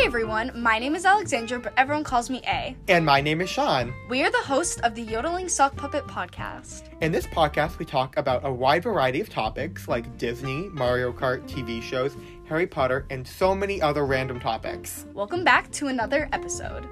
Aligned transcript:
Hi 0.00 0.06
everyone, 0.06 0.50
my 0.56 0.78
name 0.78 0.94
is 0.94 1.04
Alexandra, 1.04 1.60
but 1.60 1.74
everyone 1.76 2.04
calls 2.04 2.30
me 2.30 2.40
A. 2.46 2.74
And 2.88 3.04
my 3.04 3.20
name 3.20 3.42
is 3.42 3.50
Sean. 3.50 3.92
We 4.08 4.22
are 4.22 4.30
the 4.30 4.38
hosts 4.38 4.80
of 4.80 4.94
the 4.94 5.02
Yodeling 5.02 5.46
Sock 5.46 5.76
Puppet 5.76 6.06
podcast. 6.06 6.84
In 7.02 7.12
this 7.12 7.26
podcast, 7.26 7.78
we 7.78 7.84
talk 7.84 8.16
about 8.16 8.42
a 8.46 8.50
wide 8.50 8.82
variety 8.82 9.20
of 9.20 9.28
topics 9.28 9.88
like 9.88 10.16
Disney, 10.16 10.70
Mario 10.70 11.12
Kart, 11.12 11.46
TV 11.46 11.82
shows, 11.82 12.16
Harry 12.48 12.66
Potter, 12.66 13.04
and 13.10 13.28
so 13.28 13.54
many 13.54 13.82
other 13.82 14.06
random 14.06 14.40
topics. 14.40 15.04
Welcome 15.12 15.44
back 15.44 15.70
to 15.72 15.88
another 15.88 16.30
episode. 16.32 16.88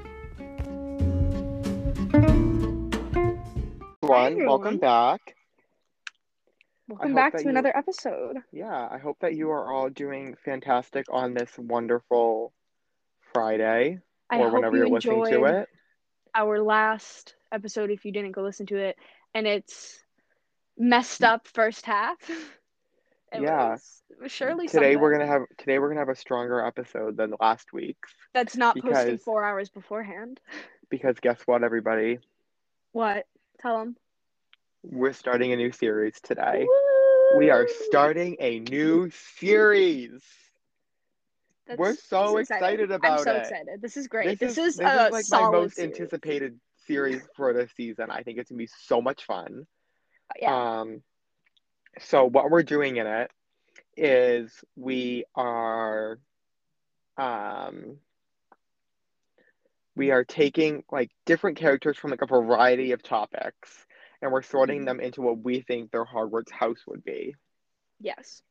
Everyone, 4.02 4.32
everyone. 4.32 4.46
welcome 4.46 4.76
back. 4.76 5.34
Welcome 6.88 7.14
back 7.14 7.38
to 7.38 7.44
you- 7.44 7.48
another 7.48 7.74
episode. 7.74 8.36
Yeah, 8.52 8.86
I 8.90 8.98
hope 8.98 9.16
that 9.20 9.34
you 9.34 9.50
are 9.50 9.72
all 9.72 9.88
doing 9.88 10.36
fantastic 10.44 11.06
on 11.08 11.32
this 11.32 11.56
wonderful 11.56 12.52
Friday 13.32 13.98
I 14.30 14.38
or 14.38 14.50
whenever 14.50 14.76
you 14.76 14.84
you're 14.86 14.94
listening 14.94 15.24
to 15.26 15.44
it. 15.44 15.68
our 16.34 16.60
last 16.60 17.34
episode 17.52 17.90
if 17.90 18.04
you 18.04 18.12
didn't 18.12 18.32
go 18.32 18.42
listen 18.42 18.66
to 18.66 18.76
it 18.76 18.96
and 19.34 19.46
it's 19.46 19.98
messed 20.76 21.22
up 21.24 21.46
first 21.48 21.84
half. 21.86 22.16
It 23.30 23.42
Yeah. 23.42 23.72
was, 23.72 24.02
surely 24.32 24.68
Today 24.68 24.96
we're 24.96 25.12
gonna 25.12 25.26
have 25.26 25.42
today 25.58 25.78
we're 25.78 25.88
gonna 25.88 26.00
have 26.00 26.08
a 26.08 26.14
stronger 26.16 26.64
episode 26.64 27.14
than 27.18 27.34
last 27.38 27.74
week's 27.74 28.14
That's 28.32 28.56
not 28.56 28.74
posted 28.78 29.04
because- 29.06 29.22
four 29.22 29.44
hours 29.44 29.68
beforehand. 29.68 30.40
because 30.88 31.20
guess 31.20 31.38
what, 31.46 31.62
everybody? 31.62 32.20
What? 32.92 33.26
Tell 33.60 33.80
them. 33.80 33.96
We're 34.82 35.12
starting 35.12 35.52
a 35.52 35.56
new 35.56 35.72
series 35.72 36.18
today. 36.22 36.66
We 37.36 37.50
are 37.50 37.68
starting 37.88 38.36
a 38.40 38.60
new 38.60 39.10
series. 39.10 40.22
We're 41.76 41.94
so 41.94 42.38
excited 42.38 42.90
about 42.90 43.04
it. 43.04 43.18
I'm 43.18 43.24
so 43.24 43.32
it. 43.34 43.38
excited. 43.40 43.82
This 43.82 43.96
is 43.96 44.06
great. 44.08 44.38
This, 44.38 44.54
This, 44.54 44.58
is, 44.58 44.58
is, 44.58 44.76
this 44.78 44.86
a 44.86 45.06
is 45.06 45.12
like 45.12 45.24
my 45.30 45.50
most 45.50 45.76
series. 45.76 45.92
anticipated 45.92 46.58
series 46.86 47.20
for 47.36 47.52
this 47.52 47.70
season. 47.76 48.10
I 48.10 48.22
think 48.22 48.38
it's 48.38 48.50
gonna 48.50 48.58
be 48.58 48.68
so 48.84 49.02
much 49.02 49.24
fun. 49.26 49.66
Yeah. 50.40 50.80
Um, 50.80 51.02
so 52.00 52.24
what 52.26 52.50
we're 52.50 52.62
doing 52.62 52.96
in 52.96 53.06
it 53.06 53.30
is 53.96 54.52
we 54.76 55.24
are, 55.34 56.18
um, 57.16 57.98
we 59.96 60.10
are 60.12 60.24
taking 60.24 60.84
like 60.92 61.10
different 61.26 61.58
characters 61.58 61.96
from 61.98 62.10
like 62.12 62.22
a 62.22 62.26
variety 62.26 62.92
of 62.92 63.02
topics, 63.02 63.84
and 64.22 64.30
we're 64.30 64.42
sorting 64.42 64.82
Mhm. 64.82 64.86
them 64.86 65.00
into 65.00 65.22
what 65.22 65.38
we 65.38 65.60
think 65.60 65.90
their 65.90 66.04
Hogwarts 66.04 66.50
house 66.50 66.86
would 66.86 67.04
be. 67.04 67.34
yes. 68.00 68.42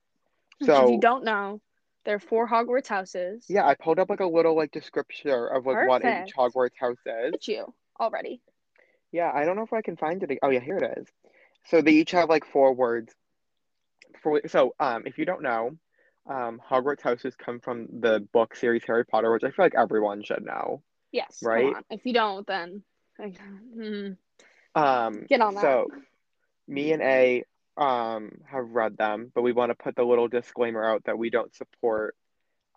So 0.63 0.71
if 0.71 0.77
So 0.77 0.89
you 0.93 0.99
don't 0.99 1.23
know, 1.23 1.61
there 2.07 2.15
are 2.15 2.19
four 2.19 2.47
Hogwarts 2.47 2.87
houses. 2.87 3.43
yeah, 3.49 3.67
I 3.67 3.75
pulled 3.75 3.99
up 3.99 4.09
like 4.09 4.21
a 4.21 4.25
little 4.25 4.55
like 4.55 4.71
description 4.71 5.29
of 5.29 5.65
like 5.65 5.85
what 5.89 6.01
Perfect. 6.01 6.29
each 6.29 6.35
Hogwarts 6.35 6.77
house 6.79 6.97
is. 7.05 7.33
At 7.33 7.47
you 7.49 7.73
already. 7.99 8.41
Yeah, 9.11 9.29
I 9.33 9.43
don't 9.43 9.57
know 9.57 9.63
if 9.63 9.73
I 9.73 9.81
can 9.81 9.97
find 9.97 10.23
it. 10.23 10.39
Oh 10.41 10.49
yeah, 10.49 10.61
here 10.61 10.77
it 10.77 10.99
is. 10.99 11.07
So 11.65 11.81
they 11.81 11.91
each 11.91 12.11
have 12.11 12.29
like 12.29 12.45
four 12.45 12.73
words. 12.73 13.13
For 14.23 14.41
so 14.47 14.73
um, 14.79 15.03
if 15.05 15.17
you 15.17 15.25
don't 15.25 15.41
know, 15.43 15.77
um, 16.29 16.61
Hogwarts 16.65 17.01
houses 17.01 17.35
come 17.35 17.59
from 17.59 17.87
the 17.99 18.25
book 18.31 18.55
series 18.55 18.83
Harry 18.87 19.05
Potter, 19.05 19.29
which 19.33 19.43
I 19.43 19.51
feel 19.51 19.65
like 19.65 19.75
everyone 19.75 20.23
should 20.23 20.45
know. 20.45 20.81
Yes. 21.11 21.39
Right? 21.43 21.75
If 21.89 22.05
you 22.05 22.13
don't, 22.13 22.47
then 22.47 22.83
like, 23.19 23.37
hmm, 23.75 24.11
Um, 24.75 25.25
get 25.27 25.41
on 25.41 25.55
that. 25.55 25.61
so 25.61 25.87
me 26.69 26.93
and 26.93 27.01
A 27.01 27.43
um 27.77 28.31
have 28.45 28.69
read 28.71 28.97
them, 28.97 29.31
but 29.35 29.41
we 29.43 29.51
want 29.53 29.69
to 29.69 29.75
put 29.75 29.95
the 29.95 30.03
little 30.03 30.27
disclaimer 30.27 30.83
out 30.83 31.03
that 31.05 31.17
we 31.17 31.29
don't 31.29 31.53
support 31.55 32.15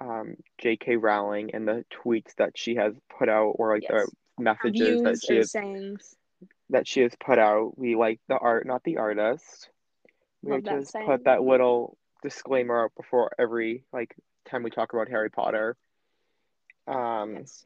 um 0.00 0.36
J.K. 0.58 0.96
Rowling 0.96 1.54
and 1.54 1.66
the 1.66 1.84
tweets 1.92 2.34
that 2.36 2.56
she 2.56 2.74
has 2.76 2.94
put 3.18 3.28
out 3.28 3.52
or 3.58 3.74
like 3.74 3.82
Yes. 3.90 4.06
the 4.38 4.42
messages 4.42 5.02
that 5.02 5.20
she 5.22 5.34
or 5.34 5.38
has 5.38 5.50
sayings. 5.52 6.14
that 6.70 6.86
she 6.86 7.00
has 7.00 7.12
put 7.18 7.38
out. 7.38 7.76
We 7.78 7.96
like 7.96 8.20
the 8.28 8.38
art, 8.38 8.66
not 8.66 8.82
the 8.84 8.98
artist. 8.98 9.70
We 10.42 10.52
Love 10.52 10.64
just 10.64 10.92
saying. 10.92 11.06
put 11.06 11.24
that 11.24 11.42
little 11.42 11.96
disclaimer 12.22 12.84
out 12.84 12.92
before 12.96 13.30
every 13.38 13.84
like 13.92 14.14
time 14.46 14.62
we 14.62 14.70
talk 14.70 14.92
about 14.92 15.08
Harry 15.08 15.30
Potter. 15.30 15.76
Um, 16.86 17.36
Yes. 17.36 17.64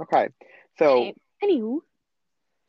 okay, 0.00 0.28
so 0.78 1.02
Any- 1.02 1.14
Anywho, 1.60 1.80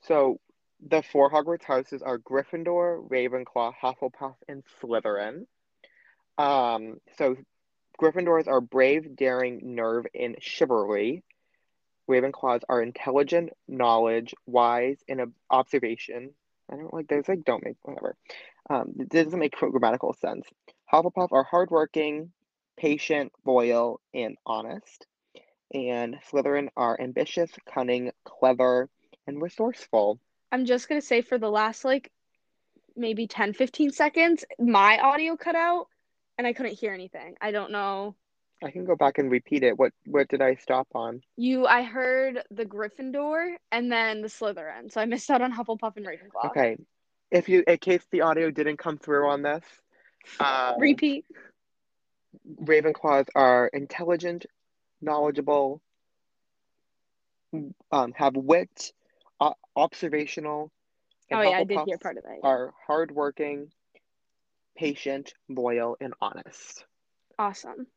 so 0.02 0.40
the 0.86 1.02
four 1.02 1.32
Hogwarts 1.32 1.64
houses 1.64 2.02
are 2.02 2.20
Gryffindor, 2.20 3.10
Ravenclaw, 3.10 3.74
Hufflepuff, 3.82 4.36
and 4.48 4.64
Slytherin. 4.82 5.46
Um, 6.38 6.98
so 7.18 7.36
Gryffindors 8.00 8.48
are 8.48 8.62
brave, 8.62 9.16
daring, 9.16 9.76
nerve, 9.76 10.06
and 10.14 10.36
chivalry. 10.40 11.24
Ravenclaws 12.08 12.62
are 12.70 12.82
intelligent, 12.84 13.50
knowledge, 13.68 14.36
wise, 14.46 14.98
and 15.10 15.22
ob- 15.22 15.34
observation. 15.50 16.32
I 16.72 16.76
don't 16.76 16.94
like 16.94 17.08
those. 17.08 17.28
Like 17.28 17.46
don't 17.46 17.64
make 17.64 17.78
whatever. 17.82 18.16
Um, 18.70 18.94
it 19.00 19.10
doesn't 19.10 19.40
make 19.40 19.56
grammatical 19.56 20.14
sense. 20.14 20.48
Hufflepuff 20.92 21.32
are 21.32 21.44
hardworking, 21.44 22.32
patient, 22.78 23.32
loyal, 23.44 24.02
and 24.14 24.38
honest. 24.46 25.08
And 25.74 26.18
Slytherin 26.30 26.70
are 26.78 27.00
ambitious, 27.00 27.52
cunning, 27.74 28.12
clever, 28.24 28.90
and 29.26 29.42
resourceful. 29.42 30.20
I'm 30.56 30.64
just 30.64 30.88
gonna 30.88 31.02
say 31.02 31.22
for 31.22 31.38
the 31.38 31.50
last 31.50 31.84
like 31.84 32.10
maybe 32.96 33.28
10, 33.28 33.52
15 33.52 33.92
seconds, 33.92 34.46
my 34.58 34.98
audio 35.00 35.36
cut 35.36 35.54
out 35.54 35.88
and 36.38 36.48
I 36.48 36.54
couldn't 36.54 36.80
hear 36.80 36.94
anything. 36.94 37.36
I 37.42 37.52
don't 37.52 37.74
know. 37.74 38.16
I 38.64 38.72
can 38.72 38.86
go 38.86 38.96
back 38.96 39.18
and 39.18 39.30
repeat 39.30 39.64
it. 39.64 39.78
What 39.78 39.92
what 40.06 40.30
did 40.30 40.42
I 40.42 40.56
stop 40.56 40.88
on? 40.96 41.22
You, 41.36 41.66
I 41.66 41.84
heard 41.84 42.42
the 42.52 42.64
Gryffindor 42.64 43.56
and 43.74 43.92
then 43.92 44.22
the 44.22 44.30
Slytherin, 44.30 44.90
so 44.94 45.02
I 45.02 45.06
missed 45.06 45.30
out 45.30 45.42
on 45.42 45.52
Hufflepuff 45.52 45.98
and 45.98 46.08
Ravenclaw. 46.08 46.52
Okay. 46.52 46.78
If 47.32 47.50
you 47.50 47.66
in 47.68 47.78
case 47.78 48.06
the 48.10 48.22
audio 48.22 48.50
didn't 48.50 48.78
come 48.78 48.98
through 48.98 49.28
on 49.28 49.42
this, 49.42 49.66
uh, 50.40 50.76
Repeat. 50.80 51.26
Ravenclaws 52.64 53.28
are 53.36 53.68
intelligent, 53.74 54.46
knowledgeable, 55.02 55.82
um, 57.92 58.14
have 58.14 58.38
wit, 58.38 58.94
o- 59.40 59.56
observational. 59.76 60.72
Oh 61.32 61.42
yeah, 61.42 61.58
I 61.58 61.64
did 61.64 61.80
hear 61.86 61.98
part 61.98 62.18
of 62.18 62.24
that. 62.24 62.38
yeah. 62.42 62.48
Are 62.48 62.74
hardworking, 62.86 63.72
patient, 64.78 65.34
loyal, 65.50 65.98
and 66.00 66.14
honest. 66.22 66.86
Awesome. 67.40 67.88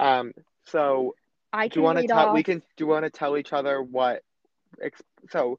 Um, 0.00 0.32
so 0.66 1.14
I 1.52 1.68
do 1.68 1.80
you 1.80 1.84
want 1.84 1.98
to 1.98 2.06
tell? 2.06 2.28
off. 2.28 2.34
We 2.34 2.42
can. 2.42 2.58
Do 2.76 2.84
you 2.84 2.86
want 2.86 3.04
to 3.04 3.10
tell 3.10 3.36
each 3.36 3.52
other 3.52 3.82
what? 3.82 4.22
Ex- 4.82 5.02
so, 5.30 5.58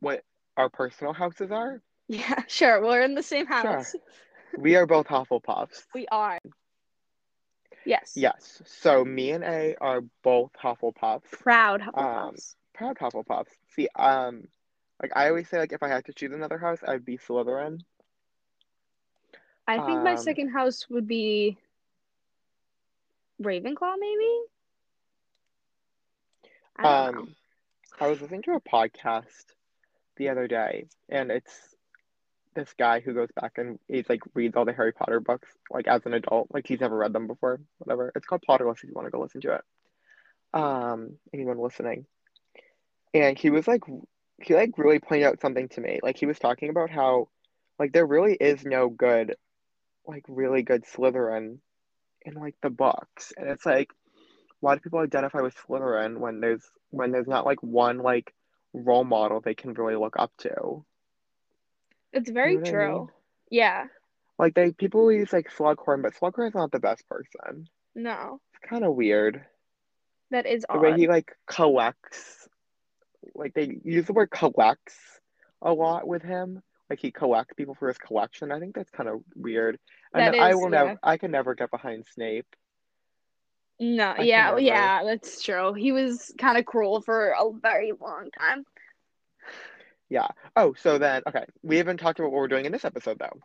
what 0.00 0.22
our 0.56 0.68
personal 0.68 1.12
houses 1.12 1.50
are? 1.50 1.80
Yeah, 2.08 2.42
sure. 2.46 2.82
We're 2.82 3.02
in 3.02 3.14
the 3.14 3.22
same 3.22 3.46
house. 3.46 3.94
We 4.58 4.76
are 4.76 4.86
both 4.86 5.06
Hufflepuffs. 5.06 5.86
We 5.94 6.06
are. 6.12 6.38
Yes. 7.86 8.12
Yes. 8.14 8.60
So 8.66 9.02
me 9.02 9.30
and 9.30 9.42
A 9.42 9.76
are 9.80 10.02
both 10.22 10.50
Hufflepuffs. 10.62 11.30
Proud 11.30 11.80
Um, 11.80 11.88
Hufflepuffs. 11.94 12.54
Proud 12.74 12.98
Hufflepuffs. 12.98 13.52
See, 13.74 13.88
um, 13.96 14.48
like 15.00 15.12
I 15.14 15.28
always 15.28 15.48
say, 15.48 15.58
like 15.58 15.72
if 15.72 15.82
I 15.82 15.88
had 15.88 16.04
to 16.06 16.12
choose 16.12 16.32
another 16.32 16.58
house, 16.58 16.80
I'd 16.86 17.04
be 17.04 17.18
Slytherin. 17.18 17.80
I 19.66 19.78
think 19.86 20.02
my 20.02 20.12
um, 20.12 20.18
second 20.18 20.48
house 20.48 20.88
would 20.90 21.06
be 21.06 21.56
Ravenclaw, 23.40 23.94
maybe. 23.98 24.38
I 26.76 26.82
don't 26.82 27.14
know. 27.14 27.20
Um, 27.20 27.36
I 28.00 28.08
was 28.08 28.20
listening 28.20 28.42
to 28.42 28.52
a 28.52 28.60
podcast 28.60 29.44
the 30.16 30.30
other 30.30 30.48
day, 30.48 30.86
and 31.08 31.30
it's 31.30 31.52
this 32.54 32.72
guy 32.78 33.00
who 33.00 33.14
goes 33.14 33.30
back 33.40 33.56
and 33.56 33.78
he's 33.88 34.08
like 34.08 34.20
reads 34.34 34.56
all 34.56 34.64
the 34.64 34.72
Harry 34.72 34.92
Potter 34.92 35.20
books 35.20 35.48
like 35.70 35.86
as 35.86 36.04
an 36.04 36.14
adult, 36.14 36.48
like 36.52 36.66
he's 36.66 36.80
never 36.80 36.96
read 36.96 37.12
them 37.12 37.26
before. 37.26 37.60
Whatever. 37.78 38.12
It's 38.14 38.26
called 38.26 38.44
Potterless 38.48 38.78
if 38.78 38.84
you 38.84 38.92
want 38.94 39.06
to 39.06 39.10
go 39.10 39.20
listen 39.20 39.40
to 39.42 39.54
it. 39.54 39.62
Um, 40.54 41.12
anyone 41.32 41.58
listening, 41.58 42.06
and 43.14 43.38
he 43.38 43.50
was 43.50 43.66
like, 43.68 43.82
he 44.42 44.54
like 44.54 44.76
really 44.78 44.98
pointed 44.98 45.26
out 45.26 45.40
something 45.40 45.68
to 45.70 45.80
me. 45.80 46.00
Like 46.02 46.18
he 46.18 46.26
was 46.26 46.38
talking 46.38 46.70
about 46.70 46.90
how, 46.90 47.28
like 47.78 47.92
there 47.92 48.06
really 48.06 48.34
is 48.34 48.64
no 48.64 48.88
good, 48.88 49.36
like 50.06 50.24
really 50.28 50.62
good 50.62 50.84
Slytherin 50.84 51.58
in 52.22 52.34
like 52.34 52.54
the 52.62 52.70
books, 52.70 53.32
and 53.36 53.48
it's 53.48 53.66
like 53.66 53.90
why 54.60 54.76
do 54.76 54.80
people 54.80 55.00
identify 55.00 55.40
with 55.40 55.56
Slytherin 55.56 56.18
when 56.18 56.40
there's 56.40 56.62
when 56.90 57.10
there's 57.10 57.26
not 57.26 57.44
like 57.44 57.60
one 57.62 57.98
like 57.98 58.32
role 58.72 59.02
model 59.04 59.40
they 59.40 59.54
can 59.54 59.74
really 59.74 59.96
look 59.96 60.14
up 60.16 60.32
to? 60.38 60.84
It's 62.12 62.30
very 62.30 62.54
know 62.54 62.60
what 62.60 62.68
I 62.68 62.70
true. 62.70 62.98
mean? 62.98 63.08
Yeah. 63.50 63.84
Like 64.38 64.54
they 64.54 64.70
people 64.72 65.10
use 65.12 65.32
like 65.32 65.50
Slughorn, 65.50 66.02
but 66.02 66.14
Slughorn's 66.14 66.54
not 66.54 66.70
the 66.70 66.78
best 66.78 67.08
person. 67.08 67.68
No. 67.96 68.40
It's 68.54 68.68
kind 68.70 68.84
of 68.84 68.94
weird 68.94 69.44
That 70.30 70.46
is 70.46 70.62
the 70.62 70.74
odd. 70.74 70.82
way 70.82 70.96
he 70.96 71.08
like 71.08 71.32
collects. 71.46 72.48
Like 73.34 73.54
they 73.54 73.78
use 73.84 74.06
the 74.06 74.12
word 74.12 74.30
collects 74.30 74.96
a 75.60 75.72
lot 75.72 76.06
with 76.06 76.22
him. 76.22 76.62
Like 76.90 76.98
he 77.00 77.10
collects 77.10 77.54
people 77.54 77.74
for 77.74 77.88
his 77.88 77.98
collection. 77.98 78.52
I 78.52 78.58
think 78.58 78.74
that's 78.74 78.90
kind 78.90 79.08
of 79.08 79.22
weird. 79.34 79.78
And 80.14 80.34
That 80.34 80.40
I 80.40 80.50
is, 80.50 80.56
will 80.56 80.64
yeah. 80.64 80.84
never. 80.84 80.98
I 81.02 81.16
can 81.16 81.30
never 81.30 81.54
get 81.54 81.70
behind 81.70 82.04
Snape. 82.12 82.46
No, 83.80 84.14
I 84.16 84.22
yeah, 84.22 84.56
yeah, 84.58 85.02
that's 85.04 85.42
true. 85.42 85.72
He 85.72 85.90
was 85.90 86.32
kind 86.38 86.58
of 86.58 86.66
cruel 86.66 87.00
for 87.00 87.30
a 87.30 87.50
very 87.60 87.92
long 87.98 88.28
time. 88.38 88.64
Yeah. 90.08 90.28
Oh, 90.54 90.74
so 90.78 90.98
then 90.98 91.22
okay, 91.26 91.46
we 91.62 91.78
haven't 91.78 91.96
talked 91.96 92.18
about 92.18 92.30
what 92.30 92.38
we're 92.38 92.48
doing 92.48 92.66
in 92.66 92.72
this 92.72 92.84
episode 92.84 93.18
though. 93.18 93.40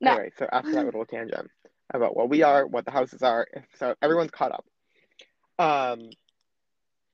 No. 0.00 0.12
Anyway, 0.12 0.32
so 0.38 0.48
after 0.50 0.72
that 0.72 0.84
little 0.84 1.04
tangent 1.04 1.48
about 1.94 2.16
what 2.16 2.28
we 2.28 2.42
are, 2.42 2.66
what 2.66 2.84
the 2.84 2.90
houses 2.90 3.22
are, 3.22 3.46
so 3.78 3.94
everyone's 4.02 4.32
caught 4.32 4.52
up. 4.52 4.64
Um, 5.58 6.10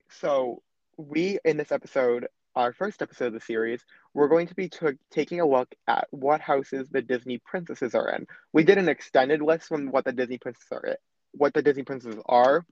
so 0.08 0.62
we 0.96 1.38
in 1.44 1.56
this 1.56 1.72
episode, 1.72 2.28
our 2.54 2.72
first 2.72 3.02
episode 3.02 3.26
of 3.26 3.32
the 3.34 3.40
series, 3.40 3.84
we're 4.14 4.28
going 4.28 4.46
to 4.46 4.54
be 4.54 4.68
t- 4.68 4.86
taking 5.10 5.40
a 5.40 5.46
look 5.46 5.74
at 5.86 6.06
what 6.10 6.40
houses 6.40 6.88
the 6.90 7.02
Disney 7.02 7.38
princesses 7.38 7.94
are 7.94 8.08
in. 8.10 8.26
We 8.52 8.64
did 8.64 8.78
an 8.78 8.88
extended 8.88 9.42
list 9.42 9.68
from 9.68 9.90
what 9.90 10.04
the 10.04 10.12
Disney 10.12 10.38
princesses 10.38 10.72
are, 10.72 10.86
in, 10.86 10.94
what 11.32 11.52
the 11.54 11.62
Disney 11.62 11.82
princesses 11.82 12.20
are. 12.26 12.64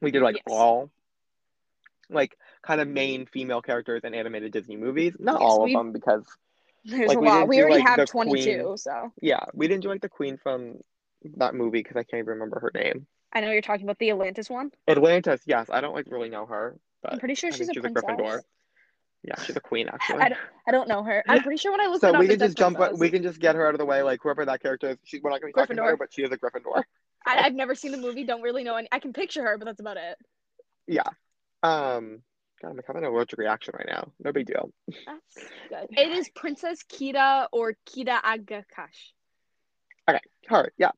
We 0.00 0.10
did 0.10 0.22
like 0.22 0.36
Yes. 0.36 0.44
all, 0.46 0.90
like 2.10 2.36
kind 2.62 2.80
of 2.80 2.88
main 2.88 3.26
female 3.26 3.62
characters 3.62 4.02
in 4.04 4.14
animated 4.14 4.52
Disney 4.52 4.76
movies. 4.76 5.14
Not 5.18 5.40
Yes, 5.40 5.50
all 5.50 5.64
of 5.64 5.72
them 5.72 5.92
because 5.92 6.24
There's 6.84 7.08
Like, 7.08 7.16
a 7.18 7.20
we 7.20 7.26
lot. 7.26 7.48
We 7.48 7.56
do, 7.56 7.62
already 7.62 7.78
like, 7.82 7.98
have 7.98 8.08
22, 8.08 8.62
queen. 8.62 8.76
so 8.76 9.12
yeah, 9.20 9.44
we 9.54 9.68
didn't 9.68 9.82
do 9.82 9.88
like 9.88 10.00
the 10.00 10.08
queen 10.08 10.36
from 10.36 10.78
that 11.36 11.54
movie 11.54 11.80
because 11.80 11.96
I 11.96 12.04
can't 12.04 12.20
even 12.20 12.34
remember 12.34 12.60
her 12.60 12.70
name. 12.74 13.06
I 13.32 13.40
know 13.40 13.50
you're 13.50 13.60
talking 13.62 13.84
about 13.84 13.98
the 13.98 14.10
Atlantis 14.10 14.48
one. 14.48 14.70
Atlantis, 14.86 15.42
yes, 15.46 15.68
I 15.70 15.80
don't 15.80 15.94
like 15.94 16.06
really 16.08 16.30
know 16.30 16.46
her, 16.46 16.78
but 17.02 17.12
I'm 17.12 17.18
pretty 17.18 17.34
sure 17.34 17.48
I 17.48 17.56
she's 17.56 17.68
a 17.68 17.74
she's 17.74 17.84
a. 17.84 17.88
Gryffindor. 17.88 18.40
Yeah, 19.24 19.40
she's 19.42 19.56
a 19.56 19.60
queen 19.60 19.88
actually. 19.88 20.20
I 20.20 20.28
don't, 20.28 20.38
I 20.68 20.70
don't 20.70 20.88
know 20.88 21.02
her. 21.02 21.24
I'm 21.28 21.42
pretty 21.42 21.58
sure 21.58 21.72
when 21.72 21.80
I 21.80 21.86
looked 21.86 22.02
so 22.02 22.14
it 22.14 22.18
we 22.18 22.26
it 22.26 22.30
can 22.30 22.38
just 22.38 22.56
jump. 22.56 22.76
princess. 22.76 23.00
We 23.00 23.10
can 23.10 23.22
just 23.22 23.40
get 23.40 23.56
her 23.56 23.66
out 23.66 23.74
of 23.74 23.78
the 23.78 23.84
way. 23.84 24.02
Like 24.02 24.20
whoever 24.22 24.44
that 24.44 24.62
character 24.62 24.90
is, 24.90 24.96
she, 25.04 25.18
we're 25.20 25.30
not 25.30 25.40
going 25.40 25.52
to 25.52 25.56
be 25.56 25.60
talking 25.60 25.78
about 25.78 25.86
her, 25.86 25.96
Gryffindor. 25.96 25.98
but 25.98 26.12
she 26.12 26.22
is 26.22 26.30
a 26.30 26.38
Gryffindor. 26.38 26.82
I, 27.26 27.46
I've 27.46 27.54
never 27.54 27.74
seen 27.74 27.92
the 27.92 27.98
movie. 27.98 28.24
Don't 28.24 28.42
really 28.42 28.64
know 28.64 28.76
any. 28.76 28.88
I 28.92 29.00
can 29.00 29.12
picture 29.12 29.42
her, 29.42 29.58
but 29.58 29.64
that's 29.64 29.80
about 29.80 29.96
it. 29.96 30.16
Yeah. 30.86 31.02
Um. 31.62 32.22
God, 32.62 32.70
I'm 32.70 32.80
having 32.86 33.04
an 33.04 33.10
allergic 33.10 33.38
reaction 33.38 33.74
right 33.76 33.86
now. 33.88 34.10
No 34.18 34.32
big 34.32 34.46
deal. 34.46 34.72
That's 35.06 35.48
good. 35.68 35.98
It 35.98 36.08
is 36.10 36.28
Princess 36.30 36.82
Kida 36.92 37.46
or 37.52 37.76
Kidagakash. 37.88 39.12
Okay. 40.10 40.20
Her, 40.48 40.72
yeah, 40.76 40.90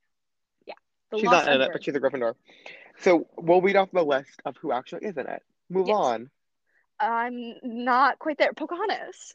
The 1.11 1.19
she's 1.19 1.25
not 1.25 1.49
in 1.49 1.61
it, 1.61 1.70
but 1.73 1.85
she's 1.85 1.94
a 1.94 2.00
Gryffindor. 2.00 2.35
So 3.00 3.26
we'll 3.37 3.61
read 3.61 3.76
off 3.76 3.91
the 3.93 4.02
list 4.05 4.41
of 4.44 4.56
who 4.58 4.73
actually 4.73 5.06
is 5.06 5.17
in 5.17 5.26
it. 5.26 5.43
Move 5.70 5.88
Yes. 5.88 5.96
on. 5.96 6.31
I'm 6.99 7.55
not 7.62 8.19
quite 8.19 8.37
there. 8.38 8.52
Pocahontas. 8.52 9.34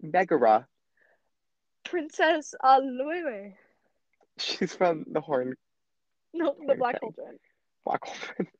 Megara. 0.00 0.66
Princess 1.84 2.54
Eilonwy. 2.62 3.54
She's 4.38 4.74
from 4.74 5.04
the 5.08 5.20
Horn 5.20 5.54
No, 6.32 6.54
the 6.66 6.74
Black. 6.74 7.00
Cauldron. 7.00 7.38
Black 7.84 8.04
Woman. 8.06 8.50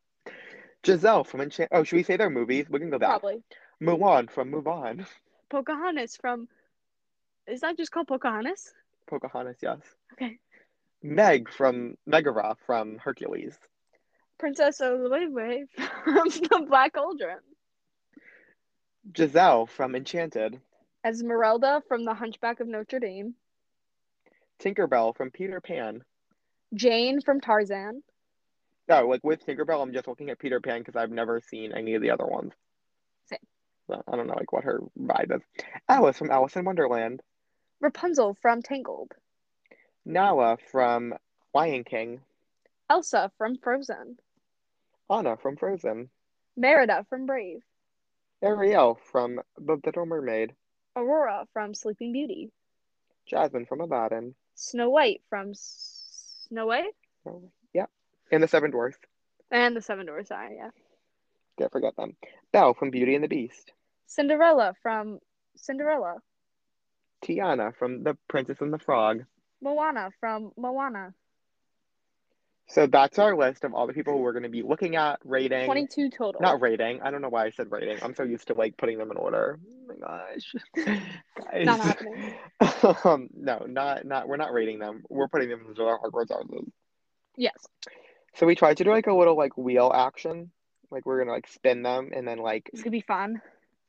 Giselle 0.84 1.24
from 1.24 1.40
Enchant. 1.40 1.68
Oh, 1.72 1.82
should 1.84 1.96
we 1.96 2.02
say 2.02 2.16
their 2.16 2.30
movies? 2.30 2.66
We 2.70 2.78
can 2.78 2.90
go 2.90 2.98
back. 2.98 3.20
Probably. 3.20 3.42
Mulan 3.82 4.30
from 4.30 4.50
Move 4.50 4.66
On. 4.69 5.06
Pocahontas 5.50 6.16
from. 6.16 6.48
Is 7.46 7.60
that 7.60 7.76
just 7.76 7.90
called 7.92 8.08
Pocahontas? 8.08 8.72
Pocahontas, 9.06 9.58
yes. 9.62 9.78
Okay. 10.14 10.38
Meg 11.02 11.50
from 11.50 11.96
Megara 12.06 12.56
from 12.66 12.98
Hercules. 12.98 13.56
Princess 14.38 14.80
Eilonwy 14.80 15.64
from 16.04 16.28
the 16.28 16.66
Black 16.68 16.94
Cauldron. 16.94 17.38
Giselle 19.16 19.66
from 19.66 19.94
Enchanted. 19.94 20.60
Esmeralda 21.04 21.82
from 21.88 22.04
The 22.04 22.14
Hunchback 22.14 22.60
of 22.60 22.66
Notre 22.66 22.98
Dame. 22.98 23.34
Tinkerbell 24.60 25.16
from 25.16 25.30
Peter 25.30 25.60
Pan. 25.60 26.02
Jane 26.74 27.20
from 27.20 27.40
Tarzan. 27.40 28.02
No, 28.88 29.06
like 29.06 29.22
with 29.24 29.44
Tinkerbell, 29.44 29.82
I'm 29.82 29.92
just 29.92 30.08
looking 30.08 30.30
at 30.30 30.38
Peter 30.38 30.60
Pan 30.60 30.80
because 30.80 30.96
I've 30.96 31.10
never 31.10 31.40
seen 31.40 31.72
any 31.72 31.94
of 31.94 32.02
the 32.02 32.10
other 32.10 32.26
ones. 32.26 32.52
Same. 33.26 33.38
So 33.88 34.02
I 34.06 34.16
don't 34.16 34.26
know 34.26 34.34
like 34.34 34.52
what 34.52 34.64
her 34.64 34.80
vibe 34.98 35.36
is. 35.36 35.42
Alice 35.88 36.18
from 36.18 36.30
Alice 36.30 36.56
in 36.56 36.64
Wonderland. 36.64 37.22
Rapunzel 37.80 38.34
from 38.34 38.62
Tangled. 38.62 39.12
Nala 40.04 40.56
from 40.70 41.14
Lion 41.54 41.84
King. 41.84 42.20
Elsa 42.88 43.30
from 43.38 43.56
Frozen. 43.58 44.18
Anna 45.11 45.37
from 45.37 45.56
Frozen. 45.56 46.08
Merida 46.56 47.06
from 47.08 47.26
Brave. 47.26 47.61
Ariel 48.43 48.99
from 49.11 49.41
The 49.58 49.81
Little 49.85 50.06
Mermaid. 50.06 50.55
Aurora 50.97 51.47
from 51.53 51.75
Sleeping 51.75 52.12
Beauty. 52.12 52.50
Jasmine 53.26 53.67
from 53.67 53.81
Aladdin. 53.81 54.35
Snow 54.55 54.91
White 54.91 55.23
from 55.29 55.50
S- 55.50 56.44
Snow 56.49 56.67
White 56.67 56.94
Oh, 57.26 57.50
yeah. 57.75 57.87
And 58.31 58.43
the 58.43 58.49
Seven 58.49 58.70
Dwarfs. 58.70 58.99
and 59.50 59.76
the 59.76 59.82
Seven 59.82 60.06
Dwarfs. 60.06 60.29
Sorry, 60.29 60.56
yeah. 60.56 60.70
Can't 61.58 61.73
forget 61.73 61.97
them. 61.97 62.17
Belle 62.53 62.75
from 62.75 62.91
Beauty 62.91 63.14
and 63.14 63.25
the 63.25 63.29
Beast. 63.29 63.73
Cinderella 64.06 64.75
from 64.82 65.19
Cinderella. 65.56 66.17
Tiana 67.25 67.75
from 67.76 68.03
The 68.05 68.17
Princess 68.29 68.61
and 68.61 68.73
the 68.73 68.79
Frog. 68.79 69.25
Moana 69.61 70.11
from 70.20 70.53
Moana. 70.56 71.14
So 72.68 72.86
that's 72.86 73.18
our 73.18 73.36
list 73.36 73.62
of 73.64 73.74
all 73.74 73.86
the 73.86 73.92
people 73.92 74.18
we're 74.18 74.32
going 74.32 74.42
to 74.42 74.48
be 74.48 74.62
looking 74.62 74.96
at, 74.96 75.20
rating. 75.24 75.66
22 75.66 76.10
total. 76.10 76.40
Not 76.40 76.60
rating. 76.60 77.00
I 77.00 77.12
don't 77.12 77.22
know 77.22 77.28
why 77.28 77.46
I 77.46 77.50
said 77.50 77.70
rating. 77.70 77.98
I'm 78.02 78.14
so 78.14 78.24
used 78.24 78.48
to 78.48 78.54
like 78.54 78.76
putting 78.76 78.98
them 78.98 79.10
in 79.12 79.16
order. 79.16 79.60
Oh 79.64 79.86
my 79.86 79.94
gosh. 79.94 80.54
Guys. 80.84 81.64
Not 81.64 81.80
happening. 81.80 82.34
um, 83.04 83.28
no, 83.36 83.64
not 83.68 84.04
not 84.04 84.26
we're 84.26 84.36
not 84.36 84.52
rating 84.52 84.80
them. 84.80 85.04
We're 85.08 85.28
putting 85.28 85.48
them 85.48 85.64
into 85.68 85.84
our 85.84 86.00
Hogwarts 86.00 86.32
houses. 86.32 86.68
Yes. 87.36 87.54
So 88.34 88.46
we 88.46 88.56
tried 88.56 88.78
to 88.78 88.84
do 88.84 88.90
like 88.90 89.06
a 89.06 89.14
little 89.14 89.36
like 89.36 89.56
wheel 89.56 89.92
action. 89.94 90.50
Like 90.90 91.06
we're 91.06 91.19
gonna 91.20 91.32
like 91.32 91.46
spin 91.46 91.82
them 91.82 92.10
and 92.14 92.26
then 92.26 92.38
like 92.38 92.69
It's 92.72 92.82
going 92.82 92.90
to 92.90 92.90
be 92.90 93.00
fun. 93.00 93.40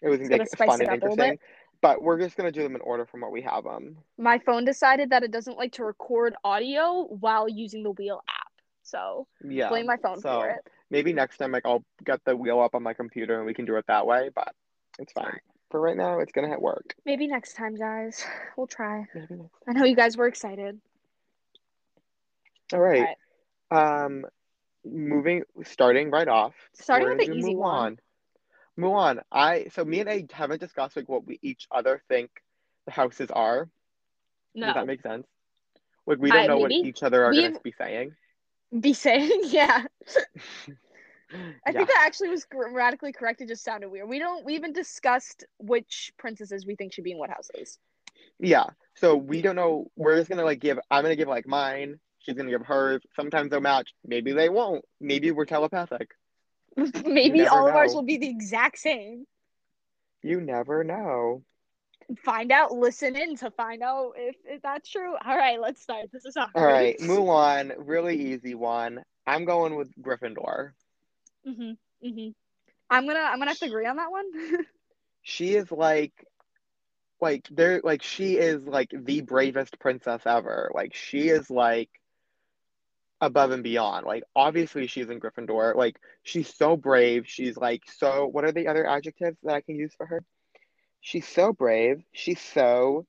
it 0.03 0.09
was 0.09 0.19
gonna 0.19 0.30
gonna 0.30 0.44
be 0.44 0.65
fun 0.65 0.81
and 0.81 0.94
interesting. 0.94 1.39
But 1.81 2.01
we're 2.01 2.19
just 2.19 2.38
gonna 2.38 2.51
do 2.51 2.62
them 2.63 2.75
in 2.75 2.81
order 2.81 3.06
from 3.06 3.21
what 3.21 3.31
we 3.31 3.41
have 3.41 3.63
them. 3.63 3.97
My 4.18 4.38
phone 4.39 4.65
decided 4.65 5.09
that 5.09 5.23
it 5.23 5.31
doesn't 5.31 5.57
like 5.57 5.73
to 5.73 5.83
record 5.83 6.35
audio 6.44 7.07
while 7.09 7.50
using 7.50 7.81
the 7.83 7.91
wheel 7.91 8.23
app. 8.30 8.37
So 8.88 9.28
Yeah. 9.44 9.68
blame 9.69 9.86
my 9.86 9.98
phone 9.98 10.19
so 10.22 10.39
for 10.42 10.50
it. 10.50 10.68
maybe 10.89 11.12
next 11.12 11.38
time 11.38 11.51
like 11.51 11.66
I'll 11.66 11.84
get 12.06 12.24
the 12.24 12.36
wheel 12.38 12.60
up 12.62 12.74
on 12.74 12.84
my 12.84 12.94
computer 12.94 13.36
and 13.38 13.45
we 13.45 13.54
can 13.54 13.66
do 13.66 13.75
it 13.75 13.86
that 13.88 14.07
way, 14.07 14.30
but 14.34 14.56
it's 14.98 15.12
fine. 15.12 15.39
For 15.69 15.81
right 15.81 15.98
now 15.98 16.19
it's 16.19 16.31
gonna 16.31 16.48
hit 16.48 16.62
work. 16.62 16.95
Maybe 17.06 17.28
next 17.28 17.54
time, 17.56 17.75
guys. 17.75 18.25
We'll 18.56 18.68
try. 18.68 19.06
Maybe 19.13 19.36
next 19.36 19.51
I 19.68 19.74
know 19.74 19.84
you 19.84 19.95
guys 19.95 20.16
were 20.16 20.28
excited. 20.28 20.80
All 22.73 22.80
right. 22.80 23.16
Um, 23.71 24.26
moving, 24.85 25.44
starting 25.64 26.09
right 26.09 26.28
off. 26.28 26.54
Starting 26.73 27.09
with 27.09 27.18
the 27.28 27.33
easy 27.33 27.50
move 27.52 27.59
one. 27.59 27.76
on. 27.76 28.00
Move 28.78 28.94
on. 28.94 29.21
I 29.31 29.68
so 29.73 29.83
me 29.83 30.00
and 30.00 30.09
I 30.09 30.26
haven't 30.31 30.61
discussed 30.61 30.95
like 30.95 31.09
what 31.09 31.26
we 31.26 31.40
each 31.42 31.68
other 31.71 32.02
think 32.07 32.30
the 32.85 32.92
houses 32.92 33.30
are. 33.31 33.68
No. 34.56 34.68
Does 34.68 34.76
that 34.76 34.88
make 34.88 35.02
sense? 35.02 35.28
Like 36.06 36.19
we 36.19 36.30
don't 36.31 36.40
I- 36.44 36.47
know 36.47 36.59
what 36.59 36.71
each 36.71 37.04
other 37.04 37.26
are 37.26 37.31
We've- 37.31 37.44
gonna 37.50 37.59
be 37.59 37.73
saying. 37.78 38.16
Be 38.78 38.94
saying, 38.94 39.42
yeah. 39.45 39.86
I 41.66 41.71
yeah. 41.71 41.71
think 41.71 41.88
that 41.90 42.04
actually 42.06 42.30
was 42.30 42.45
grammatically 42.45 43.12
correct. 43.12 43.42
It 43.42 43.47
just 43.47 43.64
sounded 43.64 43.90
weird. 43.90 44.07
We 44.07 44.19
don't. 44.19 44.45
We 44.45 44.56
even 44.56 44.74
discussed 44.74 45.45
which 45.59 46.12
princesses 46.18 46.66
we 46.66 46.76
think 46.76 46.94
should 46.94 47.04
be 47.04 47.12
in 47.12 47.18
what 47.18 47.30
houses. 47.30 47.80
Yeah. 48.40 48.66
So 48.95 49.16
we 49.16 49.38
mm-hmm. 49.38 49.44
don't 49.45 49.56
know. 49.56 49.92
We're 49.95 50.18
just 50.18 50.30
gonna 50.30 50.45
like 50.45 50.59
give. 50.59 50.80
I'm 50.90 51.04
gonna 51.04 51.16
give 51.16 51.28
like 51.28 51.47
mine. 51.47 52.00
She's 52.19 52.36
gonna 52.36 52.50
give 52.50 52.66
hers. 52.66 53.02
Sometimes 53.16 53.52
they'll 53.52 53.62
match. 53.62 53.94
Maybe 54.06 54.31
they 54.31 54.50
won't. 54.50 54.86
Maybe 55.02 55.31
we're 55.31 55.45
telepathic. 55.45 56.12
Maybe 57.06 57.45
all 57.45 57.68
of 57.68 57.76
ours 57.76 57.94
will 57.94 58.04
be 58.04 58.18
the 58.18 58.30
exact 58.30 58.78
same. 58.78 59.26
You 60.24 60.42
never 60.42 60.83
know. 60.83 61.44
Find 62.23 62.52
out. 62.52 62.71
Listen 62.71 63.16
in 63.16 63.35
to 63.37 63.52
find 63.52 63.83
out 63.83 64.14
if, 64.16 64.35
if 64.45 64.61
that's 64.61 64.90
true. 64.90 65.16
All 65.26 65.37
right, 65.37 65.59
let's 65.59 65.81
start. 65.81 66.11
This 66.11 66.26
is 66.26 66.37
awkward. 66.37 66.61
All 66.61 66.68
right, 66.68 66.97
Mulan, 67.02 67.73
really 67.78 68.33
easy 68.33 68.56
one. 68.56 69.04
I'm 69.26 69.45
going 69.45 69.76
with 69.76 69.92
Gryffindor. 70.02 70.71
Mhm. 71.45 71.78
Mhm. 72.04 72.33
I'm 72.90 73.07
gonna. 73.07 73.19
I'm 73.19 73.40
gonna 73.40 73.52
have 73.52 73.59
to 73.59 73.66
agree 73.66 73.85
on 73.85 73.97
that 73.97 74.11
one. 74.11 74.26
She 75.30 75.56
is 75.56 75.69
like, 75.73 76.14
like 77.19 77.45
they're 77.52 77.81
like 77.83 78.02
she 78.02 78.37
is 78.37 78.64
like 78.64 78.90
the 78.94 79.19
bravest 79.19 79.78
princess 79.78 80.21
ever. 80.26 80.71
Like 80.73 80.95
she 80.95 81.28
is 81.28 81.49
like 81.49 81.90
above 83.19 83.52
and 83.52 83.61
beyond. 83.64 84.06
Like 84.06 84.23
obviously 84.35 84.87
she's 84.87 85.09
in 85.09 85.19
Gryffindor. 85.19 85.76
Like 85.76 85.99
she's 86.23 86.54
so 86.56 86.78
brave. 86.78 87.28
She's 87.28 87.57
like 87.57 87.83
so. 87.92 88.28
What 88.28 88.45
are 88.45 88.54
the 88.54 88.68
other 88.69 88.87
adjectives 88.87 89.37
that 89.44 89.56
I 89.56 89.61
can 89.61 89.76
use 89.76 89.94
for 89.95 90.06
her? 90.06 90.23
She's 91.07 91.26
so 91.26 91.54
brave. 91.54 92.04
She's 92.11 92.42
so 92.42 93.06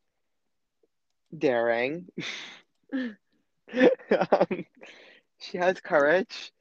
daring. 1.37 2.07
um, 2.93 3.17
she 5.40 5.59
has 5.59 5.81
courage. 5.81 6.52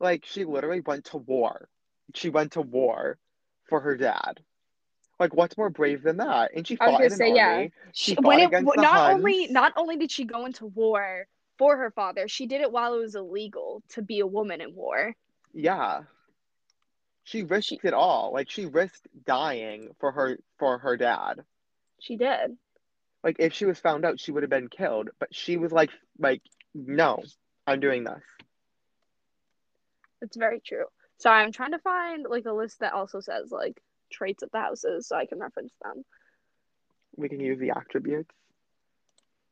Like 0.00 0.24
she 0.24 0.46
literally 0.46 0.80
went 0.80 1.04
to 1.06 1.18
war. 1.18 1.68
She 2.14 2.30
went 2.30 2.52
to 2.52 2.62
war 2.62 3.18
for 3.68 3.80
her 3.80 3.98
dad. 3.98 4.40
Like 5.20 5.34
what's 5.34 5.58
more 5.58 5.68
brave 5.68 6.02
than 6.02 6.16
that? 6.16 6.52
And 6.56 6.66
she 6.66 6.78
I 6.80 6.86
was 6.86 6.92
fought 6.92 6.98
gonna 6.98 7.06
in 7.06 7.12
an 7.12 7.18
say, 7.18 7.34
yeah. 7.34 7.48
army. 7.50 7.72
She 7.92 8.14
when 8.14 8.40
it 8.40 8.50
not 8.50 8.86
Huns. 8.86 9.18
only 9.18 9.48
not 9.48 9.74
only 9.76 9.98
did 9.98 10.10
she 10.10 10.24
go 10.24 10.46
into 10.46 10.64
war, 10.64 11.26
for 11.58 11.76
her 11.76 11.90
father. 11.90 12.26
She 12.26 12.46
did 12.46 12.62
it 12.62 12.72
while 12.72 12.94
it 12.94 13.00
was 13.00 13.14
illegal 13.14 13.82
to 13.90 14.00
be 14.00 14.20
a 14.20 14.26
woman 14.26 14.62
in 14.62 14.74
war. 14.74 15.14
Yeah. 15.52 16.04
She 17.26 17.42
risked 17.42 17.84
it 17.84 17.92
all. 17.92 18.32
Like 18.32 18.48
she 18.48 18.66
risked 18.66 19.08
dying 19.26 19.88
for 19.98 20.12
her 20.12 20.38
for 20.58 20.78
her 20.78 20.96
dad. 20.96 21.42
She 22.00 22.16
did. 22.16 22.56
Like 23.24 23.36
if 23.40 23.52
she 23.52 23.64
was 23.64 23.80
found 23.80 24.04
out, 24.04 24.20
she 24.20 24.30
would 24.30 24.44
have 24.44 24.50
been 24.50 24.68
killed. 24.68 25.10
But 25.18 25.34
she 25.34 25.56
was 25.56 25.72
like 25.72 25.90
like, 26.20 26.40
no, 26.72 27.20
I'm 27.66 27.80
doing 27.80 28.04
this. 28.04 28.22
It's 30.22 30.36
very 30.36 30.60
true. 30.64 30.84
Sorry, 31.18 31.42
I'm 31.42 31.50
trying 31.50 31.72
to 31.72 31.80
find 31.80 32.24
like 32.30 32.44
a 32.46 32.52
list 32.52 32.78
that 32.78 32.92
also 32.92 33.18
says 33.18 33.50
like 33.50 33.82
traits 34.12 34.44
of 34.44 34.52
the 34.52 34.60
houses 34.60 35.08
so 35.08 35.16
I 35.16 35.26
can 35.26 35.40
reference 35.40 35.72
them. 35.82 36.04
We 37.16 37.28
can 37.28 37.40
use 37.40 37.58
the 37.58 37.70
attributes, 37.70 38.30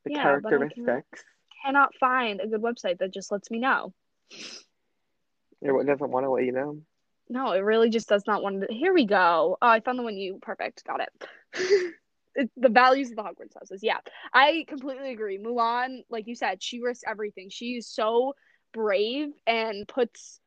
the 0.04 0.12
Yeah, 0.12 0.38
but 0.40 0.52
I 0.52 0.58
cannot- 0.58 0.74
characteristics. 0.74 1.24
Cannot 1.64 1.94
find 1.96 2.40
a 2.40 2.46
good 2.46 2.62
website 2.62 2.98
that 2.98 3.12
just 3.12 3.32
lets 3.32 3.50
me 3.50 3.58
know. 3.58 3.92
It 4.30 5.86
doesn't 5.86 6.10
want 6.10 6.24
to 6.24 6.30
let 6.30 6.44
you 6.44 6.52
know. 6.52 6.82
No, 7.28 7.52
it 7.52 7.60
really 7.60 7.90
just 7.90 8.08
does 8.08 8.24
not 8.26 8.42
want 8.42 8.60
to. 8.60 8.74
Here 8.74 8.92
we 8.92 9.06
go. 9.06 9.56
Oh, 9.60 9.68
I 9.68 9.80
found 9.80 9.98
the 9.98 10.02
one 10.02 10.16
you 10.16 10.38
perfect. 10.42 10.84
Got 10.84 11.00
it. 11.00 11.28
it. 12.34 12.50
The 12.56 12.68
values 12.68 13.10
of 13.10 13.16
the 13.16 13.22
Hogwarts 13.22 13.54
houses. 13.54 13.80
Yeah, 13.82 13.98
I 14.32 14.64
completely 14.68 15.12
agree. 15.12 15.38
Mulan, 15.38 16.00
like 16.10 16.26
you 16.26 16.34
said, 16.34 16.62
she 16.62 16.80
risks 16.80 17.04
everything. 17.06 17.48
She's 17.50 17.86
so 17.86 18.34
brave 18.72 19.28
and 19.46 19.86
puts 19.88 20.40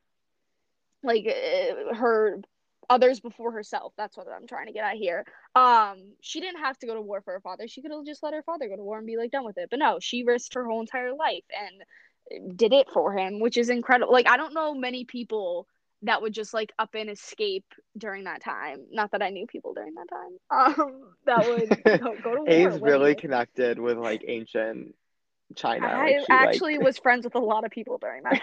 like 1.04 1.26
uh, 1.28 1.96
her 1.96 2.40
others 2.90 3.20
before 3.20 3.52
herself. 3.52 3.94
That's 3.98 4.16
what 4.16 4.28
I'm 4.28 4.48
trying 4.48 4.68
to 4.68 4.74
get 4.74 4.86
at 4.86 4.96
here. 4.96 5.26
Um, 5.56 6.14
she 6.22 6.40
didn't 6.40 6.60
have 6.60 6.78
to 6.80 6.88
go 6.88 6.94
to 6.94 7.02
war 7.02 7.22
for 7.22 7.34
her 7.34 7.42
father. 7.42 7.68
She 7.68 7.82
could 7.82 7.92
have 7.92 8.06
just 8.06 8.24
let 8.24 8.34
her 8.34 8.44
father 8.44 8.68
go 8.70 8.76
to 8.76 8.84
war 8.84 8.98
and 8.98 9.08
be 9.08 9.18
like 9.18 9.32
done 9.32 9.46
with 9.46 9.58
it. 9.58 9.70
But 9.70 9.80
no, 9.80 9.98
she 10.00 10.24
risked 10.24 10.54
her 10.54 10.66
whole 10.66 10.82
entire 10.82 11.14
life 11.14 11.44
and 11.60 12.56
did 12.58 12.74
it 12.74 12.88
for 12.94 13.18
him, 13.18 13.40
which 13.40 13.58
is 13.58 13.70
incredible. 13.70 14.14
Like 14.14 14.28
I 14.28 14.38
don't 14.38 14.54
know 14.54 14.74
many 14.74 15.06
people 15.06 15.68
that 16.04 16.22
would 16.22 16.34
just 16.34 16.54
like 16.54 16.72
up 16.78 16.94
and 16.96 17.10
escape 17.10 17.66
during 17.98 18.26
that 18.26 18.44
time. 18.44 18.86
Not 18.92 19.12
that 19.12 19.22
I 19.24 19.30
knew 19.30 19.48
people 19.48 19.74
during 19.74 19.94
that 19.96 20.08
time. 20.10 20.38
Um, 20.88 21.02
that 21.26 21.48
would 21.48 21.70
go, 22.02 22.16
go 22.24 22.36
to 22.36 22.42
war. 22.44 22.50
A's 22.50 22.80
really 22.80 23.16
connected 23.16 23.80
with 23.80 23.98
like 23.98 24.24
ancient 24.28 24.96
China. 25.56 25.88
I 25.88 26.24
actually 26.30 26.78
was 26.78 26.98
friends 26.98 27.24
with 27.26 27.36
a 27.36 27.40
lot 27.40 27.64
of 27.66 27.72
people 27.72 27.98
during 28.00 28.24
that. 28.24 28.42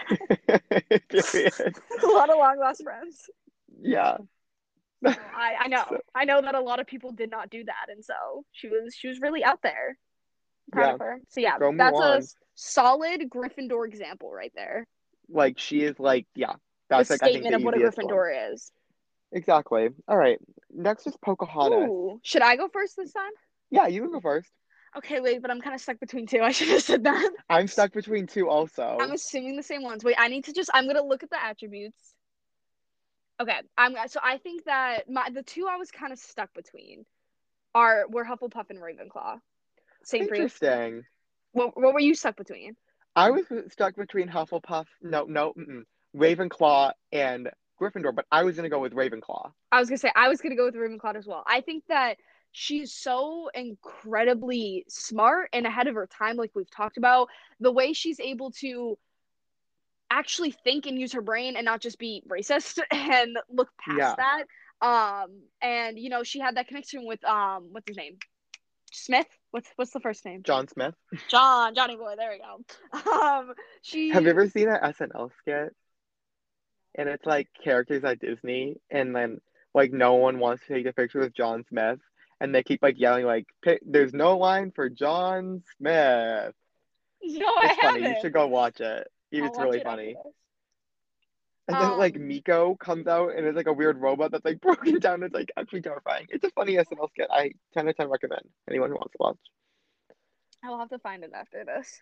A 2.03 2.07
lot 2.07 2.29
of 2.29 2.37
long 2.37 2.57
lost 2.59 2.83
friends. 2.83 3.29
Yeah. 3.81 4.17
So 5.05 5.13
I, 5.35 5.55
I 5.61 5.67
know. 5.67 5.83
So- 5.89 5.99
I 6.15 6.25
know 6.25 6.41
that 6.41 6.55
a 6.55 6.59
lot 6.61 6.79
of 6.79 6.87
people 6.87 7.11
did 7.11 7.29
not 7.29 7.49
do 7.49 7.63
that, 7.63 7.87
and 7.89 8.03
so 8.03 8.43
she 8.51 8.67
was 8.69 8.95
she 8.97 9.07
was 9.07 9.19
really 9.19 9.43
out 9.43 9.61
there. 9.61 9.97
Proud 10.71 10.87
Yeah. 10.87 10.93
of 10.95 10.99
her. 10.99 11.21
So 11.29 11.41
yeah, 11.41 11.59
Go 11.59 11.71
that's 11.77 11.99
a 11.99 12.01
Mulan. 12.01 12.35
solid 12.55 13.21
Gryffindor 13.29 13.87
example 13.87 14.31
right 14.31 14.51
there. 14.55 14.87
Like 15.29 15.59
she 15.59 15.81
is 15.81 15.99
like 15.99 16.25
yeah. 16.35 16.53
That's 16.89 17.09
the 17.09 17.13
like 17.13 17.31
statement 17.31 17.55
of 17.55 17.63
what 17.63 17.73
a 17.73 17.77
easiest 17.77 17.97
one. 17.97 18.07
Gryffindor 18.07 18.53
is. 18.53 18.71
Exactly. 19.31 19.89
All 20.07 20.17
right. 20.17 20.39
Next 20.71 21.07
is 21.07 21.15
Pocahontas. 21.23 21.89
Ooh, 21.89 22.19
should 22.23 22.41
I 22.41 22.55
go 22.55 22.69
first 22.69 22.95
this 22.97 23.11
time? 23.11 23.31
Yeah, 23.71 23.87
you 23.87 24.01
can 24.01 24.11
go 24.11 24.21
first. 24.21 24.49
Okay, 24.97 25.19
wait, 25.19 25.41
but 25.41 25.51
I'm 25.51 25.59
kind 25.59 25.75
of 25.75 25.81
stuck 25.81 25.99
between 25.99 26.25
two. 26.25 26.39
I 26.43 26.51
should 26.51 26.69
have 26.69 26.83
said 26.83 27.03
that. 27.03 27.31
I'm 27.49 27.67
stuck 27.67 27.91
between 27.91 28.27
two 28.27 28.49
also. 28.49 28.97
I'm 28.99 29.11
assuming 29.11 29.55
the 29.57 29.63
same 29.63 29.83
ones. 29.83 30.03
Wait, 30.03 30.15
I 30.17 30.27
need 30.27 30.45
to 30.45 30.53
just. 30.53 30.69
I'm 30.73 30.87
gonna 30.87 31.03
look 31.03 31.23
at 31.23 31.29
the 31.29 31.43
attributes. 31.43 32.13
Okay, 33.41 33.59
I'm 33.77 33.95
so 34.07 34.19
I 34.23 34.37
think 34.37 34.63
that 34.65 35.09
my 35.09 35.29
the 35.29 35.43
two 35.43 35.67
I 35.69 35.75
was 35.75 35.91
kind 35.91 36.13
of 36.13 36.19
stuck 36.19 36.53
between 36.53 37.05
are 37.73 38.05
were 38.07 38.23
Hufflepuff 38.23 38.69
and 38.69 38.79
Ravenclaw. 38.79 39.39
Same. 40.03 40.23
Interesting. 40.23 41.03
What, 41.51 41.79
what 41.79 41.93
were 41.93 41.99
you 41.99 42.15
stuck 42.15 42.37
between? 42.37 42.75
I 43.15 43.31
was 43.31 43.45
stuck 43.69 43.95
between 43.95 44.27
Hufflepuff, 44.27 44.87
no, 45.01 45.23
no, 45.23 45.53
mm-mm, 45.57 45.83
Ravenclaw 46.15 46.91
and 47.11 47.49
Gryffindor, 47.81 48.15
but 48.15 48.25
I 48.31 48.43
was 48.43 48.55
gonna 48.55 48.69
go 48.69 48.79
with 48.79 48.93
Ravenclaw. 48.93 49.51
I 49.71 49.79
was 49.79 49.89
gonna 49.89 49.97
say 49.97 50.11
I 50.15 50.29
was 50.29 50.41
gonna 50.41 50.55
go 50.55 50.65
with 50.65 50.75
Ravenclaw 50.75 51.15
as 51.15 51.27
well. 51.27 51.43
I 51.45 51.61
think 51.61 51.83
that 51.89 52.17
she's 52.51 52.93
so 52.93 53.49
incredibly 53.53 54.85
smart 54.87 55.49
and 55.51 55.65
ahead 55.67 55.87
of 55.87 55.95
her 55.95 56.07
time, 56.07 56.37
like 56.37 56.51
we've 56.55 56.71
talked 56.71 56.97
about. 56.97 57.27
The 57.59 57.71
way 57.71 57.91
she's 57.93 58.19
able 58.19 58.51
to 58.61 58.97
actually 60.09 60.51
think 60.51 60.85
and 60.85 60.97
use 60.99 61.11
her 61.13 61.21
brain 61.21 61.55
and 61.57 61.65
not 61.65 61.81
just 61.81 61.99
be 61.99 62.23
racist 62.29 62.79
and 62.91 63.37
look 63.49 63.69
past 63.77 63.97
Yeah. 63.97 64.15
that. 64.17 64.45
Um, 64.81 65.41
and 65.61 65.99
you 65.99 66.09
know, 66.09 66.23
she 66.23 66.39
had 66.39 66.55
that 66.57 66.67
connection 66.67 67.05
with 67.05 67.23
um, 67.25 67.69
what's 67.71 67.87
his 67.87 67.97
name? 67.97 68.17
Smith. 68.91 69.27
What's 69.51 69.69
what's 69.75 69.91
the 69.91 69.99
first 69.99 70.23
name? 70.25 70.43
John 70.43 70.67
Smith. 70.69 70.95
John. 71.29 71.75
Johnny 71.75 71.97
Boy. 71.97 72.13
There 72.17 72.31
we 72.31 72.39
go. 72.39 73.11
Um, 73.11 73.53
she. 73.81 74.09
Have 74.11 74.23
you 74.23 74.29
ever 74.29 74.47
seen 74.47 74.67
that 74.67 74.83
SNL 74.83 75.31
skit? 75.39 75.75
And 76.97 77.09
it's 77.09 77.25
like 77.25 77.49
characters 77.63 78.03
at 78.03 78.19
Disney, 78.19 78.77
and 78.89 79.15
then 79.15 79.41
like 79.73 79.91
no 79.91 80.15
one 80.15 80.39
wants 80.39 80.65
to 80.67 80.73
take 80.73 80.85
a 80.85 80.93
picture 80.93 81.19
with 81.19 81.33
John 81.35 81.65
Smith, 81.69 81.99
and 82.39 82.53
they 82.55 82.63
keep 82.63 82.81
like 82.83 82.99
yelling 82.99 83.25
like, 83.25 83.47
"There's 83.85 84.13
no 84.13 84.37
line 84.37 84.71
for 84.71 84.89
John 84.89 85.63
Smith." 85.77 86.53
No, 87.23 87.47
I 87.47 87.67
It's 87.71 87.77
funny. 87.81 88.05
You 88.07 88.15
haven't. 88.15 88.21
should 88.21 88.33
go 88.33 88.47
watch 88.47 88.79
it. 88.81 89.07
I'll 89.39 89.47
It's 89.47 89.57
really 89.59 89.79
it 89.79 89.83
funny. 89.83 90.15
And 91.67 91.79
then 91.79 91.97
like 91.97 92.15
Um, 92.15 92.21
Meeko 92.21 92.77
comes 92.79 93.07
out 93.07 93.35
and 93.35 93.45
it's 93.47 93.55
like 93.55 93.67
a 93.67 93.73
weird 93.73 93.97
robot 93.99 94.31
that's 94.31 94.45
like 94.45 94.61
broken 94.61 94.99
down. 94.99 95.23
It's 95.23 95.33
like 95.33 95.51
actually 95.57 95.81
terrifying. 95.81 96.27
It's 96.29 96.43
a 96.43 96.51
funny 96.51 96.75
SNL 96.77 97.09
skit. 97.09 97.27
I 97.31 97.51
10 97.73 97.87
out 97.87 97.89
of 97.91 97.97
10 97.97 98.09
recommend 98.09 98.43
anyone 98.69 98.89
who 98.89 98.95
wants 98.95 99.13
to 99.13 99.17
watch. 99.19 99.37
I 100.63 100.69
will 100.69 100.79
have 100.79 100.89
to 100.89 100.99
find 100.99 101.23
it 101.23 101.31
after 101.33 101.63
this. 101.65 102.01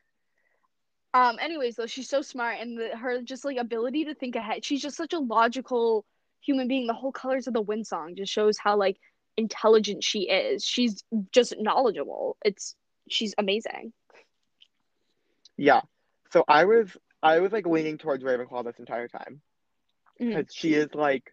Um. 1.14 1.38
Anyways, 1.40 1.76
though, 1.76 1.86
she's 1.86 2.10
so 2.10 2.22
smart, 2.22 2.58
and 2.60 2.78
the, 2.78 2.98
her 2.98 3.22
just 3.22 3.46
like 3.46 3.58
ability 3.58 4.06
to 4.06 4.16
think 4.16 4.36
ahead. 4.36 4.66
She's 4.66 4.82
just 4.82 4.98
such 4.98 5.14
a 5.14 5.20
logical 5.20 6.06
human 6.42 6.68
being. 6.68 6.88
The 6.88 6.94
whole 6.94 7.12
Colors 7.12 7.48
of 7.48 7.54
the 7.54 7.62
Wind 7.62 7.86
song 7.88 8.16
just 8.16 8.32
shows 8.32 8.58
how 8.58 8.78
like 8.78 8.98
intelligent 9.38 10.04
she 10.04 10.30
is. 10.30 10.64
She's 10.64 11.04
just 11.32 11.56
knowledgeable. 11.60 12.38
It's 12.44 12.76
she's 13.10 13.34
amazing. 13.38 13.94
Yeah. 15.58 15.82
So 16.32 16.44
I 16.48 16.66
was 16.66 16.96
I 17.22 17.40
was 17.40 17.52
like 17.52 17.66
leaning 17.66 17.98
towards 17.98 18.24
Ravenclaw 18.24 18.66
this 18.66 18.80
entire 18.80 19.08
time 19.08 19.42
because 20.20 20.48
she 20.54 20.74
is 20.74 20.90
like 20.94 21.32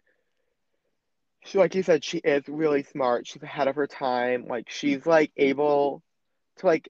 she 1.43 1.57
like 1.57 1.73
you 1.75 1.83
said 1.83 2.03
she 2.03 2.19
is 2.19 2.43
really 2.47 2.83
smart. 2.83 3.27
She's 3.27 3.43
ahead 3.43 3.67
of 3.67 3.75
her 3.75 3.87
time. 3.87 4.45
Like 4.47 4.69
she's 4.69 5.05
like 5.05 5.31
able 5.37 6.03
to 6.57 6.65
like 6.67 6.89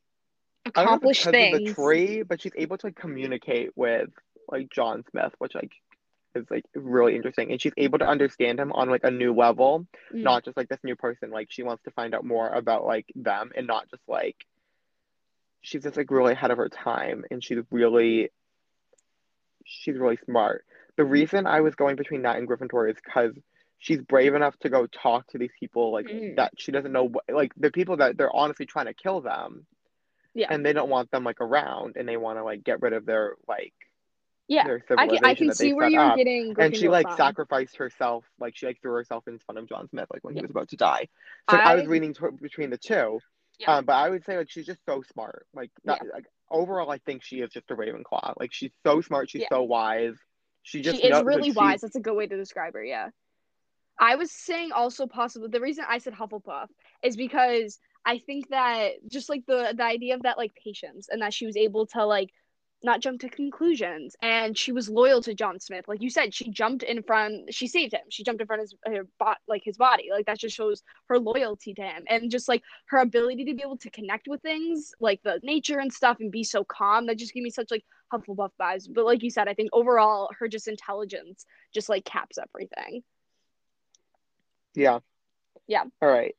I 0.65 0.69
don't 0.69 0.75
know 0.75 0.81
if 0.81 1.17
Accomplish 1.17 1.25
of 1.25 1.31
things. 1.31 1.59
the 1.69 1.73
tree, 1.73 2.21
but 2.23 2.41
she's 2.41 2.51
able 2.55 2.77
to 2.77 2.87
like 2.87 2.95
communicate 2.95 3.71
with 3.75 4.09
like 4.49 4.69
John 4.69 5.03
Smith, 5.09 5.33
which 5.39 5.55
like 5.55 5.71
is 6.35 6.45
like 6.49 6.65
really 6.75 7.15
interesting. 7.15 7.51
And 7.51 7.61
she's 7.61 7.73
able 7.77 7.99
to 7.99 8.07
understand 8.07 8.59
him 8.59 8.71
on 8.73 8.89
like 8.89 9.03
a 9.03 9.11
new 9.11 9.33
level, 9.33 9.87
Mm. 10.13 10.23
not 10.23 10.45
just 10.45 10.55
like 10.57 10.69
this 10.69 10.79
new 10.83 10.95
person. 10.95 11.31
Like 11.31 11.47
she 11.51 11.63
wants 11.63 11.83
to 11.83 11.91
find 11.91 12.13
out 12.13 12.23
more 12.23 12.47
about 12.49 12.85
like 12.85 13.05
them 13.15 13.51
and 13.55 13.65
not 13.67 13.89
just 13.89 14.03
like 14.07 14.35
she's 15.61 15.83
just 15.83 15.97
like 15.97 16.09
really 16.11 16.33
ahead 16.33 16.51
of 16.51 16.57
her 16.57 16.69
time 16.69 17.23
and 17.29 17.43
she's 17.43 17.59
really 17.71 18.29
she's 19.65 19.97
really 19.97 20.17
smart. 20.25 20.65
The 20.97 21.05
reason 21.05 21.47
I 21.47 21.61
was 21.61 21.75
going 21.75 21.95
between 21.95 22.23
that 22.23 22.37
and 22.37 22.47
Gryffindor 22.47 22.89
is 22.89 22.97
because 23.03 23.33
she's 23.79 24.01
brave 24.01 24.35
enough 24.35 24.57
to 24.59 24.69
go 24.69 24.85
talk 24.87 25.27
to 25.29 25.37
these 25.37 25.51
people 25.59 25.91
like 25.91 26.05
Mm. 26.07 26.35
that 26.37 26.53
she 26.57 26.71
doesn't 26.71 26.91
know 26.91 27.05
what 27.09 27.23
like 27.33 27.51
the 27.57 27.71
people 27.71 27.97
that 27.97 28.17
they're 28.17 28.35
honestly 28.35 28.65
trying 28.65 28.85
to 28.87 28.93
kill 28.93 29.21
them 29.21 29.65
Yeah. 30.33 30.47
and 30.49 30.65
they 30.65 30.73
don't 30.73 30.89
want 30.89 31.11
them 31.11 31.23
like 31.23 31.41
around 31.41 31.95
and 31.97 32.07
they 32.07 32.17
want 32.17 32.37
to 32.39 32.43
like 32.43 32.63
get 32.63 32.81
rid 32.81 32.93
of 32.93 33.05
their 33.05 33.35
like 33.47 33.73
Yeah. 34.47 34.65
their 34.65 34.83
I 34.97 35.07
can 35.07 35.25
I 35.25 35.35
can 35.35 35.53
see 35.53 35.73
where 35.73 35.89
you're 35.89 36.01
up. 36.01 36.15
getting. 36.17 36.55
and 36.57 36.75
she 36.75 36.87
like 36.87 37.07
from. 37.07 37.17
sacrificed 37.17 37.77
herself 37.77 38.25
like 38.39 38.55
she 38.55 38.65
like 38.65 38.81
threw 38.81 38.93
herself 38.93 39.27
in 39.27 39.39
front 39.39 39.59
of 39.59 39.67
John 39.67 39.87
Smith 39.89 40.07
like 40.11 40.23
when 40.23 40.35
he 40.35 40.41
was 40.41 40.51
about 40.51 40.69
to 40.69 40.77
die 40.77 41.07
so 41.49 41.57
I, 41.57 41.71
I- 41.73 41.75
was 41.75 41.87
leaning 41.87 42.13
to- 42.15 42.31
between 42.41 42.69
the 42.69 42.77
two 42.77 43.19
Yeah. 43.59 43.75
um 43.77 43.85
but 43.85 43.93
I 43.93 44.09
would 44.09 44.23
say 44.25 44.37
like 44.37 44.49
she's 44.49 44.65
just 44.65 44.79
so 44.85 45.03
smart 45.13 45.45
like 45.53 45.71
that 45.85 46.01
like 46.13 46.25
overall 46.49 46.89
I 46.89 46.97
think 46.99 47.23
she 47.23 47.37
is 47.41 47.49
just 47.51 47.69
a 47.71 47.75
Ravenclaw 47.75 48.33
like 48.39 48.51
she's 48.53 48.71
so 48.85 49.01
smart 49.01 49.29
she's 49.29 49.41
Yeah. 49.41 49.47
so 49.51 49.63
wise 49.63 50.15
she 50.63 50.81
just 50.81 51.01
she 51.01 51.07
is 51.07 51.23
really 51.23 51.51
wise. 51.51 51.81
That's 51.81 51.95
a 51.95 51.99
good 51.99 52.13
way 52.15 52.27
to 52.27 52.37
describe 52.37 52.73
her. 52.75 52.83
Yeah. 52.83 53.09
I 53.99 54.15
was 54.15 54.31
saying 54.31 54.71
also 54.71 55.07
possibly 55.07 55.49
the 55.49 55.59
reason 55.59 55.85
I 55.87 55.97
said 55.97 56.13
Hufflepuff 56.13 56.67
is 57.03 57.15
because 57.15 57.79
I 58.05 58.19
think 58.19 58.49
that 58.49 58.93
just 59.09 59.29
like 59.29 59.45
the 59.45 59.73
the 59.75 59.83
idea 59.83 60.15
of 60.15 60.23
that 60.23 60.37
like 60.37 60.53
patience 60.55 61.07
and 61.09 61.21
that 61.21 61.33
she 61.33 61.45
was 61.45 61.57
able 61.57 61.85
to 61.87 62.05
like 62.05 62.31
not 62.83 62.99
jump 62.99 63.21
to 63.21 63.29
conclusions 63.29 64.15
and 64.21 64.57
she 64.57 64.71
was 64.71 64.89
loyal 64.89 65.21
to 65.21 65.35
John 65.35 65.59
Smith. 65.59 65.87
Like 65.87 66.01
you 66.01 66.09
said, 66.09 66.33
she 66.33 66.49
jumped 66.49 66.81
in 66.83 67.03
front. 67.03 67.53
She 67.53 67.67
saved 67.67 67.93
him. 67.93 68.01
She 68.09 68.23
jumped 68.23 68.41
in 68.41 68.47
front 68.47 68.61
of 68.61 68.63
his 68.63 68.75
her 68.85 69.07
bot 69.19 69.37
like 69.47 69.61
his 69.63 69.77
body. 69.77 70.09
Like 70.11 70.25
that 70.25 70.39
just 70.39 70.55
shows 70.55 70.81
her 71.07 71.19
loyalty 71.19 71.73
to 71.75 71.81
him 71.81 72.03
and 72.07 72.31
just 72.31 72.47
like 72.47 72.63
her 72.87 72.97
ability 72.97 73.45
to 73.45 73.53
be 73.53 73.61
able 73.61 73.77
to 73.77 73.89
connect 73.91 74.27
with 74.27 74.41
things 74.41 74.93
like 74.99 75.21
the 75.23 75.39
nature 75.43 75.79
and 75.79 75.93
stuff 75.93 76.17
and 76.19 76.31
be 76.31 76.43
so 76.43 76.63
calm. 76.63 77.05
That 77.05 77.17
just 77.17 77.33
gave 77.33 77.43
me 77.43 77.51
such 77.51 77.69
like 77.69 77.85
Hufflepuff 78.11 78.51
vibes. 78.59 78.87
But 78.91 79.05
like 79.05 79.21
you 79.21 79.29
said, 79.29 79.47
I 79.47 79.53
think 79.53 79.69
overall 79.73 80.29
her 80.39 80.47
just 80.47 80.67
intelligence 80.67 81.45
just 81.73 81.87
like 81.87 82.03
caps 82.05 82.37
everything. 82.39 83.03
yeah 84.73 84.99
Yeah. 85.67 85.83
all 86.01 86.09
right 86.09 86.35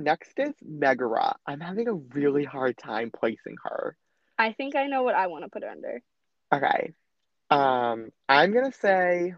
next 0.00 0.38
is 0.38 0.54
Megara 0.62 1.36
I'm 1.46 1.60
having 1.60 1.88
a 1.88 1.94
really 1.94 2.44
hard 2.44 2.76
time 2.76 3.10
placing 3.10 3.56
her 3.64 3.96
I 4.40 4.52
think 4.54 4.74
I 4.74 4.86
know 4.86 5.02
what 5.02 5.14
I 5.14 5.26
want 5.26 5.44
to 5.44 5.50
put 5.50 5.62
her 5.62 5.68
under. 5.68 6.02
Okay. 6.50 6.94
Um, 7.50 8.10
I'm 8.26 8.54
gonna 8.54 8.72
say 8.72 9.34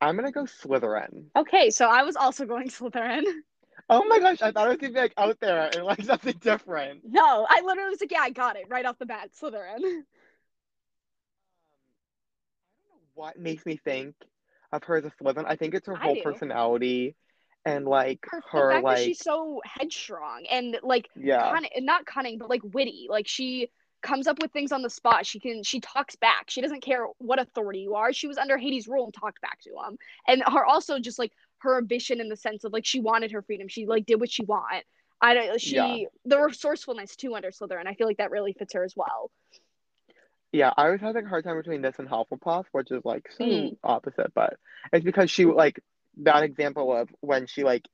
I'm 0.00 0.14
gonna 0.16 0.30
go 0.30 0.44
Slytherin. 0.44 1.24
Okay, 1.34 1.70
so 1.70 1.86
I 1.88 2.04
was 2.04 2.14
also 2.14 2.46
going 2.46 2.68
Slytherin. 2.70 3.24
Oh 3.88 4.04
my 4.04 4.20
gosh, 4.20 4.42
I 4.42 4.52
thought 4.52 4.66
it 4.66 4.70
was 4.70 4.78
gonna 4.78 4.92
be 4.92 5.00
like 5.00 5.14
out 5.16 5.40
there 5.40 5.70
and 5.74 5.84
like 5.84 6.02
something 6.04 6.36
different. 6.40 7.00
No, 7.04 7.46
I 7.48 7.62
literally 7.64 7.90
was 7.90 8.00
like, 8.00 8.12
yeah, 8.12 8.20
I 8.20 8.30
got 8.30 8.54
it 8.54 8.66
right 8.68 8.84
off 8.84 8.98
the 8.98 9.06
bat, 9.06 9.30
Slytherin. 9.40 9.80
What 13.14 13.38
makes 13.38 13.66
me 13.66 13.76
think 13.76 14.14
of 14.72 14.82
her 14.84 14.96
as 14.96 15.04
a 15.04 15.10
Slytherin? 15.10 15.44
I 15.46 15.56
think 15.56 15.74
it's 15.74 15.88
her 15.88 15.94
I 15.94 16.06
whole 16.06 16.14
do. 16.14 16.22
personality 16.22 17.16
and 17.64 17.86
like 17.86 18.20
Her, 18.30 18.42
her 18.50 18.70
fact 18.72 18.84
like 18.84 18.96
that 18.96 19.04
she's 19.04 19.18
so 19.18 19.60
headstrong 19.64 20.46
and 20.50 20.78
like 20.82 21.08
yeah. 21.14 21.50
cunning, 21.52 21.70
not 21.80 22.06
cunning, 22.06 22.38
but 22.38 22.48
like 22.50 22.62
witty. 22.64 23.06
Like 23.10 23.28
she 23.28 23.70
comes 24.02 24.26
up 24.26 24.40
with 24.40 24.50
things 24.52 24.72
on 24.72 24.82
the 24.82 24.90
spot. 24.90 25.26
She 25.26 25.40
can 25.40 25.62
she 25.62 25.80
talks 25.80 26.16
back. 26.16 26.48
She 26.48 26.60
doesn't 26.62 26.80
care 26.82 27.06
what 27.18 27.38
authority 27.38 27.80
you 27.80 27.94
are. 27.96 28.12
She 28.12 28.26
was 28.28 28.38
under 28.38 28.56
Hades' 28.56 28.88
rule 28.88 29.04
and 29.04 29.14
talked 29.14 29.40
back 29.42 29.60
to 29.62 29.70
him. 29.70 29.98
And 30.26 30.42
her 30.46 30.64
also 30.64 30.98
just 30.98 31.18
like 31.18 31.32
her 31.58 31.76
ambition 31.76 32.20
in 32.20 32.28
the 32.28 32.36
sense 32.36 32.64
of 32.64 32.72
like 32.72 32.86
she 32.86 33.00
wanted 33.00 33.32
her 33.32 33.42
freedom. 33.42 33.68
She 33.68 33.86
like 33.86 34.06
did 34.06 34.20
what 34.20 34.30
she 34.30 34.44
want. 34.44 34.84
I 35.20 35.34
don't 35.34 35.60
she 35.60 35.76
Yeah. 35.76 36.06
the 36.24 36.40
resourcefulness 36.40 37.16
too 37.16 37.34
under 37.34 37.50
Slytherin. 37.50 37.86
I 37.86 37.94
feel 37.94 38.06
like 38.06 38.16
that 38.18 38.30
really 38.30 38.54
fits 38.54 38.72
her 38.72 38.84
as 38.84 38.94
well. 38.96 39.30
Yeah, 40.52 40.72
I 40.76 40.90
was 40.90 41.00
having 41.00 41.26
a 41.26 41.28
hard 41.28 41.44
time 41.44 41.58
between 41.58 41.82
this 41.82 41.98
and 41.98 42.08
Hufflepuff, 42.08 42.64
which 42.72 42.90
is 42.90 43.04
like 43.04 43.30
so 43.30 43.44
Mm. 43.44 43.76
opposite, 43.84 44.32
but 44.34 44.56
it's 44.92 45.04
because 45.04 45.30
she 45.30 45.44
like 45.44 45.78
that 46.20 46.42
example 46.42 46.94
of 46.96 47.08
when 47.20 47.46
she 47.46 47.64
like 47.64 47.86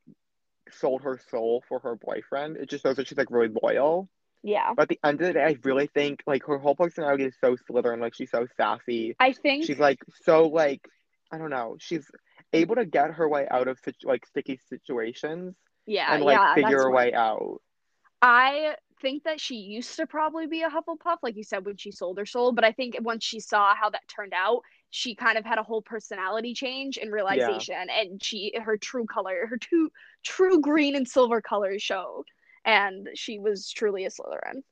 sold 0.70 1.02
her 1.02 1.20
soul 1.30 1.62
for 1.68 1.78
her 1.80 1.96
boyfriend, 1.96 2.56
it 2.56 2.68
just 2.68 2.82
shows 2.82 2.96
that 2.96 3.08
she's 3.08 3.18
like 3.18 3.30
really 3.30 3.52
loyal. 3.62 4.08
Yeah. 4.42 4.72
But 4.76 4.82
at 4.82 4.88
the 4.88 5.00
end 5.04 5.20
of 5.20 5.26
the 5.28 5.32
day, 5.34 5.44
I 5.44 5.56
really 5.64 5.88
think 5.88 6.22
like 6.26 6.44
her 6.46 6.58
whole 6.58 6.76
personality 6.76 7.24
is 7.24 7.34
so 7.40 7.56
Slytherin, 7.68 8.00
like 8.00 8.14
she's 8.14 8.30
so 8.30 8.46
sassy. 8.56 9.16
I 9.18 9.32
think 9.32 9.64
She's 9.64 9.78
like 9.78 9.98
so 10.22 10.46
like 10.46 10.86
I 11.32 11.38
don't 11.38 11.50
know, 11.50 11.76
she's 11.78 12.06
able 12.52 12.76
to 12.76 12.84
get 12.84 13.12
her 13.12 13.28
way 13.28 13.46
out 13.50 13.68
of 13.68 13.78
like 14.04 14.24
sticky 14.26 14.60
situations 14.68 15.54
yeah, 15.86 16.12
and 16.14 16.24
like 16.24 16.36
yeah, 16.36 16.54
figure 16.54 16.82
her 16.82 16.90
way 16.90 17.12
out. 17.12 17.60
I 18.20 18.74
think 19.00 19.24
that 19.24 19.40
she 19.40 19.56
used 19.56 19.96
to 19.96 20.06
probably 20.06 20.46
be 20.46 20.62
a 20.62 20.70
Hufflepuff, 20.70 21.18
like 21.22 21.36
you 21.36 21.44
said, 21.44 21.64
when 21.64 21.76
she 21.76 21.92
sold 21.92 22.18
her 22.18 22.26
soul. 22.26 22.52
But 22.52 22.64
I 22.64 22.72
think 22.72 22.96
once 23.00 23.24
she 23.24 23.40
saw 23.40 23.74
how 23.74 23.90
that 23.90 24.02
turned 24.08 24.32
out, 24.34 24.62
she 24.96 25.14
kind 25.14 25.36
of 25.36 25.44
had 25.44 25.58
a 25.58 25.62
whole 25.62 25.82
personality 25.82 26.54
change 26.54 26.96
and 26.96 27.12
realization, 27.12 27.74
and 27.90 28.22
she 28.24 28.54
her 28.64 28.78
true 28.78 29.04
color, 29.04 29.46
her 29.46 29.58
two 29.58 29.90
true 30.24 30.58
green 30.62 30.96
and 30.96 31.06
silver 31.06 31.42
colors 31.42 31.82
showed, 31.82 32.24
and 32.64 33.10
she 33.14 33.38
was 33.38 33.70
truly 33.70 34.06
a 34.06 34.10
Slytherin. 34.10 34.62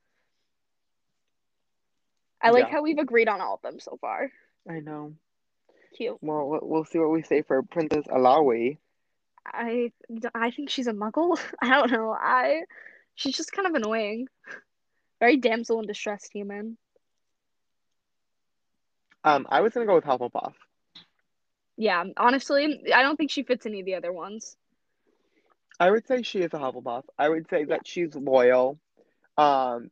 I 2.40 2.50
like 2.50 2.64
Yeah. 2.66 2.70
how 2.72 2.82
we've 2.82 2.98
agreed 2.98 3.28
on 3.28 3.42
all 3.42 3.56
of 3.56 3.60
them 3.62 3.78
so 3.78 3.98
far. 4.00 4.30
I 4.66 4.80
know. 4.80 5.14
Cute. 5.94 6.16
Well, 6.22 6.48
we'll- 6.48 6.60
we'll 6.68 6.84
see 6.86 6.98
what 6.98 7.10
we 7.10 7.22
say 7.22 7.42
for 7.42 7.62
Princess 7.62 8.06
Eilonwy. 8.06 8.78
I 9.46 9.92
I 10.34 10.50
think 10.52 10.70
she's 10.70 10.86
a 10.86 10.92
Muggle. 10.94 11.38
I 11.60 11.68
don't 11.68 11.90
know. 11.90 12.12
I 12.18 12.64
she's 13.14 13.36
just 13.36 13.52
kind 13.52 13.68
of 13.68 13.74
annoying. 13.74 14.28
Very 15.20 15.36
damsel 15.36 15.80
in 15.80 15.86
distress 15.86 16.24
human. 16.30 16.78
Um, 19.24 19.46
I 19.50 19.62
was 19.62 19.72
gonna 19.72 19.86
go 19.86 19.94
with 19.94 20.04
Hufflepuff. 20.04 20.52
Yeah, 21.76 22.04
honestly, 22.16 22.84
I 22.94 23.02
don't 23.02 23.16
think 23.16 23.30
she 23.30 23.42
fits 23.42 23.66
any 23.66 23.80
of 23.80 23.86
the 23.86 23.94
other 23.94 24.12
ones. 24.12 24.56
I 25.80 25.90
would 25.90 26.06
say 26.06 26.22
she 26.22 26.40
is 26.40 26.52
a 26.54 26.58
Hufflepuff. 26.58 27.04
I 27.18 27.28
would 27.28 27.48
say 27.48 27.64
that 27.64 27.86
she's 27.86 28.14
loyal. 28.14 28.78
Um, 29.36 29.90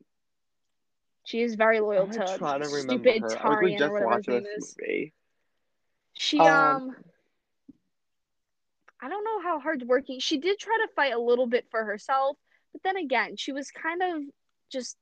She 1.24 1.42
is 1.42 1.54
very 1.56 1.80
loyal 1.80 2.04
I'm 2.04 2.12
to 2.12 2.36
trying 2.38 2.60
to 2.60 2.68
remember 2.68 3.10
stupid 3.10 3.22
her. 3.22 3.38
I 3.46 3.48
like, 3.48 3.62
we 3.62 3.74
just 3.74 4.00
watched 4.00 4.26
this 4.26 4.44
is. 4.58 4.76
movie. 4.78 5.12
She 6.14 6.38
Um, 6.38 6.48
um, 6.48 6.96
I 9.00 9.08
don't 9.08 9.24
know 9.24 9.40
how 9.40 9.58
hardworking. 9.58 10.20
She 10.20 10.38
did 10.38 10.58
try 10.58 10.78
to 10.86 10.92
fight 10.94 11.12
a 11.14 11.18
little 11.18 11.46
bit 11.46 11.66
for 11.70 11.84
herself, 11.84 12.36
but 12.72 12.82
then 12.84 12.96
again, 12.96 13.36
she 13.36 13.52
was 13.52 13.70
kind 13.70 14.02
of 14.02 14.22
just. 14.70 14.96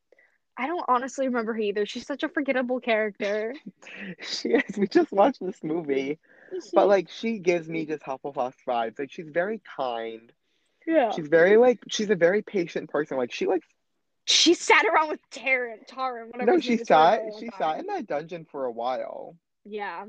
I 0.57 0.67
don't 0.67 0.85
honestly 0.89 1.27
remember 1.27 1.55
her 1.55 1.61
either. 1.61 1.87
She's 1.87 2.07
such 2.07 2.23
a 2.23 2.29
forgettable 2.29 2.81
character. 2.81 3.55
She 4.23 4.51
is. 4.51 4.77
We 4.77 4.89
just 4.89 5.13
watched 5.13 5.41
this 5.41 5.63
movie, 5.63 6.19
but 6.75 6.89
like 6.89 7.09
she 7.11 7.39
gives 7.39 7.69
me 7.69 7.87
just 7.87 8.03
Hufflepuff 8.03 8.55
vibes. 8.67 8.99
Like 8.99 9.11
she's 9.11 9.29
very 9.29 9.61
kind. 9.77 10.33
yeah, 10.87 11.13
She's 11.15 11.29
very 11.29 11.57
like 11.57 11.81
she's 11.89 12.11
a 12.11 12.17
very 12.17 12.43
patient 12.43 12.91
person. 12.91 13.17
Like 13.17 13.33
she 13.33 13.47
like 13.47 13.63
she 14.27 14.55
sat 14.55 14.85
around 14.87 15.09
with 15.09 15.21
Taran, 15.31 15.87
Taran, 15.89 16.31
whatever. 16.31 16.53
no, 16.53 16.59
she 16.61 16.77
is, 16.81 16.85
for 16.87 17.05
a 17.05 17.09
sat 17.09 17.23
she 17.39 17.51
time. 17.51 17.51
sat 17.51 17.79
in 17.81 17.87
that 17.87 18.07
dungeon 18.07 18.45
for 18.51 18.65
a 18.65 18.71
while, 18.73 19.37
Yeah, 19.65 20.07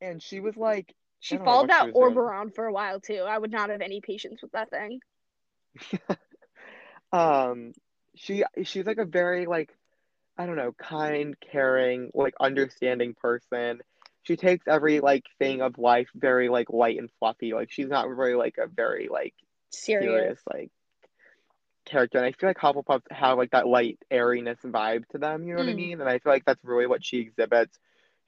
and 0.00 0.22
she 0.22 0.40
was 0.40 0.56
like 0.56 0.94
she 1.20 1.36
I 1.36 1.38
don't 1.38 1.48
know 1.48 1.56
followed 1.56 1.58
what 1.58 1.72
she 1.72 1.86
that 1.86 1.90
orb 1.92 2.16
doing. 2.16 2.18
around 2.18 2.54
for 2.54 2.66
a 2.66 2.72
while 2.72 3.00
too. 3.00 3.22
I 3.26 3.38
would 3.38 3.50
not 3.52 3.70
have 3.70 3.80
any 3.80 4.00
patience 4.00 4.42
with 4.42 4.52
that 4.52 4.70
thing. 4.70 5.00
um 7.12 7.72
she 8.16 8.44
she's 8.64 8.86
like 8.86 8.98
a 8.98 9.04
very 9.04 9.46
like 9.46 9.72
I 10.38 10.46
don't 10.46 10.56
know, 10.56 10.72
kind, 10.72 11.34
caring, 11.40 12.10
like 12.14 12.34
understanding 12.40 13.14
person. 13.14 13.80
She 14.24 14.36
takes 14.36 14.66
every 14.68 15.00
like 15.00 15.24
thing 15.38 15.62
of 15.62 15.78
life 15.78 16.08
very 16.14 16.48
like 16.48 16.68
light 16.70 16.98
and 16.98 17.10
fluffy. 17.18 17.54
Like 17.54 17.70
she's 17.70 17.88
not 17.88 18.08
really 18.08 18.34
like 18.34 18.58
a 18.58 18.66
very 18.66 19.08
like 19.08 19.34
Serious. 19.70 20.40
serious 20.40 20.40
like 20.52 20.70
character. 21.86 22.18
And 22.18 22.26
I 22.26 22.32
feel 22.32 22.50
like 22.50 22.58
Hufflepuffs 22.58 23.10
have 23.10 23.38
like 23.38 23.52
that 23.52 23.66
light 23.66 23.98
airiness 24.10 24.58
vibe 24.64 25.06
to 25.10 25.18
them, 25.18 25.44
you 25.46 25.54
know 25.54 25.60
what 25.60 25.68
I 25.68 25.72
Mm. 25.72 25.76
mean? 25.76 26.00
And 26.00 26.08
I 26.08 26.18
feel 26.18 26.32
like 26.32 26.44
that's 26.44 26.64
really 26.64 26.86
what 26.86 27.04
she 27.04 27.18
exhibits. 27.18 27.78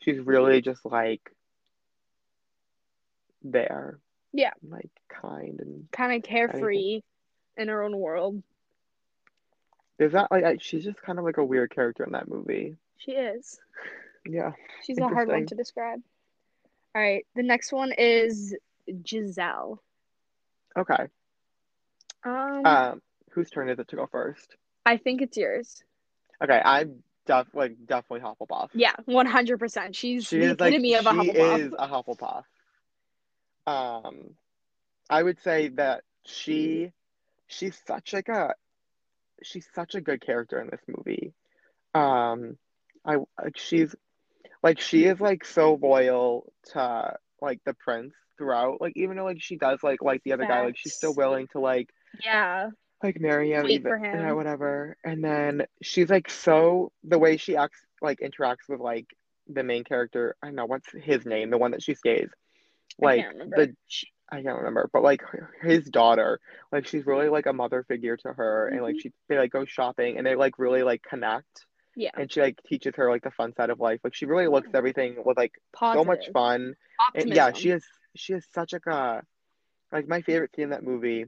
She's 0.01 0.19
really 0.21 0.61
just 0.63 0.85
like 0.85 1.33
there. 3.43 3.99
Yeah. 4.33 4.53
Like 4.69 4.91
kind 5.09 5.61
and 5.61 5.89
Kind 5.93 6.17
of 6.17 6.23
carefree 6.23 7.03
in 7.57 7.69
her 7.69 7.83
own 7.83 7.97
world. 7.97 8.43
There's 9.99 10.13
that 10.13 10.31
like 10.31 10.45
I- 10.45 10.59
she's 10.61 10.85
just 10.85 11.01
kind 11.03 11.19
of 11.19 11.25
like 11.25 11.37
a 11.37 11.45
weird 11.45 11.71
character 11.75 12.05
in 12.05 12.13
that 12.13 12.29
movie. 12.29 12.77
She 12.99 13.13
is. 13.13 13.61
Yeah. 14.27 14.53
She's 14.85 14.99
a 14.99 15.09
hard 15.09 15.29
one 15.29 15.47
to 15.47 15.55
describe. 15.55 16.01
All 16.95 17.03
right, 17.03 17.27
the 17.37 17.43
next 17.43 17.73
one 17.73 17.93
is 17.93 18.57
Giselle. 19.07 19.81
Okay. 20.77 21.09
Um, 22.25 22.67
Um, 22.67 23.03
whose 23.31 23.51
turn 23.51 23.69
is 23.69 23.79
it 23.79 23.89
to 23.89 23.97
go 23.97 24.07
first? 24.07 24.57
I 24.85 24.97
think 24.97 25.23
it's 25.23 25.37
yours. 25.37 25.83
Okay, 26.43 26.61
I'm 26.65 27.03
def 27.27 27.47
like 27.55 27.77
definitely 27.87 28.21
Hufflepuff. 28.29 28.71
Yeah, 28.75 28.95
one 29.05 29.27
hundred 29.27 29.59
percent. 29.59 29.95
She's 29.95 30.25
She 30.27 30.39
the 30.39 30.53
is 30.53 30.61
like 30.61 30.75
of 30.75 30.81
a 30.83 30.85
she 30.87 30.95
Hufflepuff. 31.03 31.59
is 31.61 31.73
a 31.79 31.87
Hufflepuff. 31.89 32.45
Um, 33.67 34.35
I 35.11 35.23
would 35.23 35.39
say 35.43 35.69
that 35.69 36.05
she 36.25 36.93
she's 37.47 37.81
such 37.87 38.13
like 38.13 38.29
a 38.29 38.55
she's 39.43 39.67
such 39.75 39.95
a 39.95 40.01
good 40.01 40.21
character 40.25 40.61
in 40.61 40.69
this 40.71 40.81
movie. 40.87 41.33
Um, 41.95 42.57
I 43.05 43.17
like 43.43 43.57
she's 43.57 43.95
like 44.63 44.81
she 44.81 45.05
is 45.05 45.21
like 45.21 45.45
so 45.45 45.79
loyal 45.81 46.53
to 46.73 47.17
like 47.41 47.61
the 47.65 47.75
prince 47.75 48.15
throughout. 48.37 48.81
Like 48.81 48.93
even 48.97 49.17
though 49.17 49.25
like 49.25 49.41
she 49.41 49.57
does 49.57 49.81
like 49.83 50.03
like 50.03 50.23
the 50.25 50.33
other 50.33 50.47
guy, 50.47 50.65
like 50.65 50.77
she's 50.77 50.95
still 50.95 51.15
willing 51.15 51.49
to 51.53 51.61
like 51.61 51.89
Yeah, 52.25 52.71
like 53.03 53.21
marry 53.21 53.53
him 53.53 53.65
Wait 53.65 53.81
even 53.81 54.05
him. 54.05 54.21
yeah, 54.21 54.33
whatever. 54.33 54.97
And 55.05 55.23
then 55.23 55.63
she's 55.83 56.11
like 56.11 56.31
so 56.31 56.93
the 57.05 57.19
way 57.19 57.37
she 57.37 57.57
acts 57.57 57.81
like 58.03 58.21
interacts 58.21 58.69
with 58.69 58.81
like 58.81 59.07
the 59.49 59.63
main 59.63 59.85
character. 59.85 60.37
I 60.43 60.47
don't 60.49 60.57
know 60.57 60.67
what's 60.67 60.89
his 60.93 61.25
name, 61.25 61.51
the 61.51 61.59
one 61.59 61.73
that 61.73 61.83
she 61.83 61.95
stays. 61.95 62.29
Like 63.01 63.21
can't 63.21 63.35
remember. 63.35 63.57
I 64.31 64.43
can't 64.43 64.59
remember, 64.59 64.91
but 64.93 65.03
like 65.03 65.23
his 65.63 65.85
daughter, 65.89 66.41
like 66.71 66.87
she's 66.87 67.07
really 67.07 67.29
like 67.29 67.47
a 67.47 67.53
mother 67.53 67.85
figure 67.85 68.17
to 68.19 68.33
her, 68.35 68.69
and 68.69 68.83
like 68.83 68.97
Mhm. 68.97 69.01
she 69.01 69.13
they 69.29 69.39
like 69.39 69.51
go 69.51 69.65
shopping 69.65 70.19
and 70.19 70.27
they 70.27 70.35
like 70.35 70.59
really 70.59 70.83
like 70.83 71.03
connect, 71.03 71.67
yeah, 71.97 72.11
and 72.15 72.31
she 72.31 72.41
like 72.41 72.63
teaches 72.65 72.95
her 72.97 73.11
like 73.11 73.23
the 73.23 73.31
fun 73.31 73.55
side 73.55 73.71
of 73.71 73.81
life. 73.81 74.01
Like 74.05 74.15
she 74.15 74.27
really 74.27 74.47
looks 74.47 74.69
at 74.69 74.75
everything 74.75 75.23
with 75.25 75.37
like 75.39 75.53
positive. 75.73 76.01
so 76.01 76.05
much 76.05 76.31
fun, 76.33 76.75
and 77.15 77.29
yeah, 77.31 77.53
she 77.53 77.71
is 77.71 77.85
she 78.17 78.35
is 78.35 78.47
such 78.53 78.73
like 78.75 78.87
a 78.87 79.23
like 79.93 80.07
my 80.09 80.21
favorite 80.23 80.55
scene 80.55 80.65
in 80.65 80.71
that 80.71 80.85
movie 80.85 81.25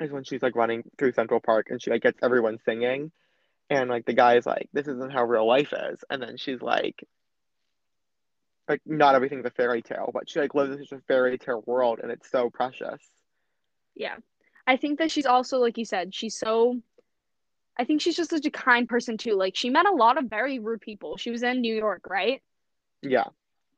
is 0.00 0.10
when 0.12 0.24
she's 0.24 0.42
like 0.42 0.56
running 0.56 0.82
through 0.98 1.12
Central 1.12 1.40
Park 1.40 1.66
and 1.70 1.82
she 1.82 1.90
like 1.90 2.02
gets 2.02 2.18
everyone 2.22 2.58
singing, 2.64 3.12
and 3.70 3.90
like 3.90 4.06
the 4.06 4.12
guy's 4.14 4.46
like, 4.46 4.68
"This 4.72 4.88
isn't 4.88 5.12
how 5.12 5.24
real 5.24 5.46
life 5.46 5.72
is," 5.72 6.00
and 6.10 6.22
then 6.22 6.36
she's 6.36 6.62
like, 6.62 7.04
like 8.68 8.82
not 8.86 9.14
everything's 9.14 9.46
a 9.46 9.50
fairy 9.50 9.82
tale, 9.82 10.10
but 10.12 10.28
she 10.28 10.40
like 10.40 10.54
lives 10.54 10.76
in 10.76 10.84
such 10.84 10.98
a 10.98 11.02
fairy 11.02 11.38
tale 11.38 11.62
world, 11.66 12.00
and 12.02 12.10
it's 12.12 12.30
so 12.30 12.50
precious. 12.50 13.00
Yeah. 13.94 14.16
I 14.66 14.76
think 14.76 14.98
that 14.98 15.10
she's 15.10 15.26
also, 15.26 15.58
like 15.58 15.78
you 15.78 15.84
said, 15.84 16.14
she's 16.14 16.36
so. 16.36 16.80
I 17.78 17.84
think 17.84 18.00
she's 18.00 18.16
just 18.16 18.30
such 18.30 18.44
a 18.44 18.50
kind 18.50 18.88
person 18.88 19.16
too. 19.16 19.34
Like 19.34 19.54
she 19.56 19.70
met 19.70 19.86
a 19.86 19.92
lot 19.92 20.18
of 20.18 20.24
very 20.28 20.58
rude 20.58 20.80
people. 20.80 21.16
She 21.16 21.30
was 21.30 21.42
in 21.42 21.60
New 21.60 21.74
York, 21.74 22.06
right? 22.10 22.42
Yeah, 23.02 23.26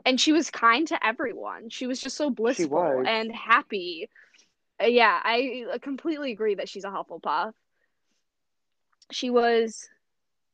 And 0.06 0.18
she 0.18 0.32
was 0.32 0.50
kind 0.50 0.88
to 0.88 1.06
everyone. 1.06 1.68
She 1.68 1.86
was 1.86 2.00
just 2.00 2.16
so 2.16 2.30
blissful 2.30 3.02
and 3.06 3.30
happy. 3.30 4.08
Uh, 4.82 4.86
yeah, 4.86 5.20
I 5.22 5.66
completely 5.82 6.32
agree 6.32 6.54
that 6.54 6.68
she's 6.70 6.84
a 6.84 6.88
Hufflepuff. 6.88 7.52
she 9.12 9.30
was 9.30 9.88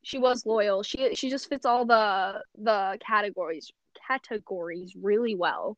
she 0.03 0.19
was 0.19 0.45
loyal. 0.47 0.83
She 0.83 1.15
she 1.15 1.31
just 1.31 1.49
fits 1.49 1.65
all 1.67 1.85
the 1.87 2.43
the 2.59 2.99
categories 3.01 3.71
categories 4.07 4.95
really 5.01 5.35
well. 5.35 5.77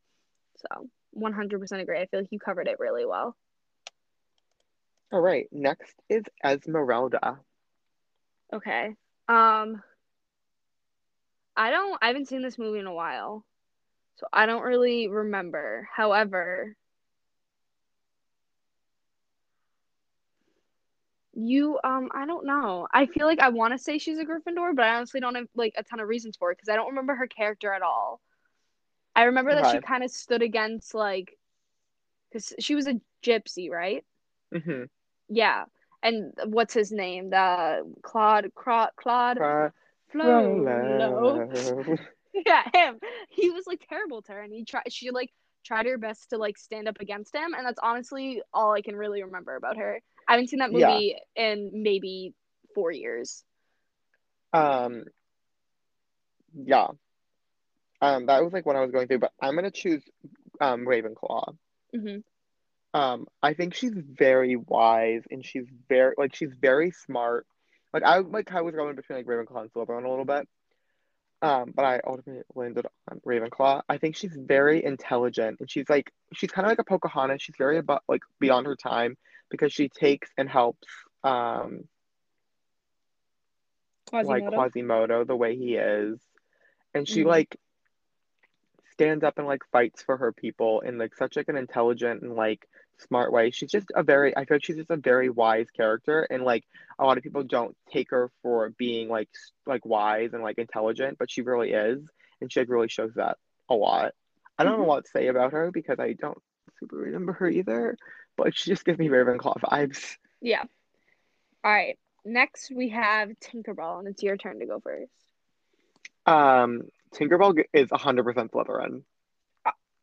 So 0.57 0.89
100% 1.17 1.81
agree. 1.81 1.99
I 1.99 2.07
feel 2.07 2.21
like 2.21 2.33
you 2.33 2.39
covered 2.39 2.69
it 2.69 2.79
really 2.79 3.07
well. 3.07 3.37
All 5.13 5.21
right, 5.21 5.49
next 5.51 5.95
is 6.09 6.25
Esmeralda. 6.45 7.39
Okay. 8.53 8.95
Um 9.29 9.83
I 11.57 11.71
don't 11.71 11.99
I 12.01 12.09
haven't 12.09 12.29
seen 12.29 12.43
this 12.43 12.59
movie 12.59 12.79
in 12.79 12.87
a 12.87 12.95
while. 12.95 13.45
So 14.17 14.27
I 14.33 14.47
don't 14.47 14.63
really 14.63 15.09
remember. 15.09 15.89
However, 15.95 16.77
you 21.39 21.79
um 21.85 22.09
I 22.13 22.27
don't 22.27 22.47
know. 22.47 22.89
I 22.93 23.07
feel 23.07 23.27
like 23.27 23.41
I 23.41 23.51
want 23.51 23.73
to 23.73 23.79
say 23.79 23.99
she's 23.99 24.19
a 24.19 24.25
Gryffindor, 24.25 24.75
but 24.75 24.85
I 24.85 24.97
honestly 24.97 25.21
don't 25.21 25.35
have 25.37 25.47
like 25.55 25.75
a 25.77 25.83
ton 25.83 26.01
of 26.01 26.09
reasons 26.09 26.37
for 26.37 26.51
it 26.51 26.57
because 26.59 26.69
I 26.69 26.77
don't 26.77 26.89
remember 26.89 27.15
her 27.15 27.27
character 27.27 27.73
at 27.73 27.83
all. 27.83 28.21
I 29.15 29.25
remember 29.25 29.55
that 29.55 29.71
she 29.71 29.81
kind 29.81 30.03
of 30.05 30.11
stood 30.11 30.43
against 30.43 30.95
like 30.95 31.39
cuz 32.33 32.55
she 32.59 32.75
was 32.75 32.87
a 32.87 33.01
gypsy, 33.23 33.71
right? 33.71 34.05
Mm-hmm. 34.55 34.85
Yeah. 35.29 35.65
And 36.03 36.33
what's 36.47 36.75
his 36.75 36.93
name? 36.93 37.31
The 37.31 37.93
Claude 38.03 38.53
Cro- 38.55 38.91
Claude 38.97 39.39
Fra- 39.39 39.73
Flo. 40.09 41.47
Yeah, 42.47 42.63
him. 42.73 43.01
He 43.31 43.51
was 43.51 43.67
like 43.67 43.85
terrible 43.89 44.23
to 44.23 44.33
her, 44.33 44.43
and 44.43 44.53
he 44.53 44.65
tried. 44.65 44.93
She 44.93 45.11
like 45.11 45.33
tried 45.65 45.87
her 45.87 45.99
best 45.99 46.31
to 46.31 46.39
like 46.39 46.57
stand 46.59 46.87
up 46.87 47.01
against 47.01 47.35
him, 47.35 47.55
and 47.55 47.67
that's 47.67 47.81
honestly 47.83 48.43
all 48.53 48.73
I 48.73 48.83
can 48.83 48.95
really 48.97 49.23
remember 49.23 49.57
about 49.57 49.77
her. 49.77 50.01
I 50.29 50.33
haven't 50.33 50.49
seen 50.49 50.61
that 50.61 50.73
Yeah. 50.73 50.89
movie 50.91 51.17
in 51.37 51.71
maybe 51.83 52.35
four 52.75 52.93
years. 52.93 53.45
Um, 54.53 55.05
yeah. 56.55 56.89
Um, 58.01 58.27
that 58.27 58.43
was 58.45 58.53
like 58.53 58.67
when 58.67 58.77
I 58.77 58.81
was 58.81 58.91
going 58.93 59.09
through, 59.09 59.19
but 59.19 59.33
I'm 59.41 59.55
gonna 59.55 59.71
choose 59.71 60.03
um 60.61 60.87
Ravenclaw. 60.87 61.57
hmm 61.95 62.19
Um, 62.95 63.27
I 63.43 63.55
think 63.55 63.75
she's 63.75 63.95
very 63.95 64.57
wise 64.57 65.23
and 65.31 65.45
she's 65.45 65.67
very 65.89 66.15
like 66.17 66.35
she's 66.35 66.55
very 66.61 66.91
smart. 66.91 67.47
Like 67.93 68.05
I 68.05 68.19
like 68.19 68.53
I 68.53 68.63
was 68.63 68.75
going 68.75 68.97
between 68.97 69.19
like 69.19 69.27
Ravenclaw 69.27 69.63
and 69.63 69.73
Slytherin 69.73 70.05
a 70.05 70.11
little 70.11 70.25
bit. 70.25 70.49
Um, 71.41 71.73
but 71.75 71.85
I 71.85 72.01
ultimately 72.07 72.43
landed 72.55 72.87
on 73.11 73.21
Ravenclaw. 73.21 73.83
I 73.89 73.99
think 73.99 74.17
she's 74.17 74.37
very 74.37 74.85
intelligent 74.85 75.59
and 75.61 75.71
she's 75.71 75.89
like 75.89 76.13
she's 76.35 76.51
kind 76.51 76.67
of 76.67 76.71
like 76.71 76.81
a 76.81 76.85
Pocahontas. 76.85 77.43
She's 77.43 77.57
very 77.59 77.79
about 77.79 78.03
like 78.09 78.23
beyond 78.41 78.67
her 78.67 78.77
time 78.77 79.17
because 79.51 79.73
she 79.73 79.89
takes 79.89 80.31
and 80.37 80.49
helps 80.49 80.87
um 81.25 81.85
like 84.23 84.47
Quasimodo 84.47 85.25
the 85.25 85.37
way 85.37 85.57
he 85.57 85.77
is. 85.77 86.19
And 86.95 87.09
she 87.09 87.25
Mhm. 87.25 87.25
like 87.25 87.57
stands 88.93 89.25
up 89.25 89.39
and 89.39 89.47
like 89.47 89.63
fights 89.73 90.03
for 90.03 90.17
her 90.17 90.33
people 90.33 90.81
in 90.81 90.99
like 90.99 91.15
such 91.15 91.37
like 91.37 91.49
an 91.49 91.57
intelligent 91.57 92.23
and 92.23 92.35
like 92.35 92.67
smart 92.99 93.33
way. 93.33 93.51
She's 93.51 93.71
just 93.71 93.91
a 93.95 94.03
very 94.03 94.37
I 94.37 94.45
feel 94.45 94.57
like 94.57 94.65
she's 94.65 94.77
just 94.77 94.91
a 94.91 94.97
very 94.97 95.29
wise 95.31 95.71
character 95.71 96.23
and 96.31 96.43
like 96.45 96.65
a 96.99 97.05
lot 97.05 97.17
of 97.17 97.23
people 97.23 97.43
don't 97.45 97.77
take 97.93 98.11
her 98.11 98.31
for 98.43 98.71
being 98.79 99.09
like 99.09 99.29
like 99.67 99.85
wise 99.85 100.33
and 100.33 100.43
like 100.43 100.59
intelligent, 100.59 101.19
but 101.19 101.31
she 101.31 101.43
really 101.43 101.73
is. 101.73 102.01
And 102.41 102.53
she 102.53 102.61
like 102.61 102.69
really 102.69 102.89
shows 102.89 103.15
that 103.15 103.37
a 103.69 103.75
lot. 103.75 104.13
I 104.59 104.65
don't 104.65 104.79
know 104.79 104.85
Mhm. 104.85 104.87
what 104.87 105.05
to 105.05 105.11
say 105.11 105.29
about 105.29 105.53
her 105.53 105.71
because 105.73 105.99
I 106.01 106.15
don't 106.15 106.39
super 106.79 106.97
remember 106.97 107.33
her 107.35 107.49
either, 107.49 107.97
but 108.39 108.57
she 108.57 108.71
just 108.71 108.85
gives 108.85 108.99
me 108.99 109.09
Ravenclaw 109.09 109.61
vibes. 109.61 110.17
Yeah. 110.41 110.63
All 111.63 111.73
right. 111.73 111.99
Next 112.25 112.71
we 112.75 112.91
have 112.91 113.31
Tinkerbell, 113.41 113.99
and 113.99 114.09
it's 114.09 114.23
your 114.23 114.37
turn 114.37 114.61
to 114.61 114.67
go 114.67 114.81
first. 114.81 115.13
Um 116.25 116.85
Tinkerbell 117.15 117.65
is 117.73 117.89
100% 117.89 118.51
Slytherin. 118.51 119.03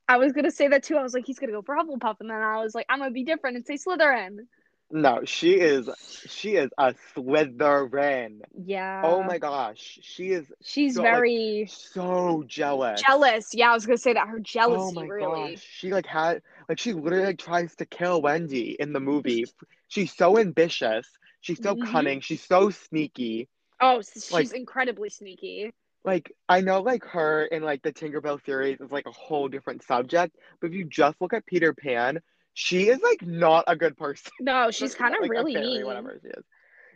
I 0.08 0.18
was 0.18 0.34
gonna 0.34 0.52
say 0.52 0.68
that 0.68 0.84
too. 0.84 0.98
I 0.98 1.02
was 1.04 1.14
like, 1.14 1.26
he's 1.26 1.40
gonna 1.40 1.52
go 1.52 1.64
for 1.64 1.76
Hufflepuff, 1.76 2.18
and 2.20 2.30
then 2.30 2.38
I 2.38 2.62
was 2.62 2.76
like, 2.76 2.86
I'm 2.90 3.00
gonna 3.00 3.12
be 3.12 3.24
different 3.24 3.58
and 3.58 3.66
say 3.66 3.76
Slytherin. 3.76 4.46
No, 4.92 5.22
she 5.26 5.54
is 5.54 5.90
she 6.28 6.56
is 6.56 6.70
a 6.78 6.94
Slytherin. 7.16 8.42
Yeah. 8.56 9.02
Oh 9.04 9.24
my 9.24 9.40
gosh, 9.40 10.00
she 10.02 10.30
is 10.32 10.52
She's 10.64 10.96
so, 10.96 11.02
like, 11.02 11.12
very 11.14 11.66
so 11.70 12.44
jealous. 12.48 13.02
jealous. 13.02 13.50
Yeah, 13.54 13.72
I 13.72 13.74
was 13.74 13.86
gonna 13.86 13.98
say 13.98 14.14
that 14.14 14.28
her 14.28 14.40
jealousy 14.40 14.76
Oh 14.80 14.92
jealousy 14.92 15.08
my 15.08 15.14
really. 15.14 15.52
gosh, 15.56 15.64
she 15.64 15.92
like 15.92 16.06
had 16.06 16.42
like 16.70 16.80
she 16.80 16.94
literally 16.94 17.26
like 17.26 17.40
tries 17.40 17.76
to 17.78 17.86
kill 17.86 18.22
Wendy 18.22 18.76
in 18.80 18.94
the 18.94 19.00
movie. 19.00 19.46
She's 19.88 20.16
so 20.16 20.38
ambitious. 20.38 21.08
She's 21.42 21.62
so 21.62 21.76
Mhm. 21.76 21.88
cunning. 21.92 22.20
She's 22.22 22.44
so 22.44 22.70
sneaky. 22.70 23.50
Oh, 23.82 24.02
she's 24.02 24.32
Like- 24.32 24.54
incredibly 24.54 25.10
sneaky. 25.10 25.74
Like 26.04 26.32
I 26.48 26.62
know 26.62 26.82
like 26.82 27.04
her 27.06 27.46
in 27.46 27.64
like 27.64 27.82
the 27.82 27.92
Tinkerbell 27.92 28.44
series 28.46 28.80
is 28.80 28.92
like 28.92 29.08
a 29.08 29.12
whole 29.12 29.48
different 29.48 29.84
subject, 29.84 30.36
but 30.62 30.68
if 30.68 30.74
you 30.74 30.86
just 30.86 31.20
look 31.20 31.34
at 31.34 31.46
Peter 31.48 31.74
Pan, 31.74 32.22
she 32.56 32.88
is 32.90 33.00
like 33.02 33.22
not 33.22 33.66
a 33.68 33.76
good 33.76 33.96
person. 33.98 34.32
No, 34.40 34.72
she's 34.72 34.96
kind 34.96 35.14
of 35.14 35.22
like, 35.22 35.30
really 35.30 35.56
mean. 35.56 35.86
whatever 35.86 36.18
she 36.22 36.30
is. 36.30 36.44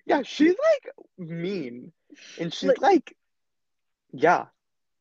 Yeah, 0.06 0.24
she's 0.24 0.56
like 0.58 0.96
mean, 1.20 1.92
and 2.40 2.52
she's 2.52 2.70
Like- 2.70 2.82
like, 2.82 3.18
yeah, 4.12 4.46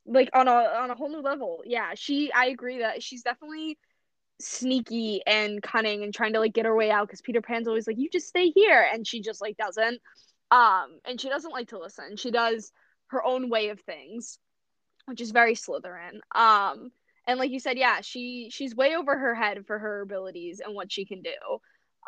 Like 0.05 0.29
on 0.35 0.49
a 0.49 0.53
on 0.53 0.91
a 0.91 0.95
whole 0.95 1.09
new 1.09 1.21
level. 1.23 1.63
Yeah, 1.65 1.93
she. 1.95 2.31
I 2.33 2.47
agree 2.47 2.81
that 2.81 3.03
she's 3.03 3.23
definitely 3.23 3.79
sneaky 4.41 5.23
and 5.27 5.63
cunning 5.63 6.03
and 6.03 6.13
trying 6.15 6.33
to 6.35 6.41
like 6.41 6.53
get 6.53 6.67
her 6.67 6.75
way 6.77 6.91
out 6.91 7.07
because 7.07 7.23
Peter 7.23 7.41
Pan's 7.41 7.69
always 7.69 7.87
like, 7.87 7.97
"You 7.99 8.11
just 8.11 8.29
stay 8.29 8.51
here," 8.51 8.87
and 8.93 9.07
she 9.07 9.21
just 9.23 9.41
like 9.41 9.57
doesn't. 9.57 10.01
Um, 10.51 10.99
and 11.07 11.21
she 11.21 11.29
doesn't 11.29 11.53
like 11.53 11.69
to 11.69 11.79
listen. 11.79 12.17
She 12.17 12.31
does 12.31 12.73
her 13.09 13.25
own 13.25 13.49
way 13.49 13.69
of 13.71 13.81
things, 13.81 14.39
which 15.07 15.21
is 15.21 15.31
very 15.31 15.55
Slytherin. 15.55 16.21
Um, 16.35 16.91
and 17.29 17.39
like 17.39 17.51
you 17.51 17.61
said, 17.61 17.77
yeah, 17.79 18.01
she 18.01 18.49
she's 18.51 18.75
way 18.75 18.97
over 18.97 19.17
her 19.17 19.35
head 19.35 19.67
for 19.67 19.79
her 19.79 20.01
abilities 20.01 20.61
and 20.65 20.75
what 20.75 20.91
she 20.91 21.05
can 21.05 21.23
do. 21.23 21.31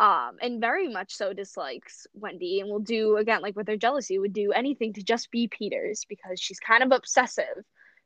Um, 0.03 0.37
and 0.41 0.63
very 0.63 0.89
much 0.89 1.15
so 1.15 1.35
dislikes 1.35 2.07
Wendy 2.15 2.61
and 2.61 2.71
will 2.71 2.81
do 2.81 3.19
again 3.19 3.43
like 3.43 3.55
with 3.55 3.69
her 3.69 3.77
jealousy 3.77 4.19
would 4.19 4.33
do 4.33 4.51
anything 4.51 4.95
to 4.95 5.03
just 5.03 5.31
be 5.31 5.47
Peter's 5.47 6.07
because 6.09 6.41
she's 6.41 6.59
kind 6.59 6.83
of 6.83 6.91
obsessive. 6.91 7.45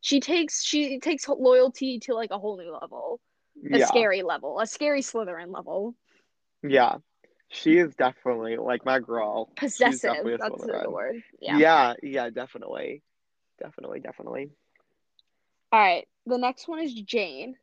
She 0.01 0.19
takes 0.19 0.65
she 0.65 0.99
takes 0.99 1.29
loyalty 1.29 2.01
to 2.01 2.15
like 2.15 2.33
a 2.33 2.39
whole 2.39 2.59
new 2.59 2.73
level, 2.73 3.21
a 3.73 3.79
yeah, 3.79 3.87
scary 3.87 4.25
level, 4.25 4.59
a 4.59 4.67
scary 4.67 5.01
Slytherin 5.01 5.55
level. 5.55 5.95
yeah. 6.63 6.97
She 7.49 7.79
is 7.79 7.95
definitely 7.95 8.57
like 8.57 8.85
my 8.85 8.99
girl. 8.99 9.49
Possessive. 9.55 10.17
That's 10.25 10.61
the 10.67 10.91
word. 10.91 11.23
Yeah. 11.41 11.59
Yeah, 11.59 11.95
yeah, 12.03 12.31
definitely, 12.31 13.03
definitely, 13.63 14.01
definitely. 14.01 14.51
All 15.71 15.79
right. 15.79 16.09
The 16.27 16.39
next 16.39 16.69
one 16.69 16.81
is 16.81 16.95
Jane. 16.95 17.57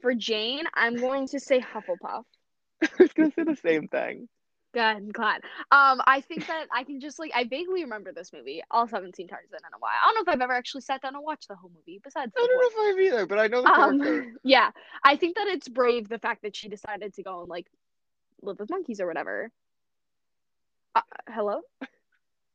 For 0.00 0.14
Jane, 0.14 0.64
I'm 0.74 0.96
going 0.96 1.28
to 1.28 1.40
say 1.40 1.60
Hufflepuff. 1.60 2.24
I 2.82 2.88
was 2.98 3.12
gonna 3.12 3.32
say 3.32 3.44
the 3.44 3.56
same 3.56 3.88
thing. 3.88 4.28
Good, 4.72 5.12
glad. 5.12 5.42
Um, 5.72 6.00
I 6.06 6.22
think 6.26 6.46
that 6.46 6.66
I 6.72 6.84
can 6.84 7.00
just 7.00 7.18
like 7.18 7.32
I 7.34 7.44
vaguely 7.44 7.82
remember 7.82 8.12
this 8.12 8.32
movie. 8.32 8.62
Also, 8.70 8.96
haven't 8.96 9.16
seen 9.16 9.26
Tarzan 9.26 9.58
in 9.66 9.74
a 9.74 9.78
while. 9.78 9.90
I 10.02 10.06
don't 10.06 10.14
know 10.14 10.32
if 10.32 10.34
I've 10.34 10.40
ever 10.40 10.52
actually 10.52 10.82
sat 10.82 11.02
down 11.02 11.16
and 11.16 11.24
watched 11.24 11.48
the 11.48 11.56
whole 11.56 11.72
movie. 11.74 12.00
Besides, 12.02 12.32
I 12.36 12.40
don't 12.40 12.76
know 12.76 12.84
if 12.84 12.94
I've 12.94 13.00
either, 13.04 13.26
but 13.26 13.38
I 13.38 13.48
know 13.48 13.62
the 13.62 13.68
character. 13.68 14.22
um, 14.22 14.36
yeah, 14.44 14.70
I 15.02 15.16
think 15.16 15.36
that 15.36 15.48
it's 15.48 15.68
brave 15.68 16.08
the 16.08 16.20
fact 16.20 16.42
that 16.42 16.54
she 16.54 16.68
decided 16.68 17.14
to 17.14 17.22
go 17.22 17.40
and 17.40 17.48
like 17.48 17.66
live 18.42 18.60
with 18.60 18.70
monkeys 18.70 19.00
or 19.00 19.06
whatever. 19.06 19.50
Uh, 20.94 21.00
hello. 21.28 21.60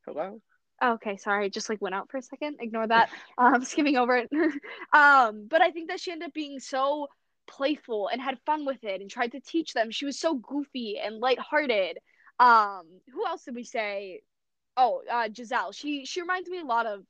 Hello. 0.06 0.40
Oh, 0.82 0.92
okay, 0.94 1.16
sorry, 1.16 1.46
I 1.46 1.48
just 1.48 1.68
like 1.68 1.80
went 1.80 1.94
out 1.94 2.10
for 2.10 2.18
a 2.18 2.22
second. 2.22 2.56
Ignore 2.60 2.88
that. 2.88 3.10
Um, 3.38 3.64
skimming 3.64 3.96
over 3.96 4.16
it. 4.16 4.30
um, 4.92 5.46
but 5.48 5.62
I 5.62 5.70
think 5.70 5.88
that 5.88 6.00
she 6.00 6.12
ended 6.12 6.28
up 6.28 6.34
being 6.34 6.60
so 6.60 7.08
playful 7.46 8.08
and 8.08 8.20
had 8.20 8.38
fun 8.44 8.66
with 8.66 8.82
it 8.84 9.00
and 9.00 9.10
tried 9.10 9.32
to 9.32 9.40
teach 9.40 9.72
them. 9.72 9.90
She 9.90 10.04
was 10.04 10.18
so 10.18 10.34
goofy 10.34 10.98
and 10.98 11.18
lighthearted. 11.18 11.98
Um, 12.38 12.82
who 13.12 13.26
else 13.26 13.44
did 13.44 13.54
we 13.54 13.64
say? 13.64 14.20
Oh, 14.76 15.02
uh, 15.10 15.28
Giselle. 15.34 15.72
She 15.72 16.04
she 16.04 16.20
reminds 16.20 16.50
me 16.50 16.60
a 16.60 16.64
lot 16.64 16.86
of 16.86 17.04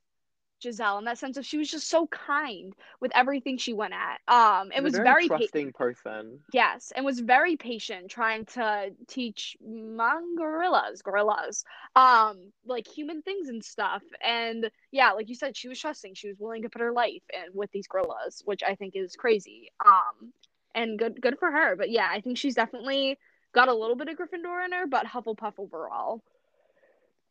Giselle 0.61 0.97
in 0.99 1.05
that 1.05 1.17
sense 1.17 1.37
of 1.37 1.45
she 1.45 1.57
was 1.57 1.69
just 1.69 1.89
so 1.89 2.07
kind 2.07 2.73
with 2.99 3.11
everything 3.15 3.57
she 3.57 3.73
went 3.73 3.93
at. 3.93 4.19
Um, 4.27 4.71
and 4.73 4.79
a 4.79 4.83
was 4.83 4.93
very, 4.93 5.27
pa- 5.27 5.37
trusting 5.37 5.73
person. 5.73 6.39
Yes, 6.53 6.91
and 6.95 7.05
was 7.05 7.19
very 7.19 7.55
patient 7.57 8.09
trying 8.09 8.45
to 8.45 8.91
teach 9.07 9.57
mon 9.61 10.35
gorillas, 10.35 11.01
gorillas, 11.01 11.63
um, 11.95 12.51
like 12.65 12.87
human 12.87 13.21
things 13.21 13.49
and 13.49 13.63
stuff. 13.63 14.03
And 14.23 14.69
yeah, 14.91 15.11
like 15.11 15.29
you 15.29 15.35
said, 15.35 15.55
she 15.57 15.67
was 15.67 15.79
trusting. 15.79 16.15
She 16.15 16.27
was 16.27 16.39
willing 16.39 16.63
to 16.63 16.69
put 16.69 16.81
her 16.81 16.91
life 16.91 17.23
in 17.33 17.53
with 17.53 17.71
these 17.71 17.87
gorillas, 17.87 18.41
which 18.45 18.63
I 18.63 18.75
think 18.75 18.95
is 18.95 19.15
crazy. 19.15 19.71
Um, 19.85 20.33
and 20.73 20.97
good, 20.97 21.21
good 21.21 21.39
for 21.39 21.51
her. 21.51 21.75
But 21.75 21.89
yeah, 21.89 22.07
I 22.11 22.21
think 22.21 22.37
she's 22.37 22.55
definitely 22.55 23.17
got 23.53 23.67
a 23.67 23.73
little 23.73 23.95
bit 23.95 24.09
of 24.09 24.17
Gryffindor 24.17 24.65
in 24.65 24.71
her, 24.73 24.87
but 24.87 25.05
Hufflepuff 25.05 25.53
overall. 25.57 26.21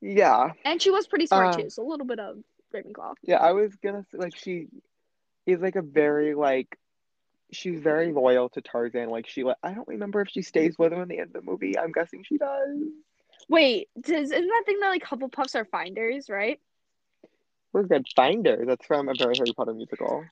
Yeah, 0.00 0.52
And 0.64 0.80
she 0.80 0.90
was 0.90 1.06
pretty 1.06 1.26
smart 1.26 1.52
Um, 1.54 1.62
too, 1.62 1.70
so 1.70 1.82
a 1.82 1.88
little 1.88 2.06
bit 2.06 2.18
of 2.20 2.38
Ravenclaw. 2.74 3.14
yeah. 3.22 3.36
I 3.38 3.52
was 3.52 3.74
gonna 3.76 4.04
say 4.10 4.18
like 4.18 4.36
she 4.36 4.68
is 5.46 5.60
like 5.60 5.76
a 5.76 5.82
very 5.82 6.34
like 6.34 6.76
she's 7.52 7.80
very 7.80 8.12
loyal 8.12 8.48
to 8.50 8.60
Tarzan. 8.60 9.08
Like 9.08 9.28
she 9.28 9.44
like 9.44 9.56
I 9.62 9.72
don't 9.72 9.88
remember 9.88 10.20
if 10.20 10.28
she 10.30 10.42
stays 10.42 10.78
with 10.78 10.92
him 10.92 11.00
in 11.02 11.08
the 11.08 11.18
end 11.18 11.28
of 11.28 11.32
the 11.44 11.50
movie. 11.50 11.78
I'm 11.78 11.92
guessing 11.92 12.24
she 12.24 12.38
does. 12.38 12.78
Wait, 13.48 13.88
does 14.00 14.32
isn't 14.32 14.46
that 14.48 14.62
thing 14.66 14.80
that 14.80 14.88
like 14.90 15.04
Hufflepuffs 15.04 15.54
are 15.54 15.64
finders, 15.64 16.28
right? 16.28 16.60
Where's 17.72 17.88
that 17.88 18.04
Finder? 18.16 18.64
That's 18.66 18.84
from 18.86 19.08
a 19.08 19.14
very 19.16 19.36
Harry 19.36 19.52
Potter 19.56 19.74
musical. 19.74 20.24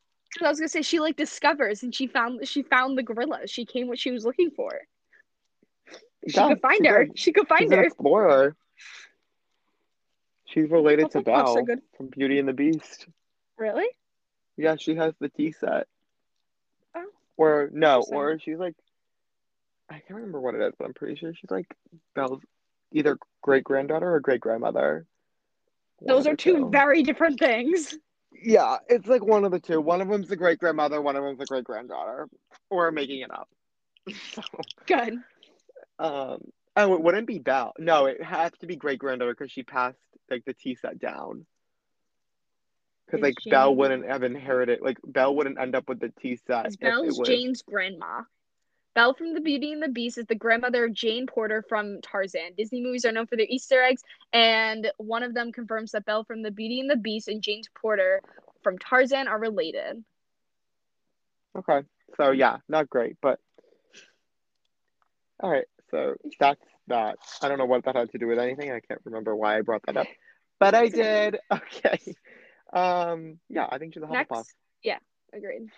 I 0.42 0.48
was 0.48 0.58
gonna 0.58 0.68
say 0.68 0.82
she 0.82 0.98
like 0.98 1.16
discovers 1.16 1.82
and 1.84 1.94
she 1.94 2.06
found 2.08 2.46
she 2.48 2.62
found 2.62 2.98
the 2.98 3.02
gorilla. 3.04 3.46
She 3.46 3.64
came 3.64 3.86
what 3.86 3.98
she 3.98 4.10
was 4.10 4.24
looking 4.24 4.50
for. 4.50 4.70
She 6.26 6.36
Yeah, 6.36 6.48
could 6.48 6.60
find 6.60 6.84
her. 6.86 7.04
did. 7.04 7.18
She 7.18 7.32
could 7.32 7.46
find 7.46 7.62
She's 7.62 7.70
an 7.70 7.78
her. 7.78 7.84
explorer. 7.84 8.56
She's 10.54 10.70
related 10.70 11.10
to 11.10 11.20
Belle 11.20 11.62
good. 11.64 11.82
from 11.96 12.06
Beauty 12.06 12.38
and 12.38 12.48
the 12.48 12.52
Beast. 12.52 13.08
Really? 13.58 13.88
Yeah, 14.56 14.76
she 14.76 14.94
has 14.94 15.12
the 15.18 15.28
tea 15.28 15.52
set. 15.52 15.88
Oh, 16.96 17.06
Or 17.36 17.70
no, 17.72 18.02
or 18.02 18.38
she's 18.38 18.58
like 18.58 18.76
I 19.90 19.94
can't 19.94 20.14
remember 20.14 20.40
what 20.40 20.54
it 20.54 20.62
is, 20.62 20.72
but 20.78 20.86
I'm 20.86 20.94
pretty 20.94 21.16
sure 21.16 21.34
she's 21.34 21.50
like 21.50 21.66
Belle's 22.14 22.40
either 22.92 23.18
great 23.42 23.64
granddaughter 23.64 24.14
or 24.14 24.20
great 24.20 24.40
grandmother. 24.40 25.06
Those 26.06 26.26
are 26.26 26.36
two 26.36 26.70
very 26.70 27.02
different 27.02 27.38
things. 27.38 27.96
Yeah, 28.32 28.78
it's 28.88 29.06
like 29.06 29.24
one 29.24 29.44
of 29.44 29.50
the 29.52 29.60
two. 29.60 29.80
One 29.80 30.00
of 30.00 30.08
them's 30.08 30.28
the 30.28 30.36
great 30.36 30.58
grandmother, 30.58 31.00
one 31.02 31.16
of 31.16 31.24
them's 31.24 31.38
the 31.38 31.46
great 31.46 31.64
granddaughter. 31.64 32.28
Or 32.70 32.90
making 32.92 33.20
it 33.20 33.30
up. 33.30 33.48
So, 34.32 34.42
Good. 34.86 35.18
um, 35.98 36.44
oh, 36.76 36.94
it 36.94 37.02
wouldn't 37.02 37.26
be 37.26 37.38
Belle. 37.38 37.72
No, 37.78 38.06
it 38.06 38.22
has 38.22 38.52
to 38.60 38.66
be 38.66 38.76
great 38.76 38.98
granddaughter 38.98 39.34
because 39.34 39.52
she 39.52 39.62
passed 39.62 39.98
like 40.30 40.44
the 40.44 40.54
tea 40.54 40.74
set 40.74 40.98
down. 40.98 41.46
Because 43.06 43.20
like 43.20 43.34
Belle 43.48 43.74
wouldn't 43.74 44.06
have 44.06 44.22
inherited, 44.22 44.80
like 44.80 44.98
Belle 45.04 45.34
wouldn't 45.34 45.58
end 45.58 45.74
up 45.74 45.88
with 45.88 46.00
the 46.00 46.12
tea 46.20 46.36
set. 46.46 46.66
Is 46.66 46.76
Belle's 46.76 47.18
was- 47.18 47.28
Jane's 47.28 47.62
grandma. 47.62 48.22
Belle 48.94 49.14
from 49.14 49.34
The 49.34 49.40
Beauty 49.40 49.72
and 49.72 49.82
the 49.82 49.88
Beast 49.88 50.18
is 50.18 50.26
the 50.26 50.36
grandmother 50.36 50.84
of 50.84 50.92
Jane 50.92 51.26
Porter 51.26 51.64
from 51.68 52.00
Tarzan. 52.00 52.54
Disney 52.56 52.80
movies 52.80 53.04
are 53.04 53.10
known 53.10 53.26
for 53.26 53.36
their 53.36 53.46
Easter 53.48 53.82
eggs, 53.82 54.04
and 54.32 54.90
one 54.98 55.24
of 55.24 55.34
them 55.34 55.50
confirms 55.50 55.90
that 55.92 56.04
Belle 56.04 56.22
from 56.22 56.42
The 56.42 56.52
Beauty 56.52 56.78
and 56.78 56.88
the 56.88 56.96
Beast 56.96 57.26
and 57.26 57.42
Jane 57.42 57.62
Porter 57.74 58.22
from 58.62 58.78
Tarzan 58.78 59.26
are 59.26 59.38
related. 59.38 60.04
Okay, 61.56 61.82
so 62.16 62.30
yeah, 62.30 62.58
not 62.68 62.88
great, 62.88 63.16
but 63.20 63.40
all 65.40 65.50
right. 65.50 65.66
So 65.94 66.16
that's 66.40 66.60
that. 66.88 67.18
I 67.40 67.48
don't 67.48 67.58
know 67.58 67.66
what 67.66 67.84
that 67.84 67.94
had 67.94 68.10
to 68.10 68.18
do 68.18 68.26
with 68.26 68.40
anything. 68.40 68.72
I 68.72 68.80
can't 68.80 69.00
remember 69.04 69.36
why 69.36 69.58
I 69.58 69.60
brought 69.60 69.82
that 69.86 69.96
up, 69.96 70.08
but 70.58 70.74
I 70.74 70.88
did. 70.88 71.38
Okay. 71.52 71.98
Um. 72.72 73.38
Yeah, 73.48 73.68
I 73.70 73.78
think 73.78 73.94
she's 73.94 74.02
a 74.02 74.06
Hufflepuff. 74.06 74.30
Next, 74.30 74.54
yeah, 74.82 74.98
agreed. 75.32 75.68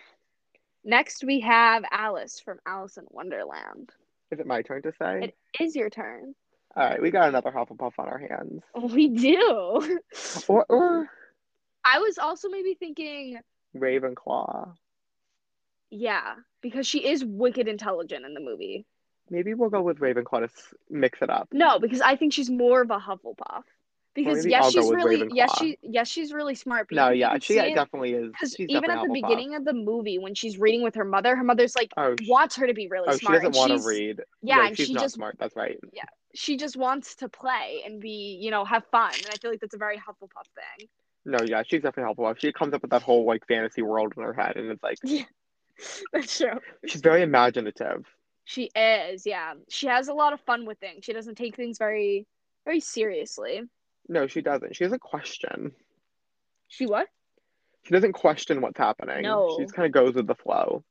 Next, 0.83 1.23
we 1.23 1.41
have 1.41 1.83
Alice 1.91 2.39
from 2.39 2.57
Alice 2.65 2.97
in 2.97 3.03
Wonderland. 3.09 3.91
Is 4.31 4.39
it 4.39 4.47
my 4.47 4.63
turn 4.63 4.81
to 4.81 4.91
say? 4.99 5.19
It 5.21 5.63
is 5.63 5.75
your 5.75 5.91
turn. 5.91 6.33
All 6.75 6.83
right, 6.83 6.99
we 7.01 7.11
got 7.11 7.29
another 7.29 7.51
Hufflepuff 7.51 7.93
on 7.99 8.07
our 8.07 8.17
hands. 8.17 8.63
We 8.91 9.09
do. 9.09 9.99
Or, 10.47 10.65
or 10.69 11.09
I 11.85 11.99
was 11.99 12.17
also 12.17 12.49
maybe 12.49 12.73
thinking, 12.73 13.37
Ravenclaw. 13.75 14.73
yeah, 15.91 16.35
because 16.61 16.87
she 16.87 17.05
is 17.05 17.23
wicked 17.23 17.67
intelligent 17.67 18.25
in 18.25 18.33
the 18.33 18.39
movie. 18.39 18.85
Maybe 19.29 19.53
we'll 19.53 19.69
go 19.69 19.81
with 19.81 19.99
Ravenclaw 19.99 20.41
to 20.41 20.49
mix 20.89 21.21
it 21.21 21.29
up. 21.29 21.49
No, 21.51 21.79
because 21.79 22.01
I 22.01 22.15
think 22.15 22.33
she's 22.33 22.49
more 22.49 22.81
of 22.81 22.91
a 22.91 22.99
Hufflepuff. 22.99 23.63
Because 24.13 24.47
yes, 24.47 24.63
I'll 24.63 24.71
she's 24.71 24.89
really 24.89 25.29
yes 25.31 25.51
Ravenclaw. 25.51 25.59
she 25.59 25.77
yes 25.83 26.07
she's 26.07 26.33
really 26.33 26.55
smart. 26.55 26.87
No, 26.91 27.09
yeah, 27.09 27.37
she 27.39 27.59
it- 27.59 27.75
definitely 27.75 28.13
is. 28.13 28.31
Because 28.31 28.59
even 28.59 28.89
at 28.89 29.03
the 29.03 29.13
beginning 29.13 29.53
of 29.53 29.63
the 29.63 29.73
movie, 29.73 30.17
when 30.17 30.33
she's 30.33 30.57
reading 30.57 30.81
with 30.81 30.95
her 30.95 31.05
mother, 31.05 31.35
her 31.35 31.43
mother's 31.43 31.75
like 31.75 31.91
oh, 31.97 32.15
wants 32.27 32.55
her 32.55 32.65
to 32.65 32.73
be 32.73 32.87
really 32.87 33.05
oh, 33.09 33.11
she 33.11 33.25
smart. 33.27 33.43
doesn't 33.43 33.55
want 33.55 33.79
to 33.79 33.87
read. 33.87 34.21
Yeah, 34.41 34.57
Right, 34.57 34.67
and 34.69 34.77
she's 34.77 34.87
she 34.87 34.93
not 34.93 35.03
just 35.03 35.15
smart. 35.15 35.35
That's 35.39 35.55
right. 35.55 35.77
Yeah, 35.93 36.05
she 36.33 36.57
just 36.57 36.75
wants 36.75 37.15
to 37.17 37.29
play 37.29 37.83
and 37.85 38.01
be, 38.01 38.39
you 38.41 38.49
know, 38.49 38.65
have 38.65 38.85
fun. 38.87 39.11
And 39.13 39.27
I 39.31 39.37
feel 39.37 39.51
like 39.51 39.59
that's 39.59 39.75
a 39.75 39.77
very 39.77 39.97
Hufflepuff 39.97 40.47
thing. 40.79 40.87
No, 41.25 41.37
yeah, 41.45 41.61
she's 41.61 41.83
definitely 41.83 42.11
Hufflepuff. 42.15 42.39
She 42.39 42.51
comes 42.51 42.73
up 42.73 42.81
with 42.81 42.89
that 42.89 43.03
whole 43.03 43.25
like 43.25 43.45
fantasy 43.47 43.83
world 43.83 44.13
in 44.17 44.23
her 44.23 44.33
head, 44.33 44.55
and 44.57 44.71
it's 44.71 44.81
like 44.81 44.97
yeah, 45.03 45.25
That's 46.13 46.35
true. 46.37 46.59
she's 46.87 47.01
very 47.01 47.21
imaginative. 47.21 48.03
She 48.49 48.69
is, 48.73 49.25
yeah. 49.25 49.55
She 49.67 49.87
has 49.87 50.07
a 50.07 50.13
lot 50.13 50.31
of 50.31 50.39
fun 50.39 50.65
with 50.65 50.77
things. 50.79 51.03
She 51.03 51.11
doesn't 51.11 51.35
take 51.35 51.57
things 51.57 51.77
very, 51.77 52.25
very 52.63 52.79
seriously. 52.79 53.63
No, 54.07 54.25
she 54.25 54.39
doesn't. 54.41 54.73
She 54.73 54.85
doesn't 54.85 55.01
question. 55.01 55.73
She 56.69 56.85
what? 56.85 57.09
She 57.83 57.91
doesn't 57.91 58.13
question 58.13 58.61
what's 58.61 58.77
happening. 58.77 59.23
No. 59.23 59.53
She 59.57 59.63
just 59.65 59.75
kind 59.75 59.85
of 59.85 59.91
goes 59.91 60.15
with 60.15 60.27
the 60.27 60.35
flow. 60.35 60.85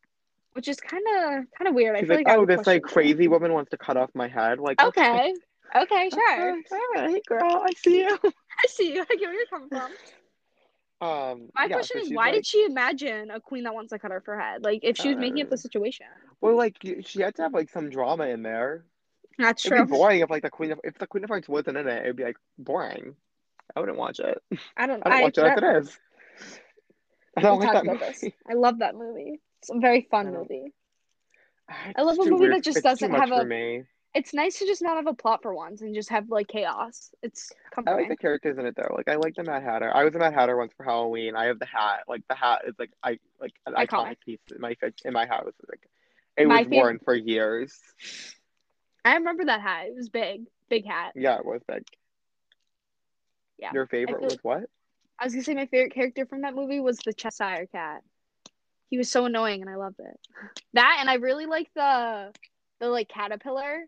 Which 0.53 0.69
is 0.69 0.77
kind 0.79 1.03
of, 1.17 1.45
kind 1.57 1.67
of 1.69 1.75
weird. 1.75 1.97
I 1.97 2.01
She's 2.01 2.09
feel 2.09 2.17
like, 2.19 2.27
like, 2.27 2.37
oh, 2.39 2.45
this 2.45 2.67
like 2.67 2.83
crazy 2.83 3.25
that. 3.25 3.31
woman 3.31 3.55
wants 3.55 3.71
to 3.71 3.79
cut 3.79 3.97
off 3.97 4.11
my 4.15 4.29
head. 4.29 4.61
Like, 4.61 4.83
Okay. 4.83 5.33
Okay, 5.75 6.11
sure. 6.11 6.53
all 6.73 6.79
right, 6.95 7.23
girl, 7.27 7.63
I 7.65 7.73
see 7.75 8.01
you. 8.01 8.19
I 8.25 8.69
see 8.69 8.93
you. 8.95 9.01
I 9.01 9.17
get 9.17 9.21
where 9.23 9.33
you're 9.35 9.47
coming 9.47 9.69
from. 9.71 9.91
Um, 11.01 11.49
My 11.55 11.65
yeah, 11.65 11.75
question 11.75 12.01
so 12.01 12.07
is, 12.07 12.13
why 12.13 12.27
like- 12.27 12.35
did 12.35 12.47
she 12.47 12.65
imagine 12.67 13.31
a 13.31 13.41
queen 13.41 13.65
that 13.65 13.75
wants 13.75 13.93
to 13.93 13.99
cut 13.99 14.13
off 14.13 14.25
her 14.27 14.39
head? 14.39 14.63
Like, 14.63 14.81
if 14.83 14.99
she 14.99 15.09
was 15.09 15.17
making 15.17 15.41
up 15.43 15.49
the 15.49 15.55
Uh, 15.55 15.59
situation. 15.59 16.07
Well, 16.41 16.57
like 16.57 16.77
she 17.05 17.21
had 17.23 17.35
to 17.37 17.43
have 17.43 17.55
like 17.55 17.71
some 17.71 17.91
drama 17.91 18.27
in 18.27 18.43
there. 18.43 18.85
That's 19.39 19.65
It'd 19.65 19.77
true. 19.79 19.87
be 19.87 19.91
boring 19.93 20.21
if 20.21 20.31
like 20.31 20.43
the 20.43 20.51
Queen 20.51 20.73
of 20.73 20.81
if 20.85 20.99
the 20.99 21.07
Queen 21.07 21.25
of 21.25 21.31
Hearts 21.31 21.49
wasn't 21.49 21.77
in 21.77 21.89
it. 21.89 22.03
It'd 22.03 22.17
be 22.17 22.25
like 22.25 22.37
boring. 22.59 23.17
I 23.75 23.81
wouldn't 23.81 23.99
watch 23.99 24.21
it. 24.21 24.39
I 24.77 24.87
don't. 24.87 25.03
I 25.07 25.11
don't 25.11 25.23
watch 25.23 25.39
it 25.39 25.45
as 25.45 25.59
it 25.59 25.65
is. 25.89 25.99
I 27.37 27.41
don't 27.43 27.59
we'll 27.59 27.67
like 27.69 27.75
that 27.75 27.87
movie. 27.87 27.99
this. 27.99 28.25
I 28.49 28.55
love 28.55 28.79
that 28.79 28.95
movie. 28.95 29.41
It's 29.61 29.71
a 29.71 29.79
very 29.79 30.07
fun 30.11 30.29
I 30.29 30.31
movie. 30.31 30.73
It's 31.69 31.99
I 31.99 32.03
love 32.03 32.15
a 32.19 32.25
movie 32.25 32.35
weird. 32.43 32.55
that 32.55 32.63
just 32.65 32.79
It's 32.79 32.85
doesn't 32.85 33.11
have 33.13 33.31
a- 33.31 33.45
me. 33.45 33.85
It's 34.15 34.33
nice 34.33 34.59
to 34.61 34.67
just 34.67 34.81
not 34.81 34.97
have 34.97 35.07
a 35.07 35.13
plot 35.13 35.43
for 35.43 35.55
once 35.55 35.83
and 35.83 35.95
just 35.95 36.09
have 36.09 36.31
like 36.31 36.49
chaos. 36.49 37.11
It's 37.23 37.53
I 37.87 37.93
like 37.93 38.09
the 38.09 38.17
characters 38.17 38.57
in 38.57 38.65
it 38.65 38.75
though. 38.75 38.95
Like 38.97 39.09
I 39.11 39.17
like 39.17 39.35
the 39.35 39.45
Mad 39.45 39.63
Hatter. 39.63 39.95
I 39.95 40.05
was 40.05 40.15
a 40.15 40.19
Mad 40.19 40.33
Hatter 40.33 40.57
once 40.57 40.73
for 40.75 40.85
Halloween. 40.85 41.37
I 41.37 41.45
have 41.47 41.59
the 41.59 41.67
hat. 41.67 42.05
Like 42.09 42.23
the 42.29 42.35
hat 42.35 42.63
is 42.67 42.75
like 42.79 42.93
I 43.03 43.19
like 43.39 43.53
an 43.67 43.75
iconic, 43.75 43.89
Iconic. 43.89 44.21
piece 44.25 44.39
in 44.55 44.61
my 44.63 44.75
in 45.05 45.13
my 45.13 45.27
house. 45.27 45.53
Like 45.69 45.87
it 46.37 46.47
My 46.47 46.63
was 46.63 46.69
worn 46.69 46.99
for 47.05 47.15
years. 47.15 47.79
I 49.05 49.15
remember 49.15 49.45
that 49.45 49.61
hat. 49.61 49.87
It 49.87 49.95
was 49.97 50.09
big, 50.09 50.47
big 50.69 50.87
hat. 50.87 51.13
Yeah, 51.15 51.39
it 51.39 51.45
was 51.47 51.63
big. 51.67 51.85
Yeah. 53.59 53.71
Your 53.73 53.87
favorite 53.87 54.23
was 54.23 54.39
what? 54.43 54.65
I 55.19 55.25
was 55.25 55.33
gonna 55.33 55.45
say 55.45 55.55
my 55.55 55.67
favorite 55.67 55.95
character 55.95 56.27
from 56.27 56.43
that 56.43 56.55
movie 56.55 56.81
was 56.81 56.99
the 56.99 57.13
Cheshire 57.13 57.67
Cat. 57.73 58.03
He 58.91 58.99
was 58.99 59.11
so 59.11 59.25
annoying 59.25 59.63
and 59.63 59.71
I 59.71 59.77
loved 59.77 59.99
it. 59.99 60.19
That 60.75 60.99
and 61.01 61.09
I 61.09 61.15
really 61.15 61.47
like 61.47 61.69
the 61.75 62.33
the 62.81 62.89
like 62.89 63.09
caterpillar. 63.09 63.85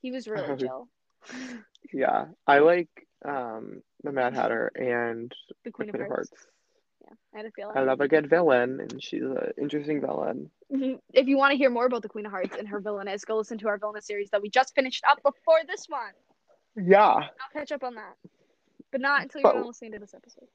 He 0.00 0.12
was 0.12 0.28
really 0.28 0.56
chill. 0.58 0.88
Yeah, 1.92 2.26
I 2.46 2.60
like 2.60 2.88
um 3.24 3.82
the 4.04 4.12
Mad 4.12 4.34
Hatter 4.34 4.70
and 4.76 5.34
The 5.48 5.54
the 5.64 5.70
Queen 5.72 5.88
of 5.88 5.94
Queen 5.94 6.02
of 6.02 6.08
Hearts. 6.08 6.30
Hearts. 6.30 6.46
Yeah, 7.08 7.14
I 7.34 7.36
had 7.38 7.46
a 7.46 7.50
feeling. 7.50 7.76
I 7.76 7.82
love 7.82 8.00
a 8.00 8.08
good 8.08 8.28
villain, 8.28 8.80
and 8.80 9.02
she's 9.02 9.22
an 9.22 9.52
interesting 9.56 10.00
villain. 10.00 10.50
Mhm. 10.70 11.00
If 11.12 11.26
you 11.26 11.36
want 11.36 11.52
to 11.52 11.56
hear 11.56 11.70
more 11.70 11.86
about 11.86 12.02
the 12.02 12.08
Queen 12.08 12.26
of 12.26 12.32
Hearts 12.32 12.56
and 12.56 12.68
her 12.68 12.80
villainess, 12.80 13.24
go 13.24 13.36
listen 13.36 13.58
to 13.58 13.68
our 13.68 13.78
villainess 13.78 14.06
series 14.06 14.30
that 14.30 14.42
we 14.42 14.50
just 14.50 14.74
finished 14.74 15.04
up 15.08 15.22
before 15.22 15.60
this 15.66 15.88
one. 15.88 16.12
Yeah, 16.76 17.04
I'll 17.14 17.30
catch 17.52 17.72
up 17.72 17.82
on 17.82 17.94
that, 17.94 18.16
but 18.90 19.00
not 19.00 19.22
until 19.22 19.42
But- 19.42 19.48
you're 19.54 19.60
done 19.62 19.66
listening 19.68 19.92
to 19.92 19.98
this 19.98 20.14
episode. 20.14 20.48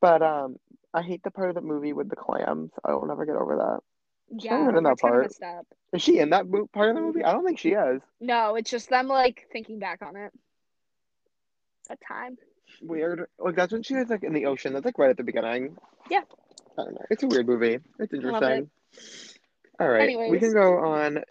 but 0.00 0.22
um, 0.22 0.58
I 0.94 1.02
hate 1.02 1.22
the 1.24 1.30
part 1.30 1.48
of 1.48 1.54
the 1.56 1.60
movie 1.60 1.92
with 1.92 2.08
the 2.08 2.16
clams. 2.16 2.70
I 2.84 2.94
will 2.94 3.06
never 3.06 3.24
get 3.24 3.34
over 3.36 3.56
that. 3.56 3.80
Yeah, 4.30 4.68
in 4.68 4.74
that 4.74 4.82
that's 4.84 5.00
kind 5.00 5.24
of 5.24 5.40
part. 5.40 5.66
Is 5.92 6.02
she 6.02 6.18
in 6.18 6.30
that 6.30 6.44
part 6.72 6.90
of 6.90 6.94
the 6.96 7.00
movie? 7.00 7.24
I 7.24 7.32
don't 7.32 7.44
think 7.44 7.58
she 7.58 7.70
is. 7.72 8.02
No, 8.20 8.56
it's 8.56 8.70
just 8.70 8.90
them 8.90 9.08
like 9.08 9.48
thinking 9.50 9.78
back 9.78 10.02
on 10.02 10.16
it. 10.16 10.32
That 11.88 11.98
time. 12.06 12.36
Weird. 12.82 13.26
Like 13.38 13.56
that's 13.56 13.72
when 13.72 13.82
she 13.82 13.94
was 13.94 14.08
like 14.08 14.24
in 14.24 14.32
the 14.32 14.46
ocean. 14.46 14.72
That's 14.72 14.84
like 14.84 14.98
right 14.98 15.10
at 15.10 15.16
the 15.16 15.24
beginning. 15.24 15.76
Yeah. 16.10 16.22
I 16.78 16.84
don't 16.84 16.94
know. 16.94 17.04
It's 17.10 17.22
a 17.22 17.26
weird 17.26 17.46
movie. 17.46 17.78
It's 17.98 18.12
interesting. 18.12 18.70
All 19.80 19.88
right, 19.88 20.30
we 20.30 20.40
can 20.40 20.52
go 20.52 20.78
on 20.78 21.22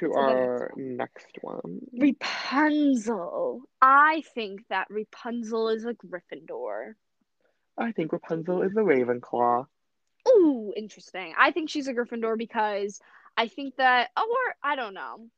to 0.00 0.08
the 0.08 0.14
our 0.14 0.72
next 0.76 1.28
one. 1.42 1.80
Rapunzel. 1.96 3.62
I 3.80 4.22
think 4.34 4.62
that 4.68 4.88
Rapunzel 4.90 5.68
is 5.68 5.84
a 5.84 5.94
Gryffindor. 5.94 6.94
I 7.78 7.92
think 7.92 8.12
Rapunzel 8.12 8.62
is 8.62 8.72
the 8.72 8.80
Ravenclaw. 8.80 9.66
Ooh, 10.28 10.72
interesting. 10.76 11.34
I 11.38 11.50
think 11.52 11.70
she's 11.70 11.86
a 11.86 11.94
Gryffindor 11.94 12.36
because 12.36 13.00
I 13.36 13.48
think 13.48 13.76
that, 13.76 14.10
oh 14.16 14.28
or 14.28 14.54
I 14.62 14.76
don't 14.76 14.94
know. 14.94 15.28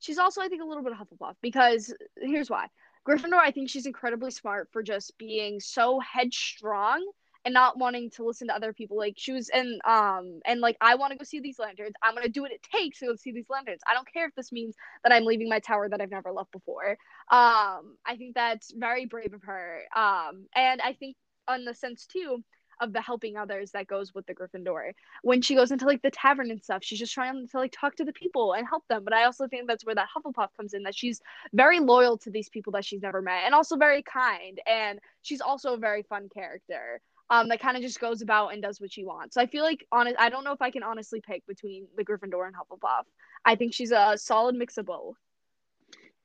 She's 0.00 0.18
also, 0.18 0.40
I 0.40 0.48
think, 0.48 0.62
a 0.62 0.66
little 0.66 0.82
bit 0.82 0.92
of 0.92 0.98
Hufflepuff 0.98 1.36
because 1.40 1.94
here's 2.20 2.50
why. 2.50 2.66
Gryffindor, 3.08 3.38
I 3.38 3.50
think 3.50 3.68
she's 3.68 3.86
incredibly 3.86 4.30
smart 4.30 4.68
for 4.72 4.82
just 4.82 5.16
being 5.18 5.60
so 5.60 6.00
headstrong 6.00 7.04
and 7.44 7.52
not 7.52 7.76
wanting 7.78 8.10
to 8.10 8.24
listen 8.24 8.48
to 8.48 8.54
other 8.54 8.72
people. 8.72 8.96
Like 8.96 9.14
she 9.16 9.32
was, 9.32 9.48
and 9.48 9.80
um, 9.84 10.40
and 10.44 10.60
like 10.60 10.76
I 10.80 10.94
want 10.94 11.12
to 11.12 11.18
go 11.18 11.24
see 11.24 11.40
these 11.40 11.58
lanterns. 11.58 11.94
I'm 12.02 12.14
gonna 12.14 12.28
do 12.28 12.42
what 12.42 12.52
it 12.52 12.62
takes 12.62 13.00
to 13.00 13.06
go 13.06 13.16
see 13.16 13.32
these 13.32 13.50
lanterns. 13.50 13.80
I 13.90 13.94
don't 13.94 14.10
care 14.12 14.26
if 14.26 14.34
this 14.34 14.52
means 14.52 14.76
that 15.02 15.12
I'm 15.12 15.24
leaving 15.24 15.48
my 15.48 15.58
tower 15.58 15.88
that 15.88 16.00
I've 16.00 16.10
never 16.10 16.32
left 16.32 16.52
before. 16.52 16.90
Um, 17.30 17.96
I 18.06 18.16
think 18.16 18.34
that's 18.34 18.72
very 18.72 19.06
brave 19.06 19.34
of 19.34 19.42
her. 19.44 19.82
Um, 19.96 20.46
and 20.54 20.80
I 20.80 20.92
think 20.92 21.16
on 21.48 21.64
the 21.64 21.74
sense 21.74 22.06
too, 22.06 22.44
of 22.80 22.92
the 22.92 23.00
helping 23.00 23.36
others 23.36 23.70
that 23.72 23.86
goes 23.86 24.14
with 24.14 24.26
the 24.26 24.34
Gryffindor. 24.34 24.92
When 25.22 25.42
she 25.42 25.54
goes 25.54 25.70
into 25.70 25.86
like 25.86 26.02
the 26.02 26.10
tavern 26.10 26.50
and 26.50 26.62
stuff, 26.62 26.82
she's 26.82 26.98
just 26.98 27.14
trying 27.14 27.48
to 27.48 27.58
like 27.58 27.72
talk 27.72 27.96
to 27.96 28.04
the 28.04 28.12
people 28.12 28.52
and 28.54 28.66
help 28.66 28.86
them. 28.88 29.04
But 29.04 29.12
I 29.12 29.24
also 29.24 29.46
think 29.48 29.68
that's 29.68 29.84
where 29.84 29.94
that 29.94 30.08
Hufflepuff 30.14 30.48
comes 30.56 30.74
in 30.74 30.82
that 30.84 30.94
she's 30.94 31.20
very 31.52 31.80
loyal 31.80 32.18
to 32.18 32.30
these 32.30 32.48
people 32.48 32.72
that 32.72 32.84
she's 32.84 33.02
never 33.02 33.22
met 33.22 33.42
and 33.44 33.54
also 33.54 33.76
very 33.76 34.02
kind 34.02 34.60
and 34.66 34.98
she's 35.22 35.40
also 35.40 35.74
a 35.74 35.78
very 35.78 36.02
fun 36.02 36.28
character. 36.32 37.00
Um, 37.30 37.48
that 37.48 37.60
kind 37.60 37.78
of 37.78 37.82
just 37.82 37.98
goes 37.98 38.20
about 38.20 38.48
and 38.48 38.60
does 38.60 38.78
what 38.78 38.92
she 38.92 39.04
wants. 39.04 39.34
So 39.34 39.40
I 39.40 39.46
feel 39.46 39.64
like 39.64 39.86
on 39.90 40.12
I 40.18 40.28
don't 40.28 40.44
know 40.44 40.52
if 40.52 40.60
I 40.60 40.70
can 40.70 40.82
honestly 40.82 41.22
pick 41.22 41.46
between 41.46 41.86
the 41.96 42.04
Gryffindor 42.04 42.46
and 42.46 42.54
Hufflepuff. 42.54 43.04
I 43.44 43.54
think 43.56 43.72
she's 43.72 43.90
a 43.90 44.18
solid 44.18 44.54
mix 44.54 44.76
of 44.76 44.86
both. 44.86 45.16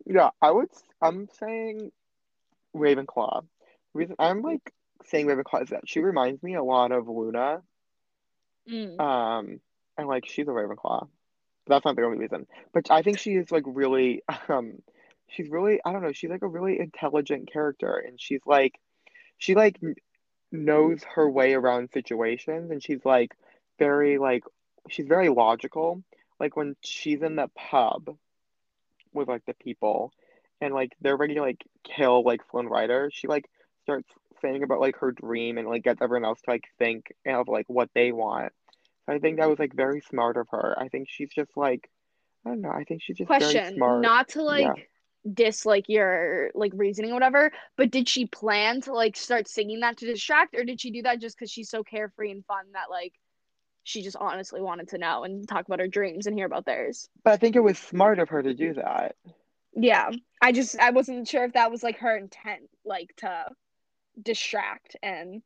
Yeah, 0.05 0.31
I 0.41 0.51
would. 0.51 0.69
I'm 1.01 1.29
saying 1.39 1.91
Ravenclaw. 2.75 3.45
Reason 3.93 4.15
I'm 4.19 4.41
like 4.41 4.73
saying 5.07 5.27
Ravenclaw 5.27 5.63
is 5.63 5.69
that 5.69 5.87
she 5.87 5.99
reminds 5.99 6.41
me 6.43 6.55
a 6.55 6.63
lot 6.63 6.91
of 6.91 7.07
Luna. 7.07 7.61
Mm. 8.69 8.99
Um, 8.99 9.59
and 9.97 10.07
like 10.07 10.25
she's 10.27 10.47
a 10.47 10.51
Ravenclaw. 10.51 11.07
That's 11.67 11.85
not 11.85 11.95
the 11.95 12.03
only 12.03 12.17
reason, 12.17 12.47
but 12.73 12.89
I 12.91 13.01
think 13.01 13.19
she 13.19 13.31
is 13.31 13.51
like 13.51 13.63
really. 13.65 14.23
Um, 14.49 14.81
she's 15.29 15.49
really. 15.49 15.79
I 15.83 15.91
don't 15.91 16.03
know. 16.03 16.13
She's 16.13 16.29
like 16.29 16.41
a 16.41 16.47
really 16.47 16.79
intelligent 16.79 17.51
character, 17.51 17.95
and 17.95 18.19
she's 18.19 18.41
like, 18.45 18.79
she 19.37 19.55
like 19.55 19.79
knows 20.51 21.01
her 21.15 21.29
way 21.29 21.53
around 21.53 21.89
situations, 21.93 22.71
and 22.71 22.81
she's 22.81 23.03
like 23.03 23.35
very 23.79 24.17
like 24.17 24.43
she's 24.89 25.07
very 25.07 25.29
logical. 25.29 26.03
Like 26.39 26.55
when 26.55 26.75
she's 26.81 27.21
in 27.21 27.35
the 27.35 27.49
pub 27.55 28.15
with 29.13 29.27
like 29.27 29.45
the 29.45 29.53
people 29.53 30.13
and 30.61 30.73
like 30.73 30.93
they're 31.01 31.17
ready 31.17 31.35
to 31.35 31.41
like 31.41 31.63
kill 31.83 32.23
like 32.23 32.47
Flynn 32.49 32.67
Rider, 32.67 33.09
she 33.13 33.27
like 33.27 33.49
starts 33.83 34.09
saying 34.41 34.63
about 34.63 34.80
like 34.80 34.97
her 34.97 35.12
dream 35.12 35.58
and 35.58 35.67
like 35.67 35.84
gets 35.84 36.02
everyone 36.02 36.26
else 36.26 36.41
to 36.41 36.52
like 36.52 36.65
think 36.80 37.13
of 37.26 37.47
like 37.47 37.65
what 37.67 37.89
they 37.93 38.12
want. 38.12 38.54
So 39.06 39.13
I 39.15 39.19
think 39.19 39.38
that 39.38 39.43
mm-hmm. 39.43 39.52
was 39.52 39.60
like 39.60 39.73
very 39.73 40.02
smart 40.02 40.38
of 40.38 40.47
her. 40.52 40.76
I 40.78 40.89
think 40.89 41.08
she's 41.10 41.30
just 41.30 41.56
like 41.56 41.89
I 42.45 42.50
don't 42.50 42.62
know, 42.62 42.71
I 42.71 42.84
think 42.84 43.02
she's 43.02 43.17
just 43.17 43.28
Question, 43.28 43.76
smart. 43.76 44.02
not 44.02 44.30
to 44.30 44.43
like 44.43 44.65
Yeah. 44.78 44.84
diss 45.34 45.65
like 45.65 45.89
your 45.89 46.52
like 46.56 46.71
reasoning 46.76 47.12
or 47.12 47.15
whatever, 47.15 47.52
but 47.76 47.91
did 47.91 48.08
she 48.08 48.26
plan 48.26 48.82
to 48.82 48.93
like 48.93 49.17
start 49.17 49.47
singing 49.47 49.82
that 49.82 49.97
to 49.97 50.06
distract, 50.06 50.56
or 50.56 50.63
did 50.63 50.80
she 50.80 50.91
do 50.91 51.02
that 51.04 51.19
just 51.19 51.38
because 51.38 51.52
she's 51.52 51.69
so 51.69 51.84
carefree 51.84 52.32
and 52.32 52.45
fun 52.45 52.65
that 52.73 52.89
like 52.89 53.13
she 53.84 54.02
just 54.02 54.17
honestly 54.17 54.62
wanted 54.62 54.89
to 54.89 54.97
know 54.97 55.23
and 55.23 55.47
talk 55.47 55.65
about 55.65 55.80
her 55.80 55.88
dreams 55.88 56.28
and 56.28 56.36
hear 56.38 56.45
about 56.45 56.65
theirs? 56.65 57.10
But 57.23 57.34
I 57.34 57.38
think 57.38 57.56
it 57.56 57.63
was 57.63 57.78
smart 57.78 58.19
of 58.19 58.30
her 58.30 58.41
to 58.41 58.54
do 58.54 58.73
that. 58.76 59.15
Yeah, 59.73 60.10
I 60.41 60.52
just 60.54 60.80
I 60.80 60.91
wasn't 60.91 61.28
sure 61.28 61.43
if 61.45 61.54
that 61.54 61.69
was 61.69 61.84
like 61.84 62.00
her 62.00 62.17
intent, 62.17 62.69
like 62.86 63.13
to 63.17 63.45
distract, 64.21 64.95
and 65.03 65.41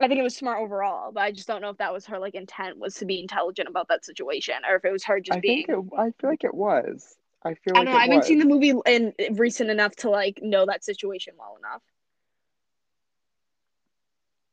I 0.00 0.08
think 0.08 0.18
it 0.20 0.22
was 0.22 0.36
smart 0.36 0.60
overall. 0.60 1.12
But 1.12 1.22
I 1.22 1.32
just 1.32 1.46
don't 1.46 1.62
know 1.62 1.70
if 1.70 1.78
that 1.78 1.92
was 1.92 2.06
her 2.06 2.18
like 2.18 2.34
intent 2.34 2.78
was 2.78 2.94
to 2.96 3.06
be 3.06 3.20
intelligent 3.20 3.68
about 3.68 3.88
that 3.88 4.04
situation, 4.04 4.56
or 4.68 4.76
if 4.76 4.84
it 4.84 4.92
was 4.92 5.04
her 5.04 5.20
just 5.20 5.40
being 5.40 5.58
I 5.60 5.66
being. 5.66 5.66
think 5.66 5.92
it 5.92 5.98
I 5.98 6.10
feel 6.20 6.30
like 6.30 6.44
it 6.44 6.54
was. 6.54 7.16
I 7.44 7.54
feel 7.54 7.76
I 7.76 7.78
like 7.80 7.86
don't 7.86 7.94
know. 7.94 7.98
I 7.98 8.02
haven't 8.02 8.18
was. 8.18 8.26
seen 8.26 8.38
the 8.38 8.44
movie 8.46 8.74
in 8.86 9.12
recent 9.32 9.70
enough 9.70 9.94
to 9.96 10.10
like 10.10 10.40
know 10.42 10.66
that 10.66 10.84
situation 10.84 11.34
well 11.38 11.56
enough. 11.58 11.82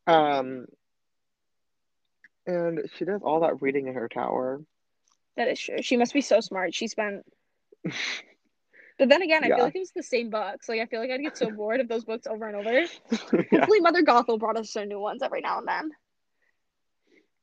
Um 0.05 0.65
and 2.45 2.81
she 2.97 3.05
does 3.05 3.21
all 3.23 3.39
that 3.41 3.61
reading 3.61 3.87
in 3.87 3.93
her 3.93 4.09
tower. 4.09 4.61
That 5.37 5.47
is 5.47 5.59
true. 5.59 5.81
She 5.81 5.97
must 5.97 6.13
be 6.13 6.21
so 6.21 6.39
smart. 6.39 6.73
She 6.75 6.87
spent. 6.87 7.25
But 8.99 9.09
then 9.09 9.21
again, 9.21 9.43
I 9.43 9.47
Yeah. 9.47 9.55
feel 9.55 9.65
like 9.65 9.75
it 9.75 9.79
was 9.79 9.91
the 9.91 10.03
same 10.03 10.29
books. 10.29 10.69
Like 10.69 10.79
I 10.79 10.85
feel 10.85 10.99
like 10.99 11.09
I'd 11.11 11.21
get 11.21 11.37
so 11.37 11.49
bored 11.51 11.79
of 11.81 11.87
those 11.87 12.05
books 12.05 12.27
over 12.27 12.47
and 12.47 12.55
over. 12.55 12.71
yeah. 12.81 12.87
Hopefully, 13.51 13.81
Mother 13.81 14.03
Gothel 14.03 14.39
brought 14.39 14.57
us 14.57 14.71
some 14.71 14.87
new 14.87 14.99
ones 14.99 15.21
every 15.23 15.41
now 15.41 15.59
and 15.59 15.67
then. 15.67 15.91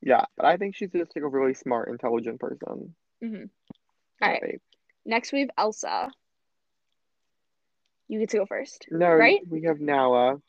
Yeah, 0.01 0.25
but 0.35 0.45
I 0.45 0.57
think 0.57 0.75
she's 0.75 0.91
just 0.91 1.15
like 1.15 1.23
a 1.23 1.27
really 1.27 1.53
smart, 1.53 1.89
intelligent 1.89 2.39
person. 2.39 2.95
Mhm. 3.21 3.49
All 4.21 4.29
right. 4.29 4.41
Right. 4.41 4.61
Next, 5.05 5.31
we 5.31 5.41
have 5.41 5.49
Elsa. 5.57 6.11
You 8.07 8.19
get 8.19 8.29
to 8.31 8.37
go 8.37 8.45
first. 8.45 8.87
No, 8.91 9.09
Right? 9.13 9.39
we 9.47 9.63
have 9.63 9.79
Nala. 9.79 10.41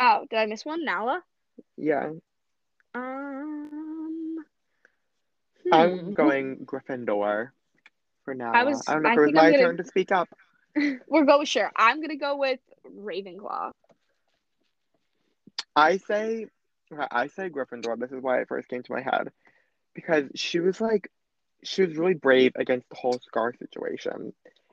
Oh, 0.00 0.26
did 0.30 0.38
I 0.38 0.46
miss 0.46 0.64
one? 0.64 0.84
Nala. 0.84 1.22
Yeah, 1.76 2.10
Um. 2.94 4.44
I'm 5.72 5.98
hmm. 5.98 6.12
going 6.12 6.66
Gryffindor 6.66 7.50
for 8.24 8.34
Nala. 8.34 8.64
was- 8.64 8.84
I 8.88 8.94
don't 8.94 9.02
know 9.02 9.08
I 9.10 9.12
if 9.12 9.18
it 9.18 9.20
was 9.20 9.28
I'm 9.30 9.34
my 9.34 9.50
gonna- 9.52 9.62
turn 9.62 9.76
to 9.78 9.84
speak 9.84 10.12
up. 10.12 10.28
We're 11.08 11.24
going 11.24 11.46
sure. 11.46 11.70
I'm 11.76 12.00
gonna 12.00 12.16
go 12.16 12.36
with 12.36 12.60
Ravenclaw. 12.86 13.72
I 15.76 15.96
say, 15.98 16.46
I 17.10 17.26
say 17.28 17.48
Gryffindor. 17.48 17.98
This 17.98 18.12
is 18.12 18.20
why 18.22 18.40
it 18.40 18.48
first 18.48 18.68
came 18.68 18.82
to 18.82 18.92
my 18.92 19.00
head, 19.02 19.30
because 19.94 20.24
she 20.34 20.60
was 20.60 20.80
like, 20.80 21.10
she 21.62 21.82
was 21.84 21.96
really 21.96 22.14
brave 22.14 22.52
against 22.56 22.88
the 22.90 22.96
whole 22.96 23.18
Scar 23.20 23.54
situation, 23.54 24.32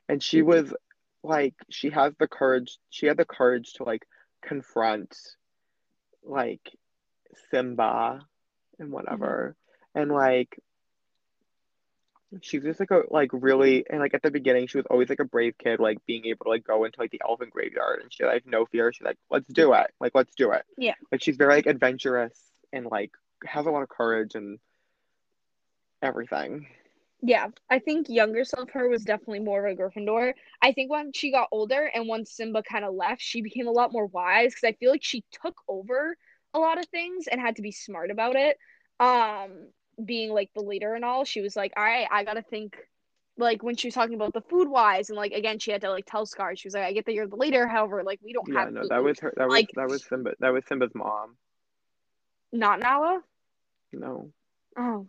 and 0.09 0.21
she 0.21 0.41
Mhm. 0.41 0.45
was 0.45 0.73
like, 1.23 1.53
she 1.69 1.89
has 1.91 2.13
the 2.17 2.27
courage. 2.27 2.77
She 2.89 3.05
had 3.05 3.17
the 3.17 3.25
courage 3.25 3.73
to 3.73 3.83
like 3.83 4.07
confront, 4.41 5.15
like, 6.23 6.75
Simba, 7.49 8.27
and 8.79 8.91
whatever, 8.91 9.55
and 9.95 10.11
like. 10.11 10.59
She's 12.41 12.63
just 12.63 12.79
like 12.79 12.91
a 12.91 13.03
like 13.09 13.29
really 13.33 13.85
and 13.89 13.99
like 13.99 14.13
at 14.13 14.21
the 14.21 14.31
beginning 14.31 14.67
she 14.67 14.77
was 14.77 14.85
always 14.89 15.09
like 15.09 15.19
a 15.19 15.25
brave 15.25 15.57
kid 15.57 15.81
like 15.81 15.97
being 16.05 16.25
able 16.27 16.45
to 16.45 16.49
like 16.49 16.63
go 16.63 16.85
into 16.85 16.99
like 16.99 17.11
the 17.11 17.21
elephant 17.27 17.51
graveyard 17.51 17.99
and 18.01 18.13
she 18.13 18.23
like 18.23 18.45
no 18.45 18.65
fear 18.65 18.93
she's 18.93 19.03
like 19.03 19.17
let's 19.29 19.47
do 19.51 19.73
it 19.73 19.87
like 19.99 20.13
let's 20.15 20.33
do 20.35 20.51
it 20.51 20.63
Yeah. 20.77 20.93
like 21.11 21.21
she's 21.21 21.35
very 21.35 21.55
like 21.55 21.65
adventurous 21.65 22.39
and 22.71 22.85
like 22.85 23.11
has 23.45 23.65
a 23.65 23.69
lot 23.69 23.81
of 23.83 23.89
courage 23.89 24.35
and 24.35 24.59
everything. 26.01 26.67
Yeah, 27.23 27.49
I 27.69 27.79
think 27.79 28.09
younger 28.09 28.43
self 28.43 28.71
her 28.71 28.89
was 28.89 29.03
definitely 29.03 29.41
more 29.41 29.65
of 29.65 29.71
a 29.71 29.79
Gryffindor. 29.79 30.33
I 30.61 30.71
think 30.71 30.89
when 30.89 31.13
she 31.13 31.31
got 31.31 31.49
older 31.51 31.85
and 31.93 32.07
once 32.07 32.31
Simba 32.33 32.63
kind 32.63 32.83
of 32.83 32.95
left, 32.95 33.21
she 33.21 33.43
became 33.43 33.67
a 33.67 33.71
lot 33.71 33.91
more 33.91 34.07
wise 34.07 34.53
because 34.55 34.67
I 34.67 34.73
feel 34.79 34.89
like 34.89 35.03
she 35.03 35.23
took 35.31 35.55
over 35.67 36.17
a 36.55 36.59
lot 36.59 36.79
of 36.79 36.87
things 36.87 37.27
and 37.27 37.39
had 37.39 37.57
to 37.57 37.61
be 37.61 37.71
smart 37.71 38.09
about 38.09 38.35
it. 38.35 38.57
Um, 38.99 39.67
being 40.05 40.31
like 40.33 40.49
the 40.53 40.61
leader 40.61 40.93
and 40.95 41.03
all, 41.05 41.23
she 41.25 41.41
was 41.41 41.55
like, 41.55 41.73
"All 41.77 41.83
right, 41.83 42.07
I 42.11 42.23
gotta 42.23 42.41
think." 42.41 42.77
Like 43.37 43.63
when 43.63 43.75
she 43.77 43.87
was 43.87 43.95
talking 43.95 44.15
about 44.15 44.33
the 44.33 44.41
food 44.41 44.67
wise, 44.67 45.09
and 45.09 45.17
like 45.17 45.31
again, 45.31 45.57
she 45.57 45.71
had 45.71 45.81
to 45.81 45.89
like 45.89 46.05
tell 46.05 46.25
Scar. 46.25 46.55
She 46.55 46.67
was 46.67 46.73
like, 46.75 46.83
"I 46.83 46.91
get 46.91 47.05
that 47.05 47.13
you're 47.13 47.27
the 47.27 47.37
leader, 47.37 47.65
however, 47.65 48.03
like 48.03 48.19
we 48.23 48.33
don't 48.33 48.47
Yeah, 48.49 48.59
have 48.65 48.73
no, 48.73 48.81
food." 48.81 48.89
that 48.91 49.03
was 49.03 49.19
her. 49.21 49.33
That 49.37 49.47
was 49.47 49.53
Like- 49.53 49.69
that 49.75 49.87
was 49.89 50.03
Simba. 50.05 50.33
That 50.39 50.51
was 50.53 50.63
Simba's 50.67 50.91
mom. 50.93 51.37
not 52.51 52.79
Nala. 52.81 53.21
No, 53.93 54.31
Oh, 54.77 55.07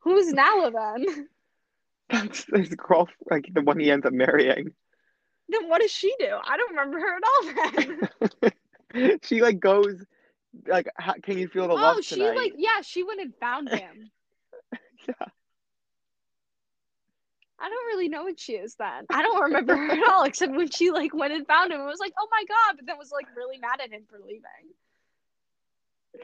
who's 0.00 0.32
Nala 0.32 0.70
then? 0.70 1.28
that's 2.10 2.44
his 2.54 2.68
girl. 2.74 3.08
Like 3.30 3.48
the 3.52 3.62
one 3.62 3.78
he 3.80 3.90
ends 3.90 4.06
up 4.06 4.12
marrying. 4.12 4.72
then 5.48 5.68
what 5.68 5.80
does 5.80 5.90
she 5.90 6.14
do? 6.18 6.28
I 6.46 6.56
don't 6.58 6.70
remember 6.70 7.00
her 7.00 7.16
at 7.16 7.22
all. 8.42 8.50
Then. 8.92 9.18
she 9.22 9.40
like 9.42 9.58
goes 9.58 10.04
like, 10.66 10.88
how, 10.96 11.14
can 11.22 11.38
you 11.38 11.48
feel 11.48 11.68
the 11.68 11.74
oh, 11.74 11.76
love 11.76 11.96
oh, 11.98 12.00
she 12.00 12.16
tonight? 12.16 12.36
like 12.36 12.52
yeah, 12.56 12.80
she 12.82 13.02
went 13.02 13.20
and 13.20 13.34
found 13.40 13.68
him. 13.68 14.10
yeah. 15.08 15.26
I 17.58 17.68
don't 17.70 17.86
really 17.86 18.08
know 18.08 18.24
what 18.24 18.38
she 18.38 18.52
is 18.52 18.74
then. 18.74 19.06
I 19.10 19.22
don't 19.22 19.42
remember 19.42 19.74
her 19.74 19.92
at 19.92 20.08
all, 20.12 20.24
except 20.24 20.54
when 20.54 20.70
she 20.70 20.90
like 20.90 21.14
went 21.14 21.32
and 21.32 21.46
found 21.46 21.72
him 21.72 21.80
and 21.80 21.88
was 21.88 22.00
like, 22.00 22.12
"Oh 22.18 22.28
my 22.30 22.44
god!" 22.44 22.76
But 22.76 22.86
then 22.86 22.98
was 22.98 23.12
like 23.12 23.26
really 23.34 23.58
mad 23.58 23.80
at 23.82 23.90
him 23.90 24.02
for 24.08 24.18
leaving. 24.18 24.42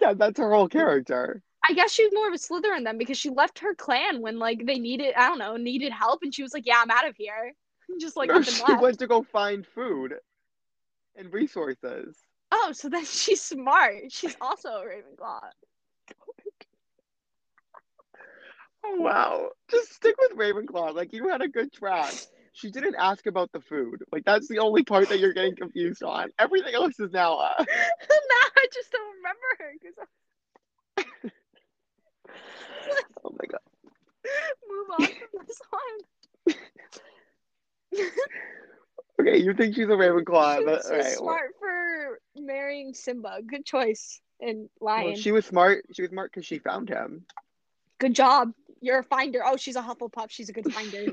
yeah, 0.00 0.12
that's 0.12 0.38
her 0.38 0.52
whole 0.52 0.68
character. 0.68 1.42
I 1.66 1.74
guess 1.74 1.92
she's 1.92 2.12
more 2.12 2.28
of 2.28 2.34
a 2.34 2.38
Slytherin 2.38 2.84
then 2.84 2.98
because 2.98 3.16
she 3.16 3.30
left 3.30 3.60
her 3.60 3.74
clan 3.74 4.20
when 4.20 4.38
like 4.38 4.66
they 4.66 4.78
needed 4.78 5.14
I 5.16 5.28
don't 5.28 5.38
know 5.38 5.56
needed 5.56 5.92
help 5.92 6.22
and 6.22 6.34
she 6.34 6.42
was 6.42 6.52
like, 6.52 6.66
"Yeah, 6.66 6.80
I'm 6.82 6.90
out 6.90 7.08
of 7.08 7.16
here." 7.16 7.54
Just 8.00 8.16
like 8.16 8.28
no, 8.28 8.42
she 8.42 8.62
left. 8.62 8.82
went 8.82 8.98
to 8.98 9.06
go 9.06 9.22
find 9.22 9.66
food 9.66 10.14
and 11.16 11.32
resources. 11.32 12.16
Oh, 12.52 12.72
so 12.72 12.88
then 12.90 13.04
she's 13.06 13.42
smart. 13.42 14.12
She's 14.12 14.36
also 14.40 14.68
a 14.70 14.84
Ravenclaw. 14.86 15.50
Oh 18.84 18.96
wow. 19.00 19.50
Just 19.70 19.94
stick 19.94 20.14
with 20.18 20.38
Ravenclaw. 20.38 20.94
Like 20.94 21.12
you 21.12 21.28
had 21.28 21.42
a 21.42 21.48
good 21.48 21.72
track. 21.72 22.14
She 22.54 22.70
didn't 22.70 22.96
ask 22.96 23.26
about 23.26 23.52
the 23.52 23.60
food. 23.60 24.02
Like 24.12 24.24
that's 24.24 24.48
the 24.48 24.58
only 24.58 24.84
part 24.84 25.08
that 25.10 25.20
you're 25.20 25.32
getting 25.34 25.56
confused 25.56 26.02
on. 26.02 26.30
Everything 26.38 26.74
else 26.74 26.98
is 27.00 27.12
Nala. 27.12 27.54
Uh, 27.58 27.64
now 27.68 28.46
I 28.56 28.66
just 28.72 28.92
don't 28.92 29.16
remember 29.16 29.48
her 29.60 29.72
because 29.80 29.94
I 30.00 30.04
Oh 33.24 33.30
my 33.32 33.46
god. 33.50 33.60
move 34.68 34.90
on 35.00 35.06
from 35.06 35.46
this 35.46 35.60
one. 35.70 35.98
Okay, 39.22 39.38
you 39.38 39.54
think 39.54 39.74
she's 39.74 39.88
a 39.88 39.92
Ravenclaw, 39.92 40.58
she 40.58 40.64
was 40.64 40.84
so 40.84 40.90
alright. 40.90 41.04
well- 41.04 41.16
smart 41.16 41.50
for 41.58 42.20
marrying 42.36 42.94
Simba. 42.94 43.40
Good 43.46 43.64
choice 43.64 44.20
in 44.40 44.68
Well, 44.80 45.14
she 45.14 45.32
was 45.32 45.46
smart. 45.46 45.84
She 45.92 46.02
was 46.02 46.10
smart 46.10 46.32
because 46.32 46.44
she 46.44 46.58
found 46.58 46.88
him. 46.88 47.24
Good 47.98 48.14
job. 48.14 48.52
You're 48.80 48.98
a 48.98 49.04
finder. 49.04 49.42
Oh, 49.44 49.56
she's 49.56 49.76
a 49.76 49.82
Hufflepuff. 49.82 50.30
She's 50.30 50.48
a 50.48 50.52
good 50.52 50.72
finder. 50.72 51.12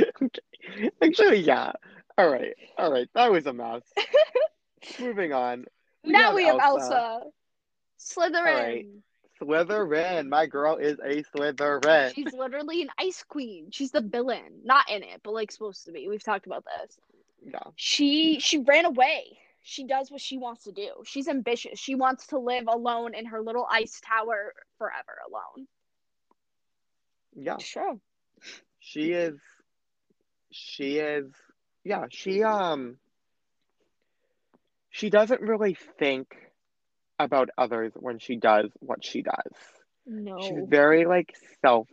okay. 0.00 0.40
Actually, 1.02 1.40
yeah. 1.40 1.72
All 2.16 2.30
right. 2.30 2.54
All 2.78 2.90
right. 2.90 3.08
That 3.14 3.30
was 3.30 3.44
a 3.46 3.52
mess. 3.52 3.82
Moving 5.00 5.34
on. 5.34 5.66
now 6.02 6.26
have 6.28 6.34
we 6.34 6.44
have 6.46 6.58
Elsa. 6.60 6.94
Elsa. 6.94 7.22
Slytherin. 8.00 8.44
right. 8.44 8.86
Slytherin. 9.40 10.28
My 10.28 10.46
girl 10.46 10.76
is 10.76 10.98
a 11.00 11.22
Slytherin. 11.24 12.14
She's 12.14 12.32
literally 12.32 12.80
an 12.82 12.88
ice 12.98 13.22
queen. 13.28 13.68
She's 13.70 13.90
the 13.90 14.00
villain. 14.00 14.60
Not 14.64 14.90
in 14.90 15.02
it, 15.02 15.20
but 15.22 15.34
like 15.34 15.52
supposed 15.52 15.84
to 15.84 15.92
be. 15.92 16.08
We've 16.08 16.24
talked 16.24 16.46
about 16.46 16.64
this. 16.64 16.96
Yeah. 17.44 17.70
She 17.76 18.40
she 18.40 18.58
ran 18.58 18.84
away. 18.84 19.38
She 19.62 19.84
does 19.86 20.10
what 20.10 20.20
she 20.20 20.36
wants 20.36 20.64
to 20.64 20.72
do. 20.72 20.90
She's 21.04 21.28
ambitious. 21.28 21.78
She 21.78 21.94
wants 21.94 22.26
to 22.28 22.38
live 22.38 22.64
alone 22.68 23.14
in 23.14 23.26
her 23.26 23.40
little 23.40 23.66
ice 23.70 24.00
tower 24.04 24.52
forever 24.78 25.18
alone. 25.28 25.66
Yeah. 27.34 27.54
It's 27.54 27.68
true. 27.68 28.00
She 28.80 29.12
is 29.12 29.38
she 30.50 30.98
is 30.98 31.32
yeah, 31.82 32.06
she 32.10 32.42
um 32.42 32.98
she 34.90 35.10
doesn't 35.10 35.40
really 35.40 35.76
think 35.98 36.34
about 37.18 37.48
others 37.56 37.92
when 37.94 38.18
she 38.18 38.36
does 38.36 38.70
what 38.80 39.04
she 39.04 39.22
does. 39.22 39.52
No. 40.06 40.38
She's 40.40 40.68
very 40.68 41.06
like 41.06 41.34
self 41.62 41.88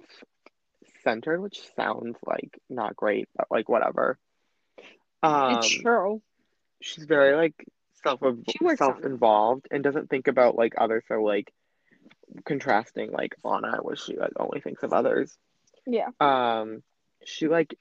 centered, 1.03 1.41
which 1.41 1.61
sounds 1.75 2.17
like 2.25 2.59
not 2.69 2.95
great, 2.95 3.29
but 3.35 3.47
like 3.49 3.69
whatever. 3.69 4.19
Um 5.23 5.57
it's 5.57 5.69
true. 5.69 6.21
she's 6.81 7.05
very 7.05 7.35
like 7.35 7.53
self 8.03 8.19
She 8.49 8.63
works 8.63 8.81
on 8.81 8.91
it. 8.91 8.93
self 8.95 9.05
involved 9.05 9.67
and 9.71 9.83
doesn't 9.83 10.09
think 10.09 10.27
about 10.27 10.55
like 10.55 10.73
others 10.77 11.03
so 11.07 11.21
like 11.21 11.51
contrasting 12.45 13.11
like 13.11 13.35
Anna 13.45 13.77
where 13.81 13.95
she 13.95 14.17
like 14.17 14.33
only 14.39 14.61
thinks 14.61 14.83
of 14.83 14.93
others. 14.93 15.37
Yeah. 15.85 16.09
Um 16.19 16.83
she 17.25 17.47
like 17.47 17.77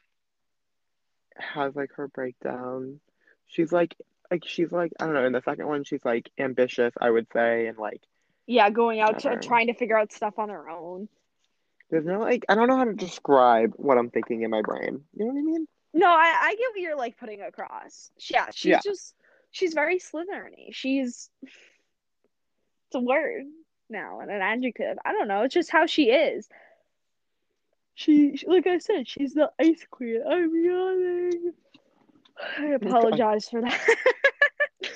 has 1.36 1.74
like 1.74 1.93
her 1.95 2.09
breakdown. 2.09 3.01
She's 3.47 3.72
like 3.72 3.97
like 4.30 4.45
she's 4.47 4.70
like 4.70 4.93
I 5.01 5.07
don't 5.07 5.14
know, 5.14 5.24
in 5.24 5.32
the 5.32 5.43
second 5.43 5.66
one 5.66 5.84
she's 5.84 6.05
like 6.05 6.30
ambitious, 6.38 6.93
I 7.01 7.11
would 7.11 7.26
say, 7.32 7.66
and 7.66 7.78
like 7.78 8.03
Yeah, 8.47 8.70
going 8.70 9.01
out 9.01 9.20
to 9.20 9.36
trying 9.41 9.68
to 9.68 9.74
figure 9.74 9.99
out 9.99 10.12
stuff 10.12 10.38
on 10.38 10.49
her 10.51 10.68
own. 10.68 11.09
there's 11.91 12.05
no 12.05 12.18
like 12.20 12.45
I 12.49 12.55
don't 12.55 12.68
know 12.68 12.76
how 12.76 12.84
to 12.84 12.93
describe 12.95 13.72
what 13.76 13.99
I'm 13.99 14.11
thinking 14.11 14.43
in 14.43 14.51
my 14.51 14.62
brain. 14.62 15.05
You 15.14 15.24
know 15.26 15.32
what 15.32 15.38
I 15.38 15.43
mean? 15.43 15.66
No, 15.93 16.07
I, 16.09 16.36
I 16.41 16.55
get 16.55 16.70
what 16.72 16.80
you're 16.80 16.97
like 16.97 17.18
putting 17.18 17.41
across. 17.41 18.11
Yeah, 18.30 18.47
she's 18.55 18.70
Yeah. 18.70 18.80
just 18.84 19.14
she's 19.51 19.74
very 19.74 19.99
Slytherin-y. 19.99 20.68
She's 20.72 21.30
it's 21.43 22.95
a 22.95 23.01
word 23.01 23.45
now 23.88 24.20
and 24.20 24.30
an 24.30 24.41
adjective. 24.41 24.99
I 25.05 25.12
don't 25.12 25.28
know. 25.28 25.43
It's 25.43 25.55
just 25.55 25.70
how 25.70 25.86
she 25.86 26.11
is. 26.11 26.49
She, 27.95 28.36
she- 28.36 28.47
like 28.47 28.66
I 28.66 28.78
said, 28.78 29.09
she's 29.09 29.34
the 29.34 29.51
ice 29.61 29.84
queen. 29.91 30.22
I'm 30.28 30.55
yawning. 30.64 31.53
I 32.59 32.66
apologize 32.68 33.49
for 33.49 33.61
that. 33.61 33.80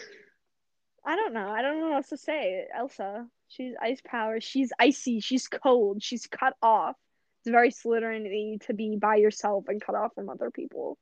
I 1.07 1.17
don't 1.17 1.35
know. 1.35 1.49
I 1.51 1.61
don't 1.61 1.79
know 1.81 1.89
what 1.89 1.97
else 1.97 2.09
to 2.11 2.17
say. 2.17 2.67
Elsa, 2.75 3.27
she's 3.49 3.75
ice 3.83 4.01
power. 4.05 4.41
She's 4.41 4.73
icy. 4.79 5.21
She's 5.21 5.47
cold. 5.49 6.03
She's 6.03 6.27
cut 6.27 6.55
off. 6.63 6.97
It's 7.45 7.51
very 7.51 7.71
Slytherin 7.71 8.59
to 8.63 8.73
be 8.73 8.97
by 8.97 9.17
yourself 9.17 9.69
and 9.69 9.79
cut 9.79 9.95
off 9.95 10.15
from 10.15 10.31
other 10.31 10.51
people, 10.51 10.97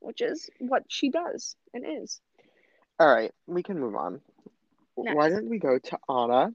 which 0.00 0.20
is 0.20 0.50
what 0.58 0.82
she 0.88 1.08
does 1.08 1.54
and 1.72 1.84
is. 2.02 2.20
All 2.98 3.06
right, 3.06 3.30
we 3.46 3.62
can 3.62 3.78
move 3.78 3.94
on. 3.94 4.20
Why 4.96 5.28
Next. 5.28 5.36
didn't 5.36 5.50
we 5.50 5.60
go 5.60 5.78
to 5.78 5.98
Anna 6.08 6.52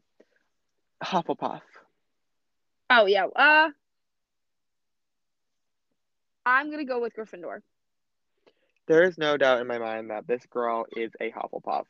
Hufflepuff? 1.02 1.62
Oh 2.90 3.06
yeah. 3.06 3.28
Uh, 3.28 3.70
I'm 6.46 6.70
gonna 6.70 6.84
go 6.84 7.00
with 7.00 7.16
Gryffindor. 7.16 7.62
There 8.88 9.04
is 9.04 9.18
no 9.18 9.38
doubt 9.38 9.62
in 9.62 9.68
my 9.68 9.78
mind 9.78 10.10
that 10.10 10.28
this 10.28 10.46
girl 10.48 10.86
is 10.98 11.14
a 11.22 11.32
Hufflepuff. 11.32 11.86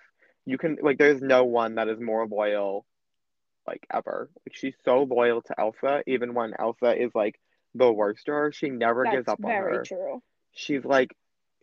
You 0.45 0.60
can 0.60 0.78
like 0.84 0.99
there's 0.99 1.24
no 1.24 1.45
one 1.45 1.76
that 1.76 1.88
is 1.88 1.99
more 1.99 2.28
loyal 2.28 2.86
like 3.68 3.86
ever. 3.91 4.30
Like 4.45 4.55
she's 4.55 4.76
so 4.86 5.03
loyal 5.03 5.41
to 5.43 5.59
Elsa 5.59 6.03
even 6.07 6.34
when 6.34 6.53
Elsa 6.57 6.95
is 7.01 7.11
like 7.14 7.39
the 7.76 7.91
worst 7.91 8.26
to 8.26 8.32
her, 8.32 8.51
she 8.51 8.70
never 8.70 9.03
gives 9.05 9.28
up 9.28 9.39
on 9.43 9.51
her. 9.51 9.70
very 9.70 9.86
true. 9.86 10.22
She's 10.51 10.86
like 10.86 11.16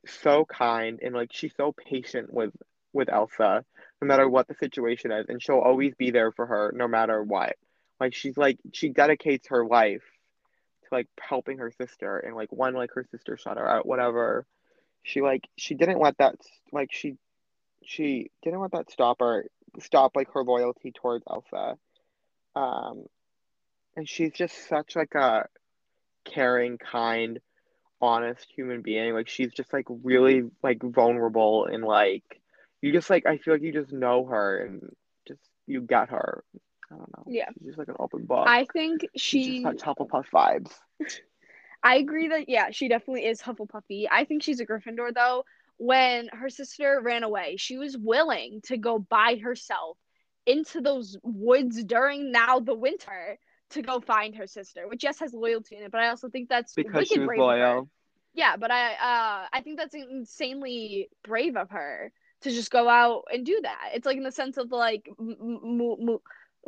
so 0.07 0.45
kind 0.45 1.01
and 1.03 1.15
like 1.15 1.31
she's 1.33 1.55
so 1.57 1.73
patient 1.73 2.33
with 2.33 2.53
with 2.93 3.09
Elsa 3.09 3.65
no 4.01 4.07
matter 4.09 4.29
what 4.29 4.49
the 4.49 4.55
situation 4.55 5.13
is 5.13 5.27
and 5.29 5.43
she'll 5.43 5.59
always 5.59 5.95
be 5.95 6.11
there 6.11 6.33
for 6.33 6.47
her 6.47 6.73
no 6.75 6.89
matter 6.89 7.23
what. 7.23 7.57
Like 8.01 8.15
she's 8.15 8.37
like 8.37 8.59
she 8.73 8.89
dedicates 8.89 9.49
her 9.49 9.65
life 9.65 10.03
to 10.83 10.89
like 10.91 11.07
helping 11.21 11.59
her 11.59 11.71
sister 11.71 12.19
and 12.19 12.35
like 12.35 12.49
when 12.51 12.75
like 12.75 12.93
her 12.95 13.05
sister 13.11 13.37
shut 13.37 13.59
her 13.59 13.69
out 13.69 13.87
whatever 13.87 14.47
she 15.03 15.21
like 15.21 15.47
she 15.57 15.75
didn't 15.75 16.01
let 16.01 16.17
that 16.19 16.37
like 16.73 16.91
she 16.93 17.17
she 17.85 18.31
didn't 18.43 18.61
let 18.61 18.73
that 18.73 18.91
stop 18.91 19.21
her 19.21 19.47
stop 19.79 20.17
like 20.17 20.33
her 20.33 20.43
loyalty 20.43 20.93
towards 20.93 21.25
Elsa. 21.31 21.79
Um 22.55 23.05
and 23.97 24.09
she's 24.09 24.33
just 24.33 24.69
such 24.69 24.97
like 24.97 25.15
a 25.15 25.47
caring, 26.25 26.79
kind, 26.79 27.41
honest 28.01 28.47
human 28.55 28.83
being. 28.83 29.15
Like 29.15 29.29
she's 29.29 29.53
just 29.53 29.73
like 29.73 29.87
really 29.89 30.45
like 30.63 30.83
vulnerable 30.83 31.67
and 31.67 31.85
like 31.85 32.41
you 32.83 32.93
just 32.93 33.11
like 33.11 33.27
I 33.27 33.39
feel 33.39 33.55
like 33.55 33.63
you 33.63 33.73
just 33.73 33.93
know 33.93 34.27
her 34.27 34.65
and 34.65 34.95
just 35.27 35.41
you 35.67 35.81
get 35.81 36.11
her. 36.11 36.45
I 36.91 36.97
don't 36.97 37.17
know. 37.17 37.25
Yeah. 37.27 37.49
She's 37.59 37.69
just 37.69 37.79
like 37.79 37.89
an 37.89 37.97
open 37.99 38.25
book. 38.25 38.47
I 38.49 38.67
think 38.73 39.03
she 39.17 39.43
She's 39.43 39.45
she. 39.45 39.63
just 39.63 39.85
Hufflepuff 39.85 40.27
vibes. 40.33 40.73
I 41.83 41.97
agree 41.97 42.29
that 42.29 42.49
yeah, 42.49 42.71
she 42.71 42.89
definitely 42.89 43.27
is 43.27 43.41
Hufflepuffy. 43.41 44.07
I 44.11 44.25
think 44.25 44.43
she's 44.43 44.61
a 44.61 44.67
Gryffindor 44.67 45.15
though. 45.15 45.45
When 45.79 46.29
her 46.29 46.51
sister 46.51 47.01
ran 47.03 47.23
away, 47.23 47.57
she 47.57 47.79
was 47.79 47.97
willing 47.97 48.61
to 48.65 48.77
go 48.77 48.99
by 48.99 49.41
herself 49.43 49.97
into 50.51 50.81
those 50.81 51.17
woods 51.23 51.83
during 51.85 52.33
now 52.33 52.61
the 52.61 52.75
winter 52.75 53.39
to 53.71 53.83
go 53.83 54.01
find 54.01 54.35
her 54.37 54.47
sister, 54.47 54.89
which 54.89 55.05
yes 55.05 55.19
has 55.21 55.33
loyalty 55.33 55.77
in 55.77 55.83
it, 55.85 55.93
but 55.93 56.01
I 56.01 56.09
also 56.09 56.29
think 56.29 56.49
that's 56.49 56.75
Because 56.75 56.93
wicked 56.95 57.09
she 57.09 57.19
was 57.21 57.27
brave 57.27 57.39
loyal. 57.41 57.89
Yeah, 58.35 58.57
but 58.57 58.71
I 58.71 58.93
uh 58.93 59.47
I 59.53 59.61
think 59.63 59.79
that's 59.79 59.95
insanely 59.95 61.09
brave 61.23 61.57
of 61.57 61.71
her 61.71 62.13
to 62.43 62.51
just 62.51 62.71
go 62.71 62.89
out 62.89 63.25
and 63.33 63.45
do 63.45 63.59
that. 63.63 63.91
It's 63.95 64.07
like 64.07 64.17
in 64.17 64.23
the 64.23 64.33
sense 64.33 64.57
of 64.57 64.71
like 64.73 65.09
m- 65.19 65.37
m- 65.43 66.09
m- 66.09 66.19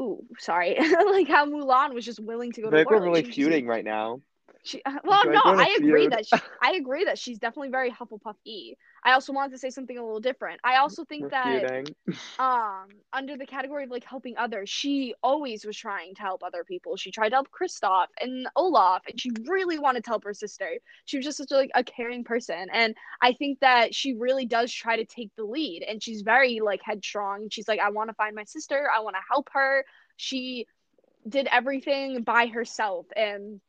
ooh, 0.03 0.25
sorry. 0.39 0.77
like 1.17 1.29
how 1.29 1.47
Mulan 1.47 1.95
was 1.95 2.05
just 2.05 2.21
willing 2.21 2.53
to 2.53 2.63
go 2.63 2.69
I 2.69 2.71
to 2.71 2.77
war. 2.85 3.01
we're 3.01 3.05
really 3.07 3.23
she 3.23 3.27
was 3.29 3.37
just- 3.37 3.49
feuding 3.49 3.67
right 3.67 3.85
now. 3.85 4.21
She, 4.63 4.83
uh, 4.85 4.99
well, 5.05 5.25
no, 5.29 5.41
like 5.41 5.45
we're 5.45 5.53
in 5.53 5.61
a 5.61 5.65
I 5.65 5.77
agree 5.83 6.09
that 6.09 6.27
she, 6.27 6.43
I 6.63 6.73
agree 6.75 7.05
that 7.05 7.19
she's 7.19 7.39
definitely 7.39 7.71
very 7.71 7.91
Hufflepuff 7.91 8.37
y. 8.47 8.75
I 9.05 9.13
also 9.13 9.33
wanted 9.33 9.53
to 9.53 9.59
say 9.59 9.71
something 9.71 9.99
a 9.99 10.03
little 10.05 10.21
different. 10.21 10.61
I 10.65 10.77
also 10.77 11.05
think 11.05 11.23
We're 11.23 11.31
that 11.31 11.65
um 12.39 12.89
under 13.13 13.37
the 13.37 13.47
category 13.47 13.85
of 13.85 13.91
like 13.91 14.05
helping 14.05 14.37
others, 14.39 14.71
she 14.71 15.15
always 15.23 15.65
was 15.65 15.77
trying 15.77 16.15
to 16.15 16.23
help 16.23 16.43
other 16.43 16.65
people. 16.65 16.97
She 16.97 17.11
tried 17.11 17.31
to 17.31 17.37
help 17.37 17.49
Kristoff 17.51 18.07
and 18.21 18.49
Olaf, 18.57 19.03
and 19.09 19.21
she 19.21 19.31
really 19.47 19.79
wanted 19.79 20.05
to 20.05 20.11
help 20.11 20.25
her 20.25 20.35
sister. 20.35 20.71
She 21.07 21.17
was 21.19 21.27
just 21.27 21.39
such 21.39 21.51
a, 21.51 21.57
like 21.57 21.71
a 21.75 21.85
caring 21.85 22.25
person, 22.25 22.69
and 22.73 22.95
I 23.21 23.33
think 23.35 23.61
that 23.61 23.95
she 23.95 24.15
really 24.15 24.47
does 24.47 24.73
try 24.73 24.97
to 24.97 25.05
take 25.05 25.31
the 25.37 25.45
lead. 25.45 25.83
And 25.83 26.03
she's 26.03 26.23
very 26.23 26.61
like 26.61 26.81
headstrong. 26.85 27.49
She's 27.51 27.69
like, 27.69 27.81
I 27.81 27.91
want 27.91 28.11
to 28.11 28.15
find 28.15 28.35
my 28.37 28.45
sister. 28.45 28.89
I 28.95 29.01
want 29.01 29.17
to 29.17 29.23
help 29.29 29.49
her. 29.53 29.85
She 30.17 30.67
did 31.29 31.49
everything 31.51 32.23
by 32.23 32.47
herself, 32.47 33.07
and 33.17 33.61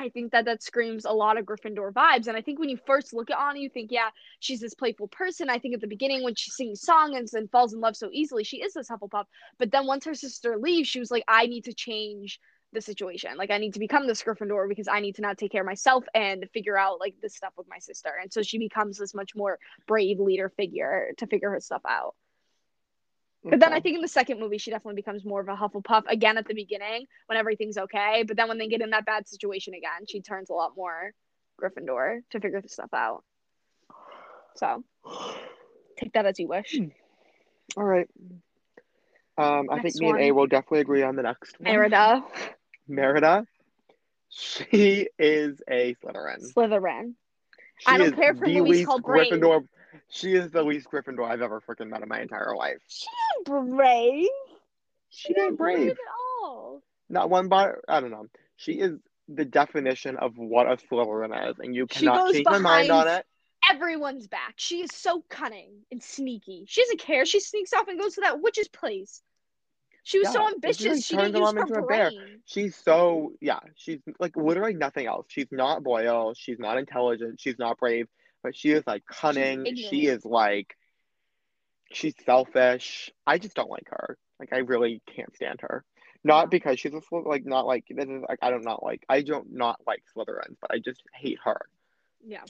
I 0.00 0.08
think 0.08 0.32
that 0.32 0.46
that 0.46 0.62
screams 0.62 1.04
a 1.04 1.12
lot 1.12 1.36
of 1.36 1.44
Gryffindor 1.44 1.92
vibes. 1.92 2.26
And 2.26 2.36
I 2.36 2.40
think 2.40 2.58
when 2.58 2.70
you 2.70 2.78
first 2.86 3.12
look 3.12 3.30
at 3.30 3.38
Anna, 3.38 3.58
you 3.58 3.68
think, 3.68 3.92
yeah, 3.92 4.08
she's 4.40 4.58
this 4.58 4.72
playful 4.72 5.08
person. 5.08 5.50
I 5.50 5.58
think 5.58 5.74
at 5.74 5.82
the 5.82 5.86
beginning 5.86 6.24
when 6.24 6.34
she 6.34 6.50
sings 6.50 6.80
songs 6.80 7.34
and 7.34 7.50
falls 7.50 7.74
in 7.74 7.80
love 7.80 7.96
so 7.96 8.08
easily, 8.10 8.42
she 8.42 8.62
is 8.62 8.72
this 8.72 8.88
Hufflepuff. 8.88 9.26
But 9.58 9.70
then 9.70 9.86
once 9.86 10.06
her 10.06 10.14
sister 10.14 10.56
leaves, 10.56 10.88
she 10.88 11.00
was 11.00 11.10
like, 11.10 11.24
I 11.28 11.46
need 11.46 11.64
to 11.64 11.74
change 11.74 12.40
the 12.72 12.80
situation. 12.80 13.36
Like 13.36 13.50
I 13.50 13.58
need 13.58 13.74
to 13.74 13.78
become 13.80 14.06
this 14.06 14.22
Gryffindor 14.22 14.68
because 14.70 14.88
I 14.88 15.00
need 15.00 15.16
to 15.16 15.22
now 15.22 15.34
take 15.34 15.52
care 15.52 15.62
of 15.62 15.66
myself 15.66 16.04
and 16.14 16.48
figure 16.54 16.78
out 16.78 16.98
like 16.98 17.16
this 17.20 17.36
stuff 17.36 17.52
with 17.58 17.68
my 17.68 17.78
sister. 17.78 18.10
And 18.22 18.32
so 18.32 18.42
she 18.42 18.58
becomes 18.58 18.96
this 18.96 19.14
much 19.14 19.36
more 19.36 19.58
brave 19.86 20.18
leader 20.18 20.48
figure 20.56 21.12
to 21.18 21.26
figure 21.26 21.50
her 21.50 21.60
stuff 21.60 21.82
out. 21.86 22.14
But 23.42 23.60
then 23.60 23.72
I 23.72 23.80
think 23.80 23.96
in 23.96 24.02
the 24.02 24.08
second 24.08 24.38
movie, 24.38 24.58
she 24.58 24.70
definitely 24.70 24.96
becomes 24.96 25.24
more 25.24 25.40
of 25.40 25.48
a 25.48 25.56
Hufflepuff 25.56 26.02
again 26.08 26.36
at 26.36 26.46
the 26.46 26.54
beginning 26.54 27.06
when 27.26 27.38
everything's 27.38 27.78
okay. 27.78 28.22
But 28.26 28.36
then 28.36 28.48
when 28.48 28.58
they 28.58 28.68
get 28.68 28.82
in 28.82 28.90
that 28.90 29.06
bad 29.06 29.26
situation 29.28 29.72
again, 29.74 30.06
she 30.06 30.20
turns 30.20 30.50
a 30.50 30.52
lot 30.52 30.72
more 30.76 31.12
Gryffindor 31.60 32.20
to 32.30 32.40
figure 32.40 32.60
this 32.60 32.72
stuff 32.74 32.92
out. 32.92 33.24
So 34.56 34.84
take 35.98 36.12
that 36.12 36.26
as 36.26 36.38
you 36.38 36.48
wish. 36.48 36.78
All 37.76 37.84
right. 37.84 38.08
Um, 39.38 39.68
I 39.70 39.80
think 39.80 39.96
me 39.96 40.10
and 40.10 40.20
A 40.20 40.32
will 40.32 40.46
definitely 40.46 40.80
agree 40.80 41.02
on 41.02 41.16
the 41.16 41.22
next 41.22 41.58
one. 41.58 41.72
Merida, 41.72 42.22
Merida. 42.86 43.46
She 44.28 45.08
is 45.18 45.62
a 45.68 45.94
Slytherin. 45.94 46.52
Slytherin. 46.52 47.14
She 47.78 47.86
I 47.86 47.96
don't 47.96 48.14
care 48.14 48.34
for 48.34 48.46
the 48.46 48.60
movies 48.60 48.84
called. 48.84 49.02
Gryffindor. 49.02 49.66
She 50.08 50.34
is 50.34 50.50
the 50.50 50.62
least 50.62 50.88
Gryffindor 50.90 51.24
I've 51.28 51.42
ever 51.42 51.60
freaking 51.60 51.88
met 51.88 52.02
in 52.02 52.08
my 52.08 52.20
entire 52.20 52.54
life. 52.56 52.78
She's 52.88 53.08
brave. 53.44 54.28
She 55.10 55.34
ain't 55.38 55.56
brave. 55.58 55.90
at 55.90 55.96
all. 56.42 56.82
Not 57.08 57.30
one 57.30 57.48
bar. 57.48 57.80
I 57.88 58.00
don't 58.00 58.10
know. 58.10 58.26
She 58.56 58.74
is 58.74 58.92
the 59.28 59.44
definition 59.44 60.16
of 60.16 60.36
what 60.36 60.66
a 60.66 60.76
Slytherin 60.76 61.50
is, 61.50 61.56
and 61.58 61.74
you 61.74 61.86
She 61.90 62.00
cannot 62.00 62.32
change 62.32 62.46
my 62.46 62.58
mind 62.58 62.90
on 62.90 63.08
it. 63.08 63.26
Everyone's 63.70 64.26
back. 64.26 64.54
She 64.56 64.82
is 64.82 64.90
so 64.92 65.24
cunning 65.28 65.70
and 65.92 66.02
sneaky. 66.02 66.64
She 66.66 66.82
doesn't 66.82 67.00
care. 67.00 67.24
She 67.26 67.40
sneaks 67.40 67.72
off 67.72 67.88
and 67.88 68.00
goes 68.00 68.14
to 68.14 68.22
that 68.22 68.40
witch's 68.40 68.68
place. 68.68 69.22
She 70.02 70.18
was 70.18 70.28
so 70.32 70.40
Yeah, 70.40 70.46
and 70.46 70.54
ambitious. 70.56 70.96
she, 71.06 71.14
she 71.14 71.16
didn't 71.16 71.36
use 71.36 71.52
her 71.52 71.60
into 71.60 71.74
a 71.74 71.82
bear. 71.86 72.10
brain. 72.10 72.40
She's 72.46 72.74
so 72.74 73.32
yeah, 73.40 73.60
she's 73.76 74.00
like 74.18 74.36
literally 74.36 74.74
nothing 74.74 75.06
else. 75.06 75.26
She's 75.28 75.48
not 75.50 75.82
loyal, 75.82 76.34
she's 76.34 76.58
not 76.58 76.78
intelligent, 76.78 77.38
she's 77.40 77.58
not 77.58 77.78
brave, 77.78 78.08
but 78.42 78.56
she 78.56 78.70
is 78.70 78.84
like 78.86 79.04
cunning. 79.06 79.66
She 79.76 80.06
is 80.06 80.24
like 80.24 80.76
she's 81.92 82.14
selfish. 82.24 83.10
I 83.26 83.38
just 83.38 83.54
don't 83.56 83.70
like 83.70 83.88
her. 83.90 84.16
Like 84.38 84.52
I 84.52 84.58
really 84.58 85.02
can't 85.14 85.34
stand 85.34 85.60
her. 85.62 85.84
Not 86.22 86.44
Yeah. 86.46 86.48
because 86.50 86.80
she's 86.80 86.92
a 86.94 87.00
Slyth- 87.00 87.26
like 87.26 87.46
not 87.46 87.66
like 87.66 87.84
this 87.88 88.08
is 88.08 88.22
like 88.28 88.38
I 88.42 88.50
don't 88.50 88.64
not 88.64 88.82
like 88.82 89.04
I 89.08 89.22
don't 89.22 89.52
not 89.52 89.80
like 89.86 90.02
Slytherins, 90.16 90.56
but 90.60 90.70
I 90.72 90.78
just 90.78 91.02
hate 91.14 91.38
her. 91.44 91.60
Yeah. 92.26 92.44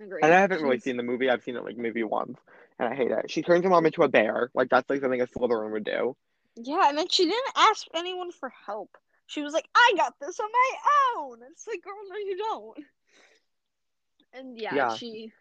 Agree. 0.00 0.20
And 0.22 0.32
I 0.34 0.40
haven't 0.40 0.62
really 0.62 0.80
seen 0.80 0.96
the 0.96 1.04
movie. 1.04 1.30
I've 1.30 1.44
seen 1.44 1.56
it 1.56 1.64
like 1.64 1.76
maybe 1.76 2.02
once, 2.02 2.36
and 2.80 2.88
I 2.88 2.96
hate 2.96 3.12
it. 3.12 3.30
She 3.30 3.42
turns 3.42 3.62
her 3.62 3.70
mom 3.70 3.86
into 3.86 4.02
a 4.02 4.08
bear. 4.08 4.50
Like 4.52 4.68
that's 4.68 4.90
like 4.90 5.00
something 5.00 5.20
a 5.20 5.26
Slytherin 5.26 5.70
would 5.70 5.84
do. 5.84 6.16
Yeah, 6.56 6.88
and 6.88 6.98
then 6.98 7.08
she 7.08 7.24
didn't 7.24 7.52
ask 7.56 7.86
anyone 7.94 8.32
for 8.32 8.52
help. 8.66 8.90
She 9.26 9.42
was 9.42 9.52
like, 9.54 9.66
"I 9.74 9.94
got 9.96 10.14
this 10.20 10.38
on 10.40 10.48
my 10.52 10.70
own." 11.16 11.38
It's 11.50 11.66
like, 11.66 11.82
girl, 11.82 11.94
no, 12.08 12.16
you 12.16 12.36
don't. 12.36 12.78
And 14.34 14.58
yeah, 14.58 14.74
Yeah. 14.74 14.94
she. 14.96 15.32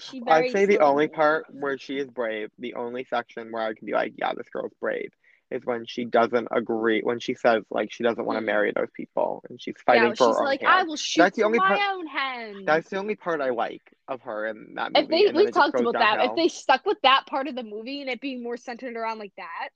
She 0.00 0.20
very 0.20 0.48
I'd 0.48 0.52
say 0.52 0.66
the 0.66 0.80
only 0.80 1.08
part 1.08 1.46
where 1.52 1.78
she 1.78 1.98
is 1.98 2.08
brave, 2.08 2.50
the 2.58 2.74
only 2.74 3.04
section 3.04 3.52
where 3.52 3.62
I 3.62 3.74
can 3.74 3.86
be 3.86 3.92
like, 3.92 4.14
yeah, 4.16 4.32
this 4.34 4.48
girl's 4.48 4.72
brave, 4.80 5.10
is 5.50 5.64
when 5.64 5.86
she 5.86 6.04
doesn't 6.04 6.48
agree, 6.50 7.00
when 7.02 7.20
she 7.20 7.34
says 7.34 7.62
like 7.70 7.92
she 7.92 8.02
doesn't 8.02 8.24
want 8.24 8.38
to 8.38 8.42
Mhm. 8.42 8.46
marry 8.46 8.72
those 8.74 8.90
people, 8.96 9.44
and 9.48 9.60
she's 9.60 9.76
fighting 9.86 10.02
Yeah, 10.04 10.14
for 10.14 10.26
she's 10.26 10.36
her 10.36 10.40
own 10.40 10.44
like, 10.46 10.60
hand. 10.62 10.72
"I 10.72 10.82
will 10.82 10.96
shoot 10.96 11.20
That's 11.22 11.36
the 11.36 11.44
only 11.44 11.58
my 11.58 11.68
part- 11.68 11.80
own 11.92 12.06
hand." 12.06 12.66
That's 12.66 12.88
the 12.88 12.96
only 12.96 13.14
part 13.14 13.40
I 13.40 13.50
like 13.50 13.82
of 14.08 14.22
her 14.22 14.46
in 14.46 14.74
that 14.74 14.92
movie. 14.92 15.04
if 15.04 15.10
they 15.10 15.26
and 15.28 15.36
we've 15.36 15.52
talked 15.52 15.78
about 15.78 15.92
that. 15.92 16.24
If 16.24 16.34
they 16.36 16.48
stuck 16.48 16.84
with 16.86 17.00
that 17.02 17.26
part 17.26 17.46
of 17.46 17.54
the 17.54 17.62
movie 17.62 18.00
and 18.00 18.10
it 18.10 18.20
being 18.20 18.42
more 18.42 18.56
centered 18.56 18.96
around 18.96 19.18
like 19.18 19.34
that, 19.36 19.68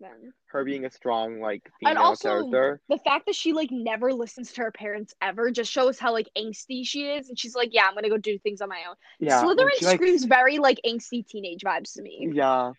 then 0.00 0.32
her 0.46 0.64
being 0.64 0.84
a 0.84 0.90
strong 0.90 1.40
like 1.40 1.70
And 1.84 1.98
female 1.98 1.98
also, 1.98 2.28
character. 2.28 2.80
the 2.88 2.98
fact 2.98 3.26
that 3.26 3.34
she 3.34 3.52
like 3.52 3.70
never 3.70 4.12
listens 4.12 4.52
to 4.52 4.62
her 4.62 4.70
parents 4.72 5.14
ever 5.20 5.50
just 5.50 5.70
shows 5.70 5.98
how 5.98 6.12
like 6.12 6.28
angsty 6.36 6.86
she 6.86 7.08
is 7.10 7.28
and 7.28 7.38
she's 7.38 7.54
like 7.54 7.70
yeah 7.72 7.86
i'm 7.88 7.94
gonna 7.94 8.08
go 8.08 8.16
do 8.16 8.38
things 8.38 8.60
on 8.60 8.68
my 8.68 8.82
own 8.88 8.94
Yeah, 9.20 9.42
slytherin 9.42 9.78
she, 9.78 9.84
like, 9.86 10.00
screams 10.00 10.24
very 10.24 10.58
like 10.58 10.78
angsty 10.86 11.26
teenage 11.26 11.62
vibes 11.62 11.94
to 11.94 12.02
me 12.02 12.32
Yeah, 12.32 12.72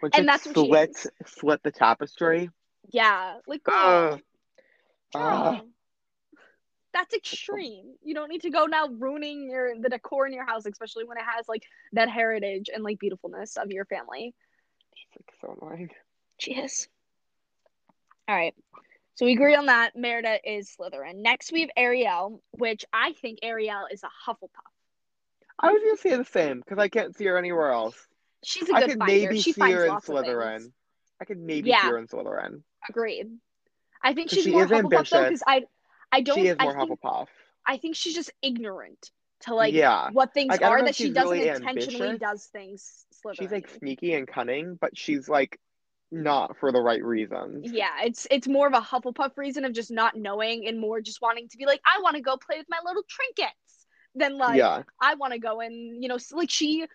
when 0.00 0.12
And 0.12 0.28
that's 0.28 0.46
what 0.46 0.56
she 0.56 0.66
slit 0.66 0.90
is. 0.90 1.06
slit 1.26 1.62
the 1.62 1.70
tapestry. 1.70 2.50
yeah 2.90 3.34
like 3.46 3.62
girl, 3.62 4.18
Ugh. 5.14 5.60
girl, 5.60 5.68
that's 6.92 7.14
extreme 7.14 7.94
you 8.02 8.14
don't 8.14 8.28
need 8.28 8.42
to 8.42 8.50
go 8.50 8.66
now 8.66 8.86
ruining 8.88 9.48
your 9.50 9.78
the 9.80 9.88
decor 9.88 10.26
in 10.26 10.32
your 10.32 10.46
house 10.46 10.66
especially 10.66 11.04
when 11.04 11.18
it 11.18 11.24
has 11.24 11.46
like 11.48 11.62
that 11.92 12.08
heritage 12.08 12.68
and 12.72 12.82
like 12.84 12.98
beautifulness 12.98 13.56
of 13.56 13.70
your 13.70 13.84
family 13.86 14.34
It's 14.92 15.16
like 15.16 15.34
so 15.40 15.56
annoying. 15.60 15.90
Jeez. 16.40 16.88
All 18.28 18.34
right. 18.36 18.54
So 19.14 19.26
we 19.26 19.32
agree 19.32 19.54
on 19.56 19.66
that. 19.66 19.96
Merida 19.96 20.38
is 20.48 20.74
Slytherin. 20.78 21.16
Next, 21.16 21.50
we 21.52 21.62
have 21.62 21.70
Ariel, 21.76 22.40
which 22.52 22.84
I 22.92 23.12
think 23.14 23.40
Ariel 23.42 23.86
is 23.90 24.02
a 24.04 24.30
Hufflepuff. 24.30 24.48
I 25.58 25.72
was 25.72 25.82
gonna 25.82 25.96
say 25.96 26.16
the 26.16 26.24
same 26.24 26.60
because 26.60 26.78
I 26.78 26.88
can't 26.88 27.16
see 27.16 27.24
her 27.24 27.36
anywhere 27.36 27.70
else. 27.72 27.96
She's 28.44 28.62
a 28.64 28.66
good 28.66 28.76
I 28.76 28.80
could 28.82 28.98
finder. 28.98 29.04
maybe 29.06 29.40
she 29.40 29.52
see 29.52 29.72
her 29.72 29.86
in 29.86 29.96
Slytherin. 29.96 30.70
I 31.20 31.24
could 31.24 31.38
maybe 31.38 31.70
Yeah. 31.70 31.82
see 31.82 31.88
her 31.88 31.98
in 31.98 32.06
Slytherin. 32.06 32.62
Agreed. 32.88 33.26
I 34.00 34.14
think 34.14 34.30
she's 34.30 34.44
she 34.44 34.52
more 34.52 34.66
Hufflepuff 34.66 35.10
though, 35.10 35.24
because 35.24 35.42
I, 35.44 35.64
I 36.12 36.20
don't. 36.20 36.38
she 36.38 36.46
is 36.46 36.56
more 36.60 36.76
I 36.76 36.84
think, 36.86 37.00
Hufflepuff. 37.00 37.26
I 37.66 37.76
think 37.78 37.96
she's 37.96 38.14
just 38.14 38.30
ignorant 38.40 39.10
to 39.40 39.54
like 39.56 39.74
yeah, 39.74 40.10
what 40.12 40.32
things 40.32 40.50
Like, 40.50 40.62
are 40.62 40.84
that 40.84 40.94
she 40.94 41.10
doesn't 41.10 41.30
really 41.36 41.48
intentionally 41.48 42.10
ambitious. 42.10 42.20
does 42.20 42.44
things. 42.46 43.06
Slytherin. 43.24 43.34
she's 43.40 43.50
like 43.50 43.68
sneaky 43.68 44.14
and 44.14 44.28
cunning, 44.28 44.76
but 44.80 44.96
she's 44.96 45.28
like 45.28 45.58
not 46.10 46.56
for 46.58 46.72
the 46.72 46.80
right 46.80 47.02
reasons. 47.02 47.70
Yeah, 47.70 47.90
it's 48.02 48.26
it's 48.30 48.48
more 48.48 48.66
of 48.66 48.72
a 48.72 48.80
Hufflepuff 48.80 49.36
reason 49.36 49.64
of 49.64 49.72
just 49.72 49.90
not 49.90 50.16
knowing 50.16 50.66
and 50.66 50.80
more 50.80 51.00
just 51.00 51.20
wanting 51.20 51.48
to 51.48 51.56
be 51.56 51.66
like, 51.66 51.80
I 51.84 52.00
want 52.02 52.16
to 52.16 52.22
go 52.22 52.36
play 52.36 52.58
with 52.58 52.66
my 52.68 52.78
little 52.84 53.02
trinkets 53.08 53.86
than 54.14 54.38
like 54.38 54.58
yeah. 54.58 54.82
I 55.00 55.14
want 55.14 55.32
to 55.34 55.38
go 55.38 55.60
and 55.60 56.02
you 56.02 56.08
know 56.08 56.18
like 56.32 56.50
she 56.50 56.86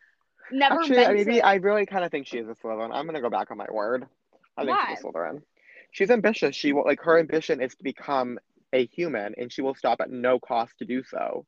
never 0.51 0.82
Actually, 0.82 1.07
maybe 1.14 1.34
to- 1.36 1.45
I 1.45 1.55
really 1.55 1.86
kind 1.86 2.03
of 2.03 2.11
think 2.11 2.28
she 2.28 2.38
is 2.38 2.47
a 2.47 2.55
Slytherin. 2.55 2.93
I'm 2.93 3.05
gonna 3.05 3.22
go 3.22 3.30
back 3.30 3.51
on 3.51 3.57
my 3.57 3.68
word. 3.72 4.05
I 4.57 4.66
think 4.66 4.78
she's 4.89 4.99
a 4.99 5.03
Slytherin. 5.03 5.41
She's 5.91 6.09
ambitious. 6.09 6.55
She 6.55 6.74
will 6.74 6.84
like 6.86 7.01
her 7.01 7.20
ambition 7.20 7.61
is 7.61 7.76
to 7.76 7.84
become 7.84 8.39
a 8.74 8.86
human, 8.88 9.36
and 9.38 9.51
she 9.51 9.61
will 9.61 9.76
stop 9.76 10.01
at 10.01 10.09
no 10.09 10.39
cost 10.39 10.74
to 10.80 10.86
do 10.86 11.03
so. 11.03 11.45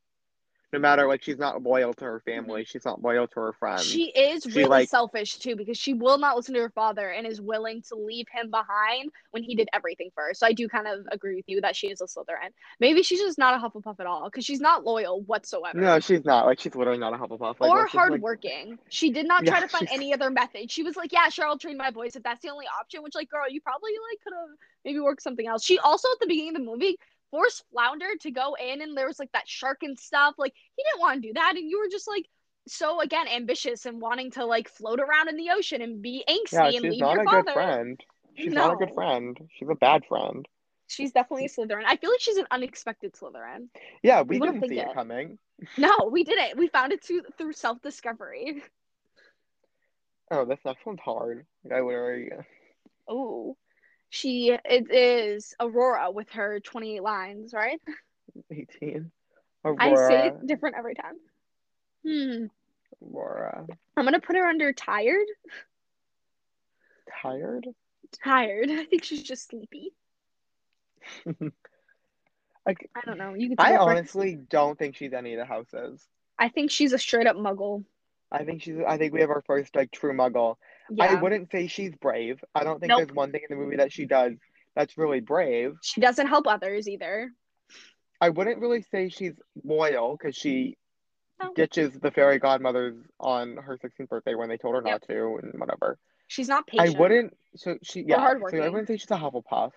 No 0.76 0.82
matter 0.82 1.08
like 1.08 1.24
she's 1.24 1.38
not 1.38 1.64
loyal 1.64 1.94
to 1.94 2.04
her 2.04 2.20
family, 2.26 2.66
she's 2.66 2.84
not 2.84 3.02
loyal 3.02 3.28
to 3.30 3.40
her 3.40 3.54
friends. 3.54 3.84
Mm-hmm. 3.84 3.92
She 3.92 4.04
is 4.10 4.44
She, 4.44 4.50
really 4.50 4.70
like- 4.70 4.90
selfish 4.90 5.38
too 5.38 5.56
because 5.56 5.78
she 5.78 5.94
will 5.94 6.18
not 6.18 6.36
listen 6.36 6.54
to 6.56 6.60
her 6.60 6.70
father 6.70 7.10
and 7.12 7.26
is 7.26 7.40
willing 7.40 7.82
to 7.84 7.96
leave 7.96 8.26
him 8.30 8.50
behind 8.52 9.12
when 9.32 9.42
he 9.42 9.56
did 9.56 9.70
everything 9.72 10.10
for 10.14 10.26
her. 10.26 10.34
So 10.34 10.46
I 10.46 10.52
do 10.52 10.68
kind 10.68 10.86
of 10.86 11.06
agree 11.14 11.36
with 11.38 11.46
you 11.48 11.62
that 11.62 11.78
she 11.78 11.88
is 11.88 12.02
a 12.02 12.06
Slytherin. 12.08 12.52
Maybe 12.82 13.04
she's 13.04 13.22
just 13.22 13.38
not 13.38 13.54
a 13.56 13.66
Hufflepuff 13.66 14.02
at 14.02 14.06
all 14.06 14.26
because 14.26 14.44
she's 14.44 14.60
not 14.60 14.84
loyal 14.84 15.22
whatsoever. 15.22 15.80
no, 15.80 16.02
she's 16.02 16.26
not. 16.26 16.46
Like 16.46 16.60
she's 16.60 16.76
literally 16.76 17.00
not 17.00 17.14
a 17.14 17.18
Hufflepuff. 17.18 17.62
Like, 17.62 17.72
or 17.72 17.78
let's 17.84 17.94
like- 17.94 18.10
hardworking. 18.10 18.78
she 18.90 19.12
did 19.12 19.26
not 19.28 19.46
try 19.46 19.56
Yeah, 19.60 19.62
to 19.62 19.68
find 19.70 19.88
she's- 19.88 19.96
any 19.98 20.14
other 20.14 20.30
method. 20.30 20.70
She 20.70 20.84
was 20.84 20.98
like, 20.98 21.14
"Yeah, 21.14 21.30
sure, 21.30 21.46
I'll 21.48 21.58
train 21.58 21.78
my 21.78 21.92
boys 21.92 22.18
if 22.18 22.24
that's 22.24 22.42
the 22.42 22.50
only 22.50 22.66
option." 22.82 23.02
Which, 23.02 23.16
like, 23.16 23.30
girl, 23.30 23.50
you 23.50 23.62
probably 23.62 23.92
like 24.12 24.20
could 24.24 24.34
have 24.34 24.58
maybe 24.84 25.00
worked 25.00 25.22
something 25.22 25.48
else. 25.48 25.64
She 25.64 25.80
also 25.80 26.10
at 26.12 26.20
the 26.20 26.28
beginning 26.28 26.50
of 26.50 26.62
the 26.62 26.66
movie 26.70 26.98
forced 27.36 27.66
Flounder 27.72 28.16
to 28.22 28.32
go 28.32 28.56
in, 28.56 28.82
and 28.82 28.96
there 28.96 29.08
was 29.08 29.20
like 29.20 29.32
that 29.34 29.48
shark 29.48 29.80
and 29.84 30.00
stuff. 30.00 30.36
Like, 30.38 30.54
he 30.78 30.84
didn't 30.84 31.02
want 31.02 31.22
to 31.22 31.28
do 31.28 31.34
that, 31.34 31.56
and 31.58 31.70
you 31.70 31.80
were 31.80 31.90
just 31.92 32.08
like 32.08 32.26
so 32.68 33.02
again 33.02 33.28
ambitious 33.28 33.86
and 33.86 34.02
wanting 34.02 34.32
to 34.32 34.46
like 34.46 34.70
float 34.70 35.00
around 35.00 35.28
in 35.28 35.36
the 35.38 35.50
ocean 35.52 35.82
and 35.82 36.02
be 36.02 36.24
angsty 36.30 36.54
yeah, 36.54 36.66
and 36.66 36.74
she's 36.74 36.84
leave 36.84 37.00
not 37.02 37.14
your 37.14 37.22
a 37.22 37.26
father. 37.26 37.44
good 37.44 37.54
friend. 37.54 38.02
She's 38.36 38.54
not 38.54 38.74
a 38.74 38.78
good 38.78 38.94
friend. 38.94 39.38
She's 39.58 39.70
a 39.70 39.76
bad 39.76 40.04
friend. 40.08 40.46
She's 40.88 41.12
definitely 41.12 41.46
a 41.46 41.50
Slytherin. 41.50 41.84
I 41.86 41.98
feel 41.98 42.12
like 42.12 42.22
she's 42.22 42.38
an 42.38 42.48
unexpected 42.52 43.14
Slytherin. 43.14 43.68
Yeah, 44.04 44.22
we, 44.22 44.40
We 44.40 44.40
didn't 44.40 44.68
see 44.70 44.80
it 44.80 44.88
it. 44.90 44.94
coming. 44.94 45.38
No, 45.78 46.10
we 46.12 46.24
didn't. 46.24 46.58
We 46.58 46.68
found 46.68 46.92
it 46.94 47.04
through 47.04 47.24
through 47.38 47.54
self 47.54 47.82
discovery. 47.82 48.64
Oh, 50.32 50.46
this 50.46 50.60
next 50.66 50.86
one's 50.86 51.00
hard. 51.04 51.46
I 51.72 51.82
literally. 51.82 52.30
Oh, 53.08 53.58
she 54.16 54.52
it 54.52 54.92
is 54.92 55.54
Aurora 55.60 56.12
with 56.12 56.30
her 56.32 56.60
28 56.60 57.04
lines, 57.04 57.54
right? 57.54 57.80
18. 58.52 59.12
I 59.66 59.70
Aurora. 59.70 60.08
say 60.08 60.28
it 60.28 60.48
different 60.48 60.76
every 60.78 60.96
time. 60.96 61.16
Hmm. 62.06 62.46
Aurora. 63.04 63.66
I'm 63.98 64.06
gonna 64.06 64.20
put 64.20 64.36
her 64.36 64.46
under 64.46 64.74
tired. 64.74 65.28
Tired? 67.22 67.68
Tired. 68.24 68.70
I 68.72 68.86
think 68.86 69.04
she's 69.04 69.24
just 69.24 69.50
sleepy. 69.50 69.92
like, 72.66 72.90
I 72.96 73.02
don't 73.06 73.18
know. 73.18 73.34
You. 73.34 73.56
I 73.58 73.72
first. 73.72 73.82
honestly 73.82 74.38
don't 74.50 74.78
think 74.78 74.96
she's 74.96 75.14
any 75.14 75.34
of 75.34 75.40
the 75.40 75.46
houses. 75.46 76.06
I 76.38 76.50
think 76.50 76.72
she's 76.72 76.94
a 76.94 77.00
straight 77.00 77.28
up 77.28 77.36
Muggle. 77.36 77.86
I 78.32 78.44
think 78.44 78.62
she's. 78.62 78.78
I 78.88 78.98
think 78.98 79.14
we 79.14 79.22
have 79.22 79.30
our 79.30 79.44
first 79.46 79.76
like 79.76 79.92
true 79.92 80.14
Muggle. 80.14 80.56
Yeah. 80.90 81.06
I 81.06 81.22
wouldn't 81.22 81.52
say 81.52 81.68
she's 81.68 81.96
brave. 81.96 82.44
I 82.54 82.64
don't 82.64 82.80
think 82.80 82.90
Nope. 82.90 83.00
there's 83.00 83.12
one 83.16 83.32
thing 83.32 83.42
in 83.50 83.58
the 83.58 83.64
movie 83.64 83.78
that 83.78 83.92
she 83.92 84.06
does 84.06 84.34
that's 84.76 84.98
really 84.98 85.20
brave. 85.22 85.76
She 85.82 86.02
doesn't 86.02 86.28
help 86.28 86.48
others 86.48 86.88
either. 86.88 87.32
I 88.22 88.30
wouldn't 88.30 88.60
really 88.60 88.82
say 88.92 89.10
she's 89.10 89.34
loyal 89.64 90.16
because 90.18 90.36
she 90.36 90.78
No. 91.42 91.54
ditches 91.54 91.94
the 92.00 92.12
fairy 92.12 92.40
godmothers 92.40 92.96
on 93.20 93.58
her 93.58 93.78
16th 93.78 94.08
birthday 94.10 94.36
when 94.36 94.48
they 94.50 94.58
told 94.58 94.76
her 94.76 94.82
Yep. 94.86 94.92
not 94.92 95.02
to 95.10 95.40
and 95.44 95.60
whatever. 95.60 95.98
She's 96.28 96.48
not 96.48 96.66
patient. 96.66 96.96
I 96.96 97.00
wouldn't. 97.00 97.38
So 97.56 97.78
she 97.84 98.02
yeah. 98.02 98.16
So 98.18 98.58
I 98.62 98.70
wouldn't 98.70 98.88
say 98.88 98.98
she's 98.98 99.12
a 99.12 99.16
Hufflepuff. 99.16 99.72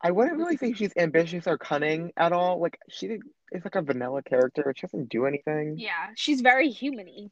I 0.00 0.12
wouldn't 0.12 0.36
really 0.38 0.56
say 0.56 0.72
she's 0.74 0.92
ambitious 0.96 1.46
or 1.48 1.58
cunning 1.58 2.12
at 2.16 2.32
all. 2.32 2.60
Like 2.60 2.78
she 2.88 3.06
is 3.52 3.64
like 3.64 3.74
a 3.74 3.82
vanilla 3.82 4.22
character. 4.22 4.72
She 4.76 4.86
doesn't 4.86 5.08
do 5.08 5.26
anything. 5.26 5.74
Yeah, 5.76 6.10
she's 6.14 6.40
very 6.40 6.70
humany. 6.72 7.30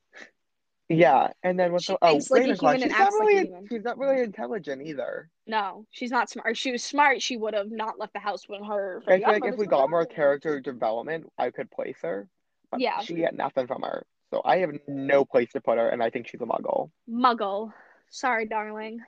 Yeah, 0.89 1.29
and 1.43 1.59
then 1.59 1.73
what's 1.73 1.87
She 1.87 1.95
the 1.95 1.99
oh 2.03 2.21
thinks 2.21 2.63
like 2.63 2.81
a 2.81 2.87
human 2.87 2.89
She's 2.89 2.91
not 2.91 3.01
acts 3.01 3.17
like 3.19 3.23
a 3.23 3.27
really 3.27 3.67
she's 3.69 3.83
not 3.85 3.99
really 3.99 4.23
intelligent 4.23 4.83
either. 4.83 5.31
No, 5.47 5.85
she's 5.91 6.13
not 6.13 6.31
smart. 6.31 6.51
If 6.53 6.59
she 6.59 6.71
was 6.71 6.85
smart, 6.85 7.21
she 7.21 7.37
would 7.37 7.55
have 7.55 7.73
not 7.73 7.99
left 7.99 8.13
the 8.13 8.21
house 8.21 8.49
when 8.49 8.63
her. 8.65 9.03
I 9.09 9.19
feel 9.19 9.29
like 9.29 9.45
if 9.45 9.57
we 9.57 9.67
got 9.67 9.91
more 9.91 10.07
character 10.07 10.61
development, 10.61 11.31
I 11.39 11.51
could 11.51 11.71
place 11.73 11.97
her. 12.03 12.29
But 12.71 12.81
Yeah. 12.81 13.01
she 13.01 13.15
get 13.15 13.35
nothing 13.35 13.67
from 13.67 13.83
her, 13.83 14.07
so 14.31 14.43
I 14.45 14.59
have 14.59 14.71
no 14.87 15.25
place 15.25 15.51
to 15.53 15.61
put 15.61 15.79
her, 15.79 15.89
and 15.89 16.03
I 16.03 16.11
think 16.11 16.29
she's 16.29 16.41
a 16.41 16.45
Muggle. 16.47 16.91
Muggle. 17.11 17.73
Sorry, 18.11 18.47
darling. 18.47 19.01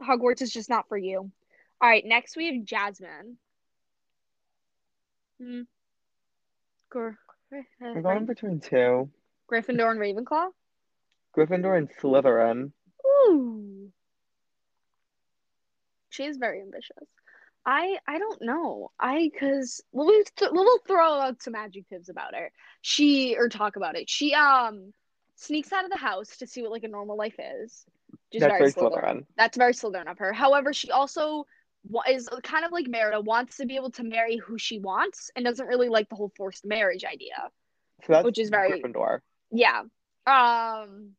Hogwarts 0.00 0.42
is 0.42 0.52
just 0.52 0.68
not 0.68 0.88
for 0.88 0.96
you. 0.96 1.30
All 1.80 1.88
right, 1.88 2.04
next 2.04 2.36
we 2.36 2.46
have 2.54 2.64
Jasmine. 2.64 3.38
Hmm. 5.40 5.62
Gr- 6.90 7.10
I'm 7.80 8.02
going 8.02 8.26
between 8.26 8.60
two: 8.60 9.10
Gryffindor 9.50 9.90
and 9.90 10.00
Ravenclaw. 10.00 10.48
Gryffindor 11.36 11.76
and 11.76 11.90
Slytherin. 11.90 12.72
Ooh. 13.06 13.90
She 16.10 16.24
is 16.24 16.36
very 16.36 16.60
ambitious. 16.60 17.08
I 17.64 17.98
I 18.06 18.18
don't 18.18 18.42
know. 18.42 18.90
I 18.98 19.30
cuz 19.38 19.80
we'll, 19.92 20.24
th- 20.36 20.50
we'll 20.52 20.78
throw 20.86 21.20
out 21.20 21.42
some 21.42 21.54
adjectives 21.54 22.08
about 22.08 22.34
her. 22.34 22.50
She 22.80 23.36
or 23.36 23.48
talk 23.48 23.76
about 23.76 23.96
it. 23.96 24.10
She 24.10 24.34
um 24.34 24.92
sneaks 25.36 25.72
out 25.72 25.84
of 25.84 25.90
the 25.90 25.96
house 25.96 26.36
to 26.38 26.46
see 26.46 26.62
what 26.62 26.70
like 26.72 26.84
a 26.84 26.88
normal 26.88 27.16
life 27.16 27.36
is. 27.38 27.84
That's 28.32 28.44
very 28.44 28.58
very 28.58 28.72
Slytherin. 28.72 28.92
Slytherin. 29.02 29.26
That's 29.36 29.56
very 29.56 29.72
Slytherin 29.72 30.10
of 30.10 30.18
her. 30.18 30.32
However, 30.32 30.72
she 30.72 30.90
also 30.90 31.46
is 32.08 32.28
kind 32.42 32.64
of 32.64 32.72
like 32.72 32.86
Merida, 32.88 33.20
wants 33.20 33.56
to 33.56 33.66
be 33.66 33.76
able 33.76 33.90
to 33.92 34.04
marry 34.04 34.36
who 34.36 34.58
she 34.58 34.78
wants 34.78 35.30
and 35.34 35.44
doesn't 35.44 35.66
really 35.66 35.88
like 35.88 36.08
the 36.08 36.14
whole 36.14 36.32
forced 36.36 36.64
marriage 36.64 37.04
idea. 37.04 37.34
So 38.06 38.12
that's 38.12 38.24
Which 38.24 38.38
is 38.38 38.50
very- 38.50 38.80
Gryffindor. 38.82 39.20
Yeah. 39.52 39.82
Um 40.26 41.10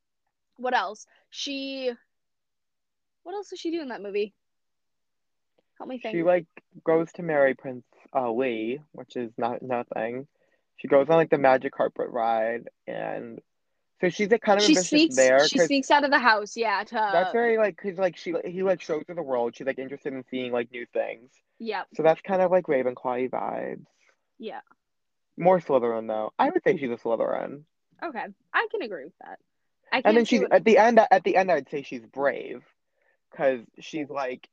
what 0.57 0.73
else? 0.73 1.05
She 1.29 1.91
what 3.23 3.35
else 3.35 3.49
does 3.49 3.59
she 3.59 3.71
do 3.71 3.81
in 3.81 3.89
that 3.89 4.01
movie? 4.01 4.33
Help 5.77 5.89
me 5.89 5.99
think. 5.99 6.15
She 6.15 6.23
like 6.23 6.45
goes 6.85 7.11
to 7.13 7.23
marry 7.23 7.55
Prince 7.55 7.85
uh, 8.15 8.31
Lee, 8.31 8.79
which 8.91 9.15
is 9.15 9.31
not 9.37 9.61
nothing. 9.61 10.27
She 10.77 10.87
goes 10.87 11.07
on 11.09 11.15
like 11.15 11.29
the 11.29 11.37
magic 11.37 11.73
carpet 11.73 12.09
ride, 12.09 12.67
and 12.87 13.39
so 14.01 14.09
she's 14.09 14.29
like 14.29 14.41
kind 14.41 14.59
of 14.59 14.65
she 14.65 14.75
sneaks 14.75 15.15
there. 15.15 15.47
she 15.47 15.59
sneaks 15.59 15.89
out 15.89 16.03
of 16.03 16.11
the 16.11 16.19
house, 16.19 16.57
yeah, 16.57 16.83
to 16.83 16.93
That's 16.93 17.31
very 17.31 17.57
like 17.57 17.77
because 17.81 17.97
like 17.97 18.17
she 18.17 18.33
he 18.45 18.63
like 18.63 18.81
shows 18.81 19.03
her 19.07 19.13
the 19.15 19.23
world. 19.23 19.55
She's 19.55 19.67
like 19.67 19.79
interested 19.79 20.13
in 20.13 20.23
seeing 20.29 20.51
like 20.51 20.71
new 20.71 20.85
things. 20.93 21.31
yeah, 21.59 21.83
So 21.95 22.03
that's 22.03 22.21
kind 22.21 22.41
of 22.41 22.51
like 22.51 22.65
Ravenclaw 22.65 23.29
vibes. 23.29 23.85
yeah. 24.37 24.61
More 25.37 25.59
Slytherin 25.59 26.07
though. 26.07 26.31
I 26.37 26.49
would 26.49 26.61
say 26.63 26.77
she's 26.77 26.91
a 26.91 26.97
Slytherin. 26.97 27.63
Okay. 28.03 28.25
I 28.53 28.67
can 28.71 28.81
agree 28.81 29.05
with 29.05 29.17
that. 29.21 29.39
I 29.91 29.97
can't 29.97 30.05
And 30.07 30.17
then 30.17 30.25
she's 30.25 30.41
what- 30.41 30.53
at 30.53 30.65
the 30.65 30.77
end. 30.77 30.99
At 31.11 31.23
the 31.23 31.35
end, 31.35 31.51
I'd 31.51 31.69
say 31.69 31.83
she's 31.83 32.05
brave, 32.05 32.63
because 33.31 33.61
she's 33.79 34.09
like 34.09 34.47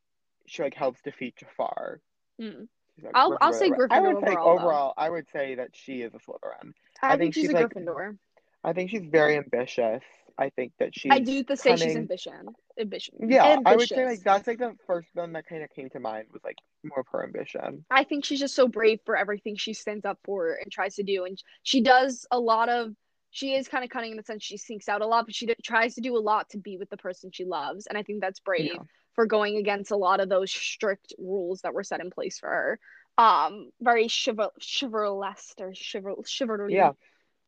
she 0.47 0.63
like 0.63 0.75
helps 0.75 1.01
defeat 1.03 1.37
Jafar. 1.37 2.01
Mm. 2.41 2.69
Like 3.03 3.13
I'll- 3.15 3.39
I'll 3.41 3.53
say 3.53 3.71
Gryffindor. 3.71 3.87
I 3.91 4.01
would 4.01 4.19
say 4.27 4.37
overall, 4.37 4.95
though. 4.97 5.03
I 5.03 5.09
would 5.09 5.27
say 5.33 5.55
that 5.55 5.71
she 5.75 6.03
is 6.03 6.13
a 6.15 6.19
Slytherin. 6.19 6.73
I, 7.03 7.07
I 7.07 7.11
think, 7.11 7.21
think 7.21 7.35
she's, 7.35 7.43
she's, 7.45 7.51
a 7.51 7.55
like, 7.55 7.69
Gryffindor. 7.69 8.19
I 8.63 8.73
think 8.73 8.91
she's 8.91 9.07
very 9.07 9.37
ambitious. 9.37 10.03
I 10.37 10.51
think 10.51 10.73
that 10.79 10.99
she's 10.99 11.13
I 11.13 11.19
do 11.21 11.43
to 11.45 11.57
say 11.57 11.77
she's 11.77 11.97
ambition. 11.97 12.49
Ambition. 12.79 13.15
Yeah, 13.29 13.59
I 13.65 13.77
would 13.77 13.89
say 13.89 14.07
like 14.07 14.23
that's 14.23 14.47
like 14.47 14.59
the 14.59 14.75
first 14.87 15.09
one 15.15 15.33
that 15.33 15.47
kind 15.47 15.63
of 15.63 15.71
came 15.71 15.91
to 15.91 16.01
mind 16.01 16.29
was 16.33 16.43
like 16.45 16.57
more 16.83 17.01
of 17.01 17.07
her 17.13 17.23
ambition. 17.25 17.85
I 17.91 18.05
think 18.05 18.25
she's 18.25 18.41
just 18.41 18.55
so 18.55 18.67
brave 18.67 19.01
for 19.05 19.17
everything 19.17 19.57
she 19.57 19.75
stands 19.75 20.05
up 20.07 20.19
for 20.25 20.55
and 20.55 20.73
tries 20.73 20.97
to 20.97 21.03
do, 21.03 21.25
and 21.25 21.43
she 21.63 21.81
does 21.83 22.27
a 22.31 22.41
lot 22.41 22.69
of. 22.69 22.95
She 23.31 23.55
is 23.55 23.69
kind 23.69 23.85
of 23.85 23.91
cunning 23.91 24.11
in 24.13 24.17
the 24.17 24.23
sense 24.25 24.43
she 24.43 24.57
sneaks 24.57 24.89
out 24.89 25.03
a 25.03 25.07
lot, 25.07 25.27
but 25.27 25.35
she 25.35 25.47
d- 25.47 25.55
tries 25.63 25.95
to 25.95 26.01
do 26.01 26.17
a 26.17 26.19
lot 26.19 26.51
to 26.51 26.59
be 26.59 26.77
with 26.77 26.91
the 26.91 26.97
person 26.97 27.31
she 27.33 27.45
loves, 27.45 27.87
and 27.87 27.97
I 27.97 28.03
think 28.03 28.21
that's 28.21 28.41
brave 28.41 28.73
Yeah. 28.75 28.83
for 29.15 29.27
going 29.27 29.57
against 29.57 29.93
a 29.93 29.97
lot 29.97 30.21
of 30.21 30.29
those 30.29 30.51
strict 30.51 31.15
rules 31.19 31.61
that 31.63 31.73
were 31.75 31.85
set 31.85 32.01
in 32.01 32.11
place 32.11 32.39
for 32.39 32.49
her. 32.49 32.81
Um, 33.19 33.71
very 33.81 34.07
chival 34.07 34.51
chivalrous 34.61 35.55
or 35.61 35.71
chival 35.73 36.27
chivalry. 36.27 36.75
Yeah. 36.75 36.93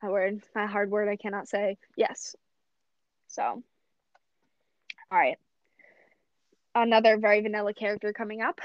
that 0.03 0.11
word, 0.11 0.43
that 0.55 0.69
hard 0.71 0.91
word 0.91 1.09
I 1.09 1.17
cannot 1.17 1.49
say. 1.49 1.79
Yes. 1.97 2.37
So, 3.29 3.43
all 3.43 3.63
right. 5.11 5.39
Another 6.75 7.19
very 7.19 7.41
vanilla 7.41 7.75
character 7.75 8.13
coming 8.13 8.41
up. 8.41 8.61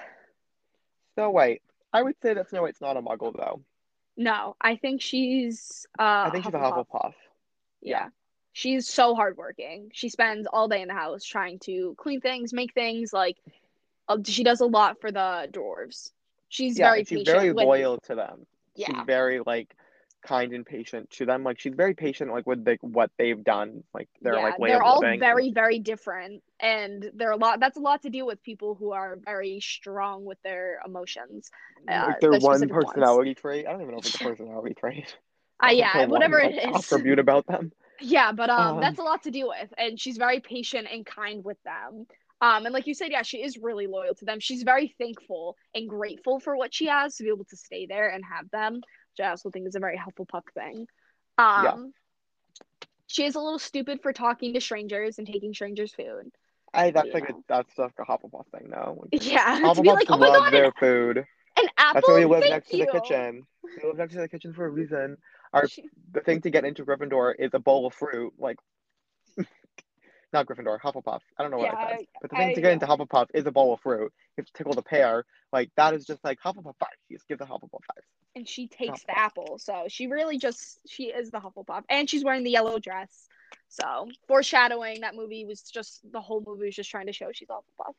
Snow 1.15 1.29
White. 1.31 1.61
I 1.93 2.01
would 2.03 2.15
say 2.21 2.33
that 2.33 2.49
Snow 2.49 2.61
White's 2.61 2.81
not 2.81 2.97
a 2.97 3.01
Muggle 3.01 3.33
though. 3.35 3.61
No, 4.17 4.55
I 4.59 4.75
think 4.75 5.01
she's 5.01 5.85
uh 5.99 6.25
I 6.25 6.29
think 6.31 6.43
she's 6.45 6.53
a 6.53 6.57
Hufflepuff. 6.57 6.87
Hufflepuff. 6.91 7.13
Yeah. 7.81 8.09
She's 8.53 8.87
so 8.89 9.13
hardworking. 9.13 9.91
She 9.93 10.09
spends 10.09 10.47
all 10.51 10.67
day 10.67 10.81
in 10.81 10.87
the 10.87 10.95
house 10.95 11.23
trying 11.23 11.59
to 11.59 11.93
clean 11.99 12.19
things, 12.21 12.51
make 12.53 12.73
things 12.73 13.13
like 13.13 13.37
uh, 14.09 14.17
she 14.25 14.43
does 14.43 14.61
a 14.61 14.65
lot 14.65 14.99
for 14.99 15.11
the 15.11 15.47
dwarves. 15.51 16.11
She's 16.49 16.79
Yeah, 16.79 16.89
very 16.89 16.99
she's 17.03 17.19
patient 17.19 17.25
very 17.27 17.51
with 17.53 17.65
loyal 17.65 17.99
to 18.05 18.15
them. 18.15 18.47
yeah. 18.75 18.87
She's 18.87 19.05
very 19.05 19.41
like 19.45 19.75
kind 20.27 20.53
and 20.53 20.65
patient 20.65 21.09
to 21.11 21.25
them. 21.25 21.43
Like 21.43 21.59
she's 21.59 21.73
very 21.73 21.93
patient 21.93 22.31
like 22.31 22.45
with 22.45 22.67
like 22.67 22.79
what 22.81 23.11
they've 23.17 23.41
done. 23.43 23.83
Like 23.93 24.09
their 24.21 24.35
yeah, 24.35 24.41
like 24.41 24.59
way 24.59 24.69
they're 24.69 24.83
all 24.83 25.01
very 25.01 25.51
very 25.51 25.79
different 25.79 26.43
and 26.59 27.11
they're 27.15 27.31
a 27.31 27.37
lot 27.37 27.59
that's 27.59 27.77
a 27.77 27.81
lot 27.81 28.01
to 28.01 28.09
deal 28.09 28.25
with 28.25 28.41
people 28.43 28.75
who 28.75 28.91
are 28.91 29.17
very 29.23 29.59
strong 29.59 30.25
with 30.25 30.41
their 30.43 30.79
emotions. 30.85 31.49
Uh, 31.89 32.05
like 32.07 32.19
their 32.19 32.31
one 32.31 32.41
specific 32.41 32.73
ones. 32.73 32.85
personality 32.85 33.33
trait. 33.33 33.67
I 33.67 33.71
don't 33.71 33.81
even 33.81 33.93
know 33.93 33.99
if 33.99 34.05
it's 34.05 34.15
a 34.15 34.23
personality 34.23 34.75
trait. 34.75 35.17
Uh, 35.63 35.71
yeah, 35.71 35.93
the 35.93 35.99
one, 36.01 36.09
whatever 36.09 36.39
like, 36.39 36.53
it 36.53 36.69
is. 36.69 36.75
Attribute 36.75 37.19
about 37.19 37.47
them. 37.47 37.71
Yeah, 37.99 38.31
but 38.31 38.49
um, 38.49 38.75
Um, 38.75 38.81
that's 38.81 38.99
a 38.99 39.03
lot 39.03 39.23
to 39.23 39.31
deal 39.31 39.47
with, 39.47 39.73
and 39.77 39.99
she's 39.99 40.17
very 40.17 40.39
patient 40.39 40.87
and 40.91 41.05
kind 41.05 41.43
with 41.43 41.57
them. 41.63 42.05
Um, 42.39 42.65
and 42.65 42.73
like 42.73 42.85
you 42.85 42.93
said, 42.93 43.11
yeah, 43.11 43.23
she 43.23 43.41
is 43.41 43.57
really 43.57 43.87
loyal 43.87 44.13
to 44.15 44.25
them. 44.25 44.39
She's 44.39 44.61
very 44.61 44.93
thankful 44.99 45.57
and 45.73 45.89
grateful 45.89 46.39
for 46.39 46.55
what 46.55 46.73
she 46.73 46.85
has 46.85 47.15
to 47.15 47.23
be 47.23 47.29
able 47.29 47.45
to 47.45 47.57
stay 47.57 47.87
there 47.87 48.09
and 48.09 48.23
have 48.23 48.49
them, 48.51 48.81
I 49.19 49.29
also 49.29 49.49
think 49.49 49.67
is 49.67 49.75
a 49.75 49.79
very 49.79 49.97
Hufflepuff 49.97 50.43
thing. 50.53 50.87
Um, 51.37 51.63
Yeah. 51.63 52.87
she 53.07 53.25
is 53.25 53.35
a 53.35 53.39
little 53.39 53.59
stupid 53.59 54.01
for 54.01 54.13
talking 54.13 54.53
to 54.53 54.61
strangers 54.61 55.17
and 55.17 55.27
taking 55.27 55.53
strangers' 55.53 55.93
food. 55.93 56.31
I 56.73 56.91
that's 56.91 57.13
like 57.13 57.29
a 57.29 57.33
that's 57.47 57.77
like 57.77 57.93
a 57.99 58.03
Hufflepuff 58.03 58.45
thing 58.51 58.69
though. 58.69 59.05
Yeah, 59.11 59.59
Hufflepuffs 59.61 59.85
like, 59.85 60.11
oh 60.11 60.17
love 60.17 60.43
god, 60.43 60.53
their 60.53 60.65
an, 60.65 60.71
food. 60.79 61.17
an 61.57 61.67
apple. 61.77 61.93
That's 61.95 62.07
why 62.07 62.15
we 62.15 62.25
live 62.25 62.43
next 62.49 62.73
you. 62.73 62.85
to 62.85 62.91
the 62.91 62.99
kitchen. 62.99 63.43
We 63.63 63.87
live 63.87 63.97
next 63.97 64.13
to 64.13 64.19
the 64.19 64.27
kitchen 64.29 64.53
for 64.53 64.65
a 64.65 64.69
reason. 64.69 65.17
Our 65.53 65.67
She- 65.67 65.89
the 66.11 66.19
thing 66.21 66.41
to 66.41 66.49
get 66.49 66.65
into 66.65 66.83
Gryffindor 66.85 67.33
is 67.39 67.51
a 67.53 67.59
bowl 67.59 67.85
of 67.87 67.93
fruit, 67.93 68.33
like 68.37 68.57
not 70.33 70.45
Gryffindor, 70.45 70.79
Hufflepuff. 70.79 71.21
I 71.37 71.41
don't 71.41 71.51
know 71.51 71.57
what 71.57 71.71
Yeah, 71.71 71.77
I 71.77 71.97
said. 71.97 72.05
But 72.21 72.31
the 72.31 72.37
thing 72.37 72.49
I- 72.49 72.53
to 72.53 72.61
get 72.61 72.71
into 72.73 72.85
Hufflepuff 72.85 73.27
is 73.33 73.45
a 73.45 73.51
bowl 73.51 73.73
of 73.73 73.79
fruit. 73.81 74.11
You 74.35 74.41
have 74.41 74.45
to 74.47 74.53
tickle 74.53 74.73
the 74.73 74.81
pear. 74.81 75.25
Like 75.53 75.71
that 75.77 75.93
is 75.93 76.05
just 76.05 76.23
like 76.23 76.39
Hufflepuff 76.41 76.75
five. 76.79 76.89
You 77.09 77.17
just 77.17 77.27
give 77.27 77.39
the 77.39 77.45
Hufflepuff 77.45 77.69
five. 77.95 78.03
and 78.35 78.47
she 78.47 78.67
takes 78.67 79.03
the 79.03 79.17
apple. 79.17 79.57
So 79.57 79.85
she 79.87 80.07
really 80.07 80.37
just 80.37 80.79
she 80.87 81.05
is 81.05 81.31
the 81.31 81.39
Hufflepuff, 81.39 81.83
and 81.89 82.09
she's 82.09 82.23
wearing 82.23 82.43
the 82.43 82.51
yellow 82.51 82.77
dress. 82.79 83.27
So 83.69 84.09
foreshadowing 84.27 85.01
that 85.01 85.15
movie 85.15 85.45
was 85.45 85.61
just 85.61 86.01
the 86.11 86.21
whole 86.21 86.43
movie 86.45 86.65
was 86.65 86.75
just 86.75 86.89
trying 86.91 87.07
to 87.07 87.13
show 87.13 87.31
she's 87.31 87.47
Hufflepuff. 87.47 87.93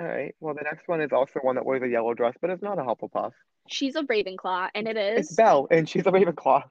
All 0.00 0.06
right. 0.06 0.34
Well, 0.40 0.54
the 0.54 0.62
next 0.62 0.86
one 0.88 1.00
is 1.00 1.12
also 1.12 1.40
one 1.40 1.56
that 1.56 1.64
wears 1.66 1.82
a 1.82 1.88
yellow 1.88 2.14
dress, 2.14 2.34
but 2.40 2.50
it's 2.50 2.62
not 2.62 2.78
a 2.78 2.82
Hufflepuff. 2.82 3.32
She's 3.68 3.96
a 3.96 4.02
Ravenclaw, 4.02 4.70
and 4.74 4.88
it 4.88 4.96
is. 4.96 5.26
It's 5.26 5.34
Belle, 5.34 5.66
and 5.70 5.88
she's 5.88 6.06
a 6.06 6.10
Ravenclaw. 6.10 6.62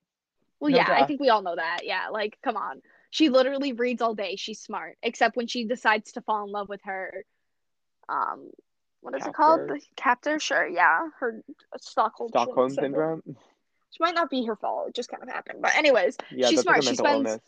well, 0.59 0.71
no 0.71 0.77
yeah, 0.77 0.87
I 0.89 1.05
think 1.05 1.19
we 1.19 1.29
all 1.29 1.41
know 1.43 1.55
that. 1.55 1.81
Yeah, 1.83 2.07
like 2.09 2.37
come 2.43 2.57
on, 2.57 2.81
she 3.17 3.29
literally 3.29 3.73
reads 3.73 4.03
all 4.03 4.13
day. 4.13 4.35
She's 4.35 4.59
smart, 4.59 4.95
except 5.01 5.35
when 5.35 5.47
she 5.47 5.65
decides 5.65 6.11
to 6.11 6.21
fall 6.21 6.45
in 6.45 6.51
love 6.51 6.69
with 6.69 6.81
her. 6.83 7.25
Um, 8.07 8.51
what 9.01 9.15
is 9.15 9.25
it 9.25 9.33
called? 9.33 9.61
Captor. 9.61 9.73
The 9.73 9.81
captor? 9.95 10.39
Sure, 10.39 10.67
yeah, 10.67 11.07
her 11.19 11.41
Stockholm 11.81 12.29
Stockholm 12.29 12.69
syndrome. 12.69 13.23
syndrome. 13.23 13.23
Which 13.25 13.99
might 13.99 14.13
not 14.13 14.29
be 14.29 14.45
her 14.45 14.55
fault. 14.55 14.89
It 14.89 14.95
just 14.95 15.09
kind 15.09 15.23
of 15.23 15.29
happened. 15.29 15.63
But 15.63 15.75
anyways, 15.75 16.15
Yeah, 16.29 16.49
She's 16.49 16.57
like 16.63 16.63
smart. 16.63 16.83
She 16.83 16.95
spends- 16.95 17.27
illness. 17.27 17.41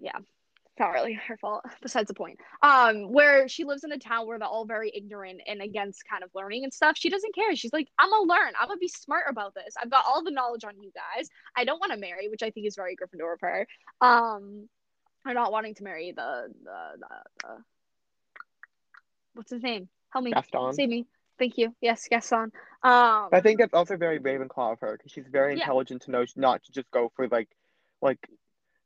it's 0.00 0.80
not 0.80 0.88
really 0.92 1.12
her 1.14 1.36
fault 1.36 1.64
besides 1.82 2.08
the 2.08 2.14
point 2.14 2.38
um 2.62 3.10
where 3.12 3.48
she 3.48 3.64
lives 3.64 3.82
in 3.84 3.92
a 3.92 3.98
town 3.98 4.26
where 4.26 4.38
they're 4.38 4.48
all 4.48 4.66
very 4.66 4.90
ignorant 4.94 5.40
and 5.46 5.62
against 5.62 6.02
kind 6.10 6.22
of 6.22 6.28
learning 6.34 6.64
and 6.64 6.74
stuff 6.74 6.98
she 6.98 7.08
doesn't 7.08 7.34
care 7.34 7.56
she's 7.56 7.72
like 7.72 7.88
i'm 7.98 8.10
gonna 8.10 8.28
learn 8.28 8.52
i'm 8.60 8.68
gonna 8.68 8.78
be 8.78 8.88
smart 8.88 9.24
about 9.30 9.54
this 9.54 9.74
i've 9.80 9.90
got 9.90 10.04
all 10.06 10.22
the 10.22 10.30
knowledge 10.30 10.64
on 10.64 10.78
you 10.82 10.90
guys 10.92 11.30
i 11.56 11.64
don't 11.64 11.80
want 11.80 11.92
to 11.92 11.98
marry 11.98 12.28
which 12.28 12.42
i 12.42 12.50
think 12.50 12.66
is 12.66 12.76
very 12.76 12.94
gryffindor 12.94 13.32
of 13.32 13.40
her 13.40 13.66
um 14.02 14.68
or 15.26 15.34
not 15.34 15.52
wanting 15.52 15.74
to 15.74 15.84
marry 15.84 16.12
the 16.12 16.52
the, 16.64 16.98
the, 16.98 17.06
the 17.42 17.56
what's 19.34 19.50
his 19.50 19.62
name 19.62 19.88
help 20.10 20.24
me 20.24 20.32
Gaston. 20.32 20.72
save 20.74 20.88
me 20.88 21.06
thank 21.38 21.58
you 21.58 21.74
yes 21.80 22.06
gaston 22.08 22.50
um 22.82 23.28
I 23.32 23.40
think 23.40 23.58
that's 23.58 23.74
also 23.74 23.96
very 23.96 24.18
Ravenclaw 24.18 24.72
of 24.74 24.80
her 24.80 24.96
because 24.96 25.12
she's 25.12 25.26
very 25.30 25.52
Yeah. 25.56 25.62
intelligent 25.62 26.02
to 26.02 26.10
know 26.10 26.24
not 26.36 26.62
to 26.64 26.72
just 26.72 26.90
go 26.90 27.10
for 27.16 27.28
like, 27.28 27.48
like, 28.00 28.28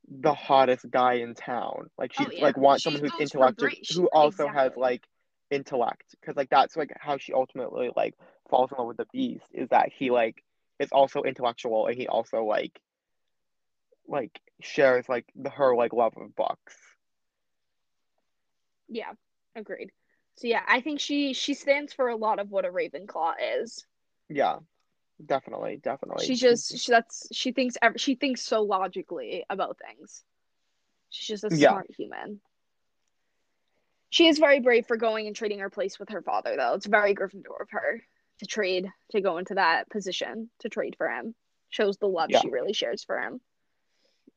the 0.08 0.34
hottest 0.34 0.90
guy 0.90 1.14
in 1.14 1.34
town. 1.34 1.88
Like 1.96 2.12
she 2.12 2.24
Oh, 2.24 2.30
yeah. 2.32 2.44
like 2.44 2.56
wants 2.56 2.82
She 2.82 2.90
someone 2.90 3.02
who's 3.02 3.20
intellectual, 3.20 3.70
who 3.94 4.06
also 4.08 4.48
has 4.48 4.72
like 4.76 5.06
intellect 5.50 6.04
because 6.20 6.36
like 6.36 6.50
that's 6.50 6.76
like 6.76 6.90
how 6.98 7.16
she 7.18 7.32
ultimately 7.32 7.90
like 7.96 8.14
falls 8.48 8.70
in 8.72 8.78
love 8.78 8.88
with 8.88 8.96
the 8.96 9.06
Beast 9.12 9.44
is 9.52 9.68
that 9.68 9.90
he 9.96 10.10
like 10.10 10.42
is 10.80 10.88
also 10.92 11.22
intellectual 11.22 11.86
and 11.86 11.96
he 11.96 12.08
also 12.08 12.44
like 12.44 12.80
like 14.10 14.40
shares 14.60 15.08
like 15.08 15.24
the 15.34 15.50
her 15.50 15.74
like 15.74 15.92
love 15.92 16.14
of 16.16 16.34
books. 16.34 16.76
Yeah, 18.88 19.12
agreed. 19.54 19.92
So 20.36 20.48
yeah, 20.48 20.62
I 20.66 20.80
think 20.80 21.00
she 21.00 21.32
she 21.32 21.54
stands 21.54 21.92
for 21.92 22.08
a 22.08 22.16
lot 22.16 22.38
of 22.38 22.50
what 22.50 22.64
a 22.64 22.68
Ravenclaw 22.68 23.34
is. 23.62 23.86
Yeah, 24.28 24.56
definitely, 25.24 25.80
definitely. 25.82 26.26
She 26.26 26.34
just 26.34 26.78
she, 26.78 26.90
that's 26.90 27.28
she 27.32 27.52
thinks 27.52 27.76
she 27.96 28.16
thinks 28.16 28.42
so 28.42 28.62
logically 28.62 29.44
about 29.48 29.78
things. 29.78 30.22
She's 31.10 31.40
just 31.40 31.52
a 31.52 31.56
Yeah. 31.56 31.70
smart 31.70 31.90
human. 31.96 32.40
She 34.10 34.26
is 34.26 34.38
very 34.38 34.58
brave 34.58 34.86
for 34.86 34.96
going 34.96 35.28
and 35.28 35.36
trading 35.36 35.60
her 35.60 35.70
place 35.70 36.00
with 36.00 36.08
her 36.08 36.22
father, 36.22 36.56
though. 36.56 36.74
It's 36.74 36.86
very 36.86 37.14
Gryffindor 37.14 37.60
of 37.60 37.70
her 37.70 38.02
to 38.40 38.46
trade 38.46 38.90
to 39.12 39.20
go 39.20 39.38
into 39.38 39.54
that 39.54 39.88
position 39.88 40.50
to 40.60 40.68
trade 40.68 40.96
for 40.96 41.08
him. 41.08 41.34
Shows 41.68 41.98
the 41.98 42.08
love 42.08 42.30
Yeah. 42.30 42.40
she 42.40 42.50
really 42.50 42.72
shares 42.72 43.04
for 43.04 43.20
him. 43.20 43.40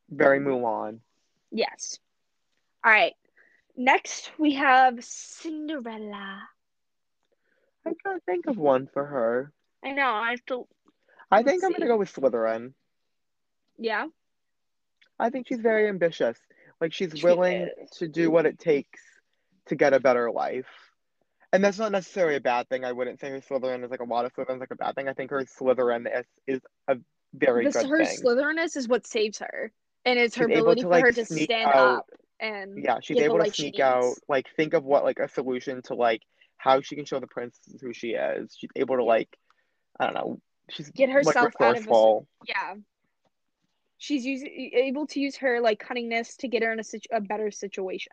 Very 0.10 0.40
Mulan. 0.40 1.00
Yes. 1.52 2.00
All 2.84 2.92
right. 2.92 3.14
Next 3.76 4.32
we 4.38 4.54
have 4.56 5.04
Cinderella. 5.04 6.42
I 7.86 7.92
can't 8.06 8.24
think 8.26 8.46
of 8.48 8.58
one 8.58 8.88
for 8.94 9.06
her. 9.06 9.52
I 9.84 9.92
know. 9.92 10.08
I 10.08 10.32
have 10.32 10.46
to. 10.48 10.68
I 11.32 11.44
think 11.44 11.64
I'm 11.64 11.72
gonna 11.72 11.88
go 11.88 11.98
with 11.98 12.14
Slytherin. 12.14 12.74
Yeah. 13.78 14.08
I 15.20 15.30
think 15.30 15.48
she's 15.48 15.60
very 15.60 15.88
ambitious. 15.88 16.38
Like 16.80 16.94
she's 16.94 17.12
She 17.16 17.24
willing 17.24 17.70
is. 17.82 17.90
to 17.98 18.08
do 18.08 18.30
what 18.30 18.46
it 18.46 18.60
takes 18.60 19.02
to 19.68 19.76
get 19.76 19.94
a 19.94 20.00
better 20.00 20.32
life. 20.32 20.68
And 21.52 21.64
that's 21.64 21.78
not 21.78 21.92
necessarily 21.92 22.36
a 22.36 22.42
bad 22.42 22.68
thing. 22.68 22.84
I 22.84 22.92
wouldn't 22.92 23.20
say 23.20 23.30
her 23.30 23.40
Slytherin 23.40 23.84
is 23.84 23.92
like 23.92 24.00
a 24.00 24.06
lot 24.06 24.26
of 24.26 24.34
Slytherin 24.34 24.56
is 24.56 24.60
like 24.60 24.72
a 24.72 24.76
bad 24.76 24.96
thing. 24.96 25.08
I 25.08 25.14
think 25.14 25.32
her 25.32 25.46
Slytherin 25.46 26.08
is, 26.20 26.26
is 26.48 26.62
a 26.88 26.98
very 27.34 27.66
This, 27.66 27.76
good 27.76 27.90
her 27.90 28.06
thing. 28.06 28.20
Slytheriness 28.22 28.76
is 28.76 28.88
what 28.88 29.06
saves 29.06 29.40
her, 29.40 29.72
and 30.06 30.20
it's 30.20 30.36
her 30.36 30.46
ability 30.46 30.82
to, 30.82 30.88
for 30.88 31.00
her 31.00 31.12
to 31.12 31.26
sneak 31.26 31.44
stand 31.46 31.70
out- 31.70 31.98
up 32.00 32.10
and 32.40 32.84
Yeah, 32.84 33.00
she's 33.02 33.18
the 33.18 33.24
able 33.24 33.40
to 33.40 33.52
sneak 33.52 33.80
out, 33.80 34.14
like 34.28 34.48
think 34.56 34.74
of 34.74 34.84
what 34.84 35.04
like 35.04 35.20
a 35.20 35.28
solution 35.28 35.82
to 35.84 35.96
like 35.96 36.22
how 36.58 36.82
she 36.82 36.96
can 36.96 37.06
show 37.06 37.20
the 37.20 37.28
princess 37.28 37.82
who 37.82 37.94
she 37.94 38.10
is. 38.10 38.56
She's 38.58 38.70
able 38.76 38.98
to 38.98 39.04
like, 39.04 39.30
I 40.00 40.06
don't 40.06 40.16
know, 40.16 40.42
she's 40.70 40.90
Get 40.92 41.10
like 41.10 41.26
herself 41.26 41.54
out 41.60 41.78
of 41.78 41.88
a. 41.88 42.20
Yeah. 42.48 42.76
She's 43.98 44.26
using 44.26 44.72
able 44.74 45.08
to 45.08 45.20
use 45.20 45.38
her 45.38 45.62
like 45.62 45.82
cunningness 45.82 46.36
to 46.38 46.50
get 46.50 46.64
her 46.64 46.74
in 46.74 46.80
a, 46.80 46.84
situ- 46.84 47.08
a 47.12 47.22
better 47.22 47.52
situation. 47.52 48.12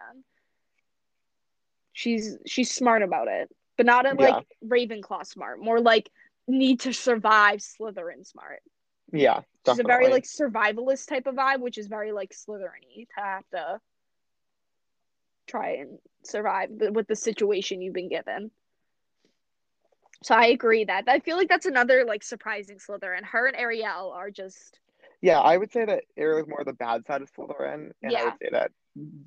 She's 1.92 2.38
she's 2.46 2.70
smart 2.72 3.02
about 3.02 3.26
it, 3.26 3.50
but 3.76 3.86
not 3.86 4.06
uh, 4.06 4.10
in 4.10 4.16
like 4.16 4.46
Ravenclaw 4.64 5.26
smart, 5.26 5.60
more 5.60 5.80
like 5.80 6.08
need 6.46 6.80
to 6.80 6.92
survive 6.92 7.58
Slytherin 7.58 8.24
smart. 8.24 8.62
Yeah, 9.12 9.40
She's 9.66 9.78
a 9.78 9.84
very 9.84 10.08
like 10.08 10.24
survivalist 10.24 11.08
type 11.08 11.26
of 11.26 11.34
vibe, 11.34 11.60
which 11.60 11.78
is 11.78 11.86
very 11.86 12.12
like 12.12 12.32
Slytherin-y 12.32 13.06
to 13.16 13.22
have 13.22 13.44
to 13.52 13.80
try 15.46 15.72
and 15.76 15.98
survive 16.24 16.70
with 16.70 17.06
the 17.06 17.16
situation 17.16 17.82
you've 17.82 17.94
been 17.94 18.08
given. 18.08 18.50
So 20.22 20.34
I 20.34 20.46
agree 20.46 20.84
that 20.84 21.04
I 21.08 21.18
feel 21.20 21.36
like 21.36 21.48
that's 21.48 21.66
another 21.66 22.04
like 22.04 22.22
surprising 22.22 22.78
Slytherin. 22.78 23.24
Her 23.24 23.46
and 23.46 23.56
Ariel 23.56 24.12
are 24.12 24.30
just 24.30 24.80
Yeah, 25.20 25.40
I 25.40 25.56
would 25.56 25.72
say 25.72 25.84
that 25.84 26.04
Ariel 26.16 26.40
is 26.40 26.48
more 26.48 26.64
the 26.64 26.72
bad 26.72 27.06
side 27.06 27.22
of 27.22 27.30
Slytherin, 27.32 27.92
and 28.02 28.16
I 28.16 28.24
would 28.24 28.34
say 28.40 28.48
that 28.52 28.72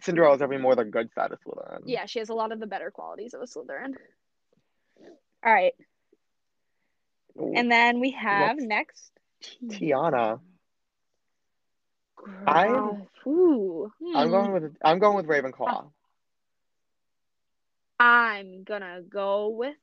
Cinderella 0.02 0.34
is 0.34 0.40
definitely 0.40 0.64
more 0.64 0.76
the 0.76 0.86
good 0.86 1.12
side 1.14 1.32
of 1.32 1.40
Slytherin. 1.42 1.82
yeah, 1.86 2.06
she 2.06 2.20
has 2.20 2.30
a 2.30 2.34
lot 2.34 2.52
of 2.52 2.60
the 2.60 2.68
better 2.68 2.90
qualities 2.90 3.34
of 3.34 3.42
a 3.42 3.46
Slytherin. 3.46 3.94
All 5.46 5.54
right, 5.54 5.74
and 7.36 7.72
then 7.72 8.00
we 8.00 8.12
have 8.12 8.58
next 8.58 9.13
Tiana. 9.68 10.40
I'm- 12.46 13.08
Ooh, 13.26 13.92
I'm 14.16 14.28
hmm. 14.28 14.32
going 14.32 14.52
with 14.54 14.76
I'm 14.82 15.00
going 15.00 15.16
with 15.16 15.28
Ravenclaw. 15.28 15.92
I'm 18.00 18.64
gonna 18.64 19.02
go 19.02 19.50
with 19.50 19.78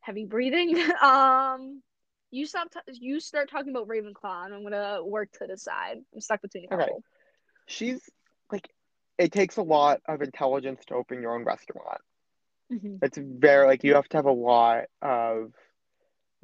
heavy 0.00 0.26
breathing. 0.26 0.76
um, 1.02 1.82
you 2.30 2.46
stop. 2.46 2.68
T- 2.70 2.98
you 3.00 3.20
start 3.20 3.50
talking 3.50 3.70
about 3.70 3.88
Ravenclaw, 3.88 4.44
and 4.44 4.54
I'm 4.54 4.62
gonna 4.62 5.04
work 5.04 5.32
to 5.38 5.46
the 5.46 5.56
side. 5.56 5.98
I'm 6.12 6.20
stuck 6.20 6.42
between 6.42 6.66
a 6.70 6.74
Okay. 6.74 6.90
She's 7.66 8.00
like, 8.52 8.68
it 9.16 9.32
takes 9.32 9.56
a 9.56 9.62
lot 9.62 10.00
of 10.06 10.20
intelligence 10.20 10.84
to 10.86 10.94
open 10.94 11.22
your 11.22 11.34
own 11.34 11.44
restaurant. 11.44 12.00
Mhm. 12.70 12.98
It's 13.02 13.16
very 13.16 13.66
like 13.66 13.84
you 13.84 13.94
have 13.94 14.08
to 14.08 14.16
have 14.18 14.26
a 14.26 14.32
lot 14.32 14.84
of 15.00 15.52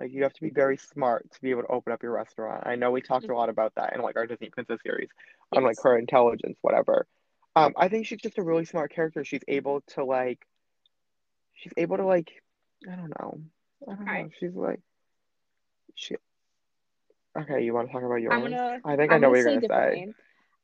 like 0.01 0.13
you 0.13 0.23
have 0.23 0.33
to 0.33 0.41
be 0.41 0.51
very 0.51 0.79
smart 0.79 1.31
to 1.31 1.41
be 1.43 1.51
able 1.51 1.63
to 1.63 1.69
open 1.69 1.93
up 1.93 2.03
your 2.03 2.13
restaurant. 2.13 2.67
I 2.67 2.75
know 2.75 2.91
we 2.91 3.03
talked 3.03 3.29
a 3.29 3.35
lot 3.35 3.51
about 3.51 3.75
that 3.77 3.95
in 3.95 4.01
like 4.01 4.17
our 4.17 4.27
Disney 4.27 4.49
Princess 4.49 4.79
series 4.83 5.11
on 5.55 5.63
like 5.63 5.77
her 5.83 5.99
intelligence, 5.99 6.57
whatever. 6.63 7.07
Um, 7.55 7.75
I 7.77 7.89
think 7.89 8.07
she's 8.07 8.21
just 8.21 8.39
a 8.39 8.43
really 8.43 8.65
smart 8.65 8.93
character. 8.95 9.25
She's 9.25 9.43
able 9.47 9.83
to 9.89 10.05
like, 10.05 10.47
she's 11.55 11.73
able 11.77 11.99
to 11.99 12.07
like, 12.07 12.31
I 12.91 12.97
don't 12.97 13.13
know, 13.21 13.41
I 13.87 13.95
don't 13.95 14.05
know. 14.07 14.29
She's 14.41 14.55
like, 14.55 14.81
she. 15.95 16.17
Okay, 17.39 17.63
you 17.63 17.75
want 17.75 17.89
to 17.89 17.93
talk 17.93 18.03
about 18.03 18.17
yours? 18.23 18.43
Gonna. 18.43 18.81
I 18.85 18.97
think 18.97 19.13
I 19.13 19.19
know 19.19 19.31
what 19.31 19.41
you're 19.41 19.61
gonna 19.61 19.69
say. 19.69 20.15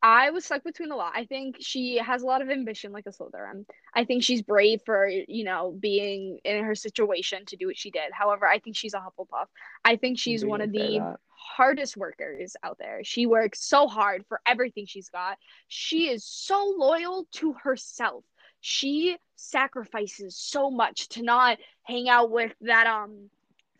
I 0.06 0.30
was 0.30 0.44
stuck 0.44 0.62
between 0.62 0.92
a 0.92 0.96
lot. 0.96 1.14
I 1.16 1.24
think 1.24 1.56
she 1.58 1.96
has 1.96 2.22
a 2.22 2.26
lot 2.26 2.40
of 2.40 2.48
ambition, 2.48 2.92
like 2.92 3.06
a 3.06 3.10
Slytherin. 3.10 3.64
I 3.92 4.04
think 4.04 4.22
she's 4.22 4.40
brave 4.40 4.80
for 4.86 5.08
you 5.08 5.42
know 5.42 5.76
being 5.80 6.38
in 6.44 6.62
her 6.62 6.76
situation 6.76 7.44
to 7.46 7.56
do 7.56 7.66
what 7.66 7.76
she 7.76 7.90
did. 7.90 8.12
However, 8.12 8.46
I 8.46 8.60
think 8.60 8.76
she's 8.76 8.94
a 8.94 8.98
Hufflepuff. 8.98 9.46
I 9.84 9.96
think 9.96 10.20
she's 10.20 10.44
one 10.44 10.60
of 10.60 10.70
the 10.70 11.00
that. 11.00 11.16
hardest 11.56 11.96
workers 11.96 12.54
out 12.62 12.78
there. 12.78 13.00
She 13.02 13.26
works 13.26 13.64
so 13.64 13.88
hard 13.88 14.24
for 14.28 14.40
everything 14.46 14.86
she's 14.86 15.08
got. 15.08 15.38
She 15.66 16.08
is 16.08 16.24
so 16.24 16.72
loyal 16.78 17.26
to 17.32 17.54
herself. 17.54 18.22
She 18.60 19.16
sacrifices 19.34 20.36
so 20.36 20.70
much 20.70 21.08
to 21.10 21.22
not 21.22 21.58
hang 21.82 22.08
out 22.08 22.30
with 22.30 22.54
that 22.60 22.86
um 22.86 23.28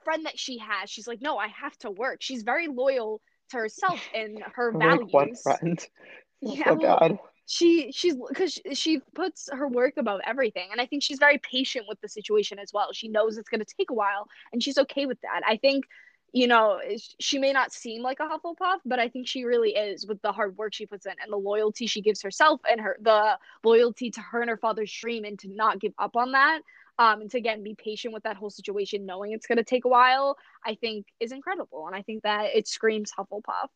friend 0.03 0.27
that 0.27 0.41
she 0.41 0.59
has. 0.59 0.91
She's 0.91 1.07
like, 1.07 1.23
"No, 1.23 1.39
I 1.39 1.47
have 1.47 1.79
to 1.79 1.91
work." 1.93 2.19
She's 2.21 2.43
very 2.43 2.67
loyal 2.67 3.21
herself 3.53 4.01
and 4.15 4.43
her 4.55 4.73
Like 4.73 5.01
values. 5.01 5.13
one 5.13 5.35
friend. 5.37 5.79
Yeah, 6.41 6.65
so 6.65 6.75
well, 6.75 6.99
bad. 6.99 7.19
she 7.47 7.93
she's 7.93 8.15
because 8.29 8.53
she, 8.53 8.75
she 8.75 9.01
puts 9.15 9.49
her 9.53 9.67
work 9.69 9.95
above 9.97 10.21
everything 10.27 10.69
and 10.71 10.81
i 10.81 10.87
think 10.87 11.03
she's 11.03 11.19
very 11.19 11.39
patient 11.39 11.87
with 11.89 12.01
the 12.03 12.09
situation 12.09 12.59
as 12.59 12.73
well 12.75 12.93
she 12.93 13.09
knows 13.09 13.39
it's 13.39 13.49
going 13.49 13.61
to 13.65 13.75
take 13.79 13.91
a 13.91 13.95
while 13.95 14.29
and 14.53 14.63
she's 14.63 14.77
okay 14.79 15.07
with 15.07 15.21
that 15.23 15.41
i 15.47 15.57
think 15.57 15.85
you 16.33 16.47
know 16.47 16.79
she 17.21 17.39
may 17.39 17.53
not 17.53 17.73
seem 17.73 18.03
like 18.03 18.19
a 18.21 18.25
hufflepuff 18.25 18.79
but 18.85 18.99
i 18.99 19.09
think 19.09 19.27
she 19.27 19.45
really 19.45 19.71
is 19.71 20.07
with 20.07 20.21
the 20.23 20.33
hard 20.33 20.57
work 20.59 20.75
she 20.75 20.85
puts 20.87 21.07
in 21.07 21.13
and 21.23 21.33
the 21.33 21.37
loyalty 21.37 21.87
she 21.87 22.03
gives 22.03 22.21
herself 22.21 22.61
and 22.71 22.81
her 22.81 22.97
the 23.01 23.39
loyalty 23.65 24.11
to 24.11 24.21
her 24.21 24.41
and 24.43 24.51
her 24.51 24.57
father's 24.59 24.93
dream 24.93 25.25
and 25.25 25.39
to 25.39 25.49
not 25.49 25.81
give 25.81 25.95
up 25.99 26.17
on 26.17 26.33
that 26.33 26.61
um, 26.99 27.21
and 27.21 27.31
to 27.31 27.39
again 27.39 27.63
be 27.63 27.75
patient 27.75 28.15
with 28.15 28.23
that 28.25 28.37
whole 28.37 28.51
situation 28.51 29.07
knowing 29.07 29.33
it's 29.33 29.47
going 29.47 29.59
to 29.59 29.65
take 29.65 29.85
a 29.85 29.89
while 29.89 30.37
i 30.65 30.75
think 30.75 31.07
is 31.21 31.33
incredible 31.33 31.87
and 31.87 31.97
i 31.97 32.03
think 32.03 32.23
that 32.23 32.47
it 32.55 32.67
screams 32.67 33.13
hufflepuff 33.19 33.69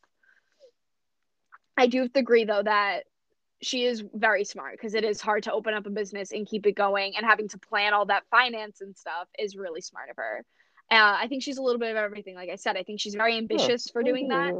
i 1.76 1.86
do 1.86 2.08
agree 2.14 2.44
though 2.44 2.62
that 2.62 3.04
she 3.62 3.84
is 3.84 4.02
very 4.14 4.44
smart 4.44 4.72
because 4.72 4.94
it 4.94 5.04
is 5.04 5.20
hard 5.20 5.42
to 5.44 5.52
open 5.52 5.74
up 5.74 5.86
a 5.86 5.90
business 5.90 6.32
and 6.32 6.46
keep 6.46 6.66
it 6.66 6.72
going 6.72 7.14
and 7.16 7.26
having 7.26 7.48
to 7.48 7.58
plan 7.58 7.92
all 7.92 8.06
that 8.06 8.24
finance 8.30 8.80
and 8.80 8.96
stuff 8.96 9.28
is 9.38 9.54
really 9.54 9.80
smart 9.80 10.08
of 10.10 10.16
her. 10.16 10.44
Uh, 10.90 11.16
I 11.20 11.28
think 11.28 11.42
she's 11.42 11.58
a 11.58 11.62
little 11.62 11.78
bit 11.78 11.90
of 11.90 11.96
everything. 11.96 12.34
Like 12.34 12.50
I 12.50 12.56
said, 12.56 12.76
I 12.76 12.82
think 12.82 13.00
she's 13.00 13.14
very 13.14 13.36
ambitious 13.36 13.88
for 13.90 14.02
doing 14.02 14.28
that 14.28 14.54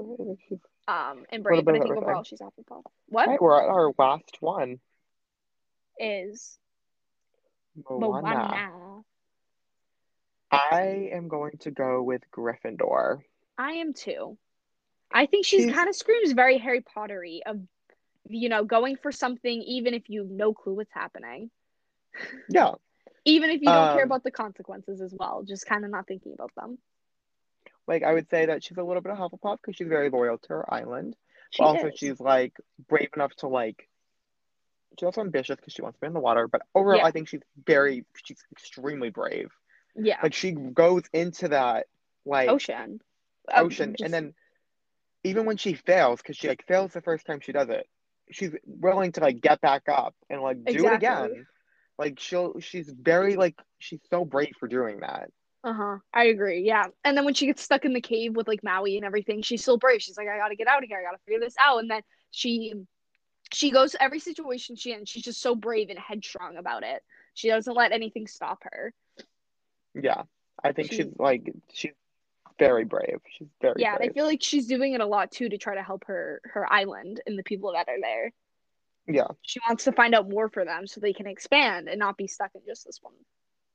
um, 0.87 1.25
and 1.31 1.43
brave. 1.43 1.65
But 1.65 1.77
I 1.77 1.81
think 1.81 1.97
overall 1.97 2.23
she's 2.23 2.41
Hufflepuff. 2.41 2.83
What 3.09 3.29
right, 3.29 3.43
we're 3.43 3.61
at 3.61 3.69
our 3.69 3.93
last 3.99 4.37
one. 4.39 4.79
is 5.99 6.57
Moana. 7.89 8.23
Moana? 8.23 9.03
I 10.53 11.11
am 11.13 11.29
going 11.29 11.59
to 11.61 11.71
go 11.71 12.03
with 12.03 12.23
Gryffindor. 12.33 13.21
I 13.57 13.73
am 13.75 13.93
too. 13.93 14.37
I 15.13 15.27
think 15.27 15.45
she's, 15.47 15.65
She's- 15.65 15.75
kind 15.75 15.89
of 15.89 15.95
screams 15.95 16.33
very 16.33 16.59
Harry 16.59 16.81
Pottery 16.81 17.43
of, 17.47 17.61
you 18.29 18.49
know, 18.49 18.65
going 18.65 18.97
for 18.97 19.13
something 19.13 19.63
even 19.63 19.95
if 19.95 20.09
you 20.09 20.23
have 20.23 20.31
no 20.31 20.53
clue 20.53 20.75
what's 20.75 20.93
happening, 20.93 21.51
Yeah, 22.49 22.73
even 23.25 23.51
if 23.51 23.61
you 23.61 23.67
don't 23.69 23.93
care 23.95 24.03
Um, 24.03 24.09
about 24.09 24.25
the 24.25 24.31
consequences 24.31 25.01
as 25.01 25.15
well, 25.17 25.43
just 25.45 25.67
kind 25.67 25.85
of 25.85 25.91
not 25.91 26.07
thinking 26.07 26.33
about 26.33 26.53
them. 26.57 26.79
like 27.87 28.03
I 28.03 28.13
would 28.13 28.29
say 28.31 28.47
that 28.47 28.65
she's 28.65 28.79
a 28.79 28.83
little 28.83 29.03
bit 29.03 29.13
of 29.13 29.19
Hufflepuff 29.19 29.59
because 29.61 29.77
she's 29.77 29.89
very 29.89 30.11
loyal 30.11 30.39
to 30.39 30.49
her 30.51 30.75
island. 30.75 31.17
She 31.51 31.63
But 31.63 31.67
also, 31.67 31.87
is. 31.89 31.99
she's 31.99 32.21
like 32.21 32.55
brave 32.89 33.11
enough 33.15 33.35
to 33.37 33.49
like. 33.49 33.89
She's 34.99 35.07
also 35.07 35.21
ambitious 35.21 35.57
because 35.57 35.73
she 35.73 35.83
wants 35.83 35.97
to 35.97 36.01
be 36.01 36.07
in 36.09 36.13
the 36.15 36.21
water. 36.21 36.49
But 36.49 36.63
overall, 36.75 36.99
Yeah. 36.99 37.05
I 37.05 37.11
think 37.11 37.29
she's 37.29 37.43
very, 37.67 38.05
she's 38.25 38.43
extremely 38.53 39.11
brave. 39.11 39.51
yeah, 39.97 40.19
Like 40.23 40.35
she 40.35 40.53
goes 40.53 41.03
into 41.13 41.49
that 41.49 41.87
like 42.25 42.49
ocean. 42.49 43.01
Um, 43.53 43.67
ocean, 43.67 43.93
just- 43.93 44.05
and 44.05 44.13
then 44.13 44.35
even 45.25 45.45
when 45.47 45.57
she 45.57 45.75
fails, 45.75 46.21
because 46.23 46.37
she 46.37 46.49
like 46.49 46.65
fails 46.67 46.93
the 46.93 47.01
first 47.03 47.27
time 47.27 47.41
she 47.41 47.53
does 47.53 47.69
it, 47.69 47.87
she's 48.31 48.53
willing 48.67 49.13
to 49.13 49.21
like 49.21 49.41
get 49.41 49.61
back 49.61 49.83
up 49.89 50.15
and 50.29 50.41
like 50.41 50.65
do 50.65 50.87
it 50.87 50.93
again. 50.95 51.47
Like 51.99 52.19
she'll, 52.19 52.59
she's 52.61 52.89
very 52.91 53.37
like 53.37 53.59
she's 53.79 54.01
so 54.11 54.25
brave 54.25 54.55
for 54.59 54.69
doing 54.69 55.01
that. 55.01 55.31
Uh-huh. 55.63 55.99
I 56.15 56.25
agree. 56.25 56.63
Yeah. 56.63 56.87
And 57.05 57.15
then 57.17 57.27
when 57.27 57.35
she 57.35 57.45
gets 57.47 57.63
stuck 57.63 57.85
in 57.85 57.93
the 57.93 58.01
cave 58.01 58.35
with 58.35 58.49
like 58.49 58.65
Maui 58.65 58.97
and 58.97 59.05
everything, 59.05 59.43
she's 59.43 59.61
still 59.61 59.77
brave. 59.77 60.01
She's 60.01 60.17
like, 60.17 60.27
I 60.29 60.39
gotta 60.39 60.57
get 60.57 60.69
out 60.69 60.83
of 60.83 60.89
here. 60.89 60.99
I 60.99 61.03
gotta 61.03 61.21
figure 61.27 61.41
this 61.41 61.55
out. 61.61 61.81
And 61.81 61.91
then 61.91 62.01
she 62.31 62.73
she 63.53 63.71
goes 63.71 63.93
to 63.93 64.03
every 64.03 64.19
situation 64.21 64.77
she 64.77 64.93
in. 64.93 65.05
She's 65.05 65.23
just 65.25 65.41
so 65.41 65.55
brave 65.55 65.91
and 65.91 65.99
headstrong 65.99 66.57
about 66.57 66.83
it. 66.83 67.03
She 67.35 67.49
doesn't 67.49 67.75
let 67.75 67.93
anything 67.93 68.27
stop 68.27 68.63
her. 68.65 68.93
Yeah, 69.95 70.23
I 70.63 70.73
think 70.73 70.91
She- 70.91 70.97
she's 70.99 71.07
like 71.19 71.51
she's 71.73 71.93
very 72.59 72.85
brave. 72.85 73.21
She's 73.31 73.49
very 73.61 73.75
Yeah, 73.79 73.95
and 73.95 74.05
I 74.11 74.13
feel 74.13 74.27
like 74.27 74.43
she's 74.43 74.67
doing 74.67 74.93
it 74.93 75.01
a 75.01 75.07
lot 75.07 75.31
too 75.31 75.49
to 75.49 75.59
try 75.59 75.75
to 75.75 75.83
help 75.83 76.05
her 76.05 76.41
her 76.45 76.71
island 76.71 77.21
and 77.27 77.39
the 77.39 77.43
people 77.43 77.73
that 77.73 77.89
are 77.89 78.01
there. 78.01 78.33
Yeah, 79.07 79.29
She 79.43 79.59
wants 79.67 79.85
to 79.85 79.93
find 79.93 80.15
out 80.15 80.29
more 80.29 80.49
for 80.49 80.65
them 80.65 80.87
so 80.87 81.01
they 81.01 81.13
can 81.15 81.27
expand 81.27 81.89
and 81.89 81.99
not 81.99 82.17
be 82.17 82.29
stuck 82.29 82.55
in 82.55 82.61
just 82.67 82.85
this 82.85 83.03
one 83.03 83.15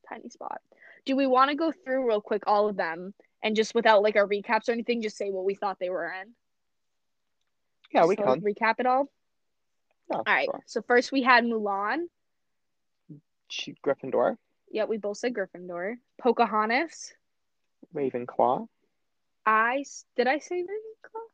tiny 0.08 0.30
spot. 0.30 0.62
Do 1.04 1.16
we 1.18 1.28
want 1.28 1.50
to 1.50 1.58
go 1.58 1.72
through 1.72 2.08
real 2.08 2.22
quick 2.22 2.44
all 2.48 2.70
of 2.70 2.78
them 2.78 3.14
and 3.44 3.56
just 3.56 3.76
without 3.76 4.02
like 4.04 4.16
our 4.16 4.28
recaps 4.28 4.70
or 4.70 4.72
anything, 4.74 5.02
just 5.02 5.18
say 5.18 5.32
what 5.32 5.44
we 5.44 5.56
thought 5.56 5.80
they 5.80 5.90
were 5.90 6.06
in? 6.22 6.34
yeah, 7.92 8.06
we 8.06 8.16
So, 8.16 8.24
can. 8.24 8.42
recap 8.42 8.76
it 8.80 8.86
all. 8.86 9.12
Yeah, 10.10 10.18
All 10.18 10.24
right. 10.26 10.46
sure. 10.46 10.64
So 10.66 10.82
first 10.82 11.12
we 11.12 11.24
had 11.24 11.44
Mulan. 11.44 12.06
She 13.48 13.76
Gryffindor, 13.86 14.38
Yeah, 14.72 14.86
we 14.86 14.98
both 14.98 15.18
said 15.18 15.34
Gryffindor. 15.34 15.96
Pocahontas. 16.18 17.14
Ravenclaw. 17.94 18.68
I 19.46 19.84
did 20.16 20.28
I 20.28 20.40
say 20.40 20.62
Ravenclaw? 20.64 21.26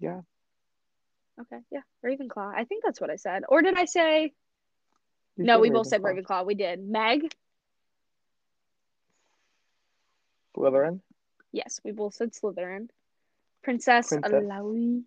Yeah. 0.00 0.20
Okay, 1.40 1.58
yeah, 1.70 1.82
Ravenclaw. 2.04 2.52
I 2.56 2.64
think 2.64 2.82
that's 2.82 3.00
what 3.00 3.10
I 3.10 3.16
said. 3.16 3.42
Or 3.48 3.60
did 3.60 3.76
I 3.76 3.84
say 3.84 4.32
You 5.36 5.44
No, 5.44 5.60
we 5.60 5.70
both 5.70 5.88
said 5.88 6.00
Ravenclaw. 6.02 6.24
Ravenclaw. 6.24 6.46
We 6.46 6.54
did. 6.54 6.88
Meg? 6.88 7.34
Slytherin. 10.56 11.00
Yes, 11.52 11.80
we 11.84 11.92
both 11.92 12.14
said 12.14 12.32
Slytherin. 12.32 12.88
Princess, 13.62 14.08
Princess. 14.08 14.32
Eilonwy? 14.32 15.04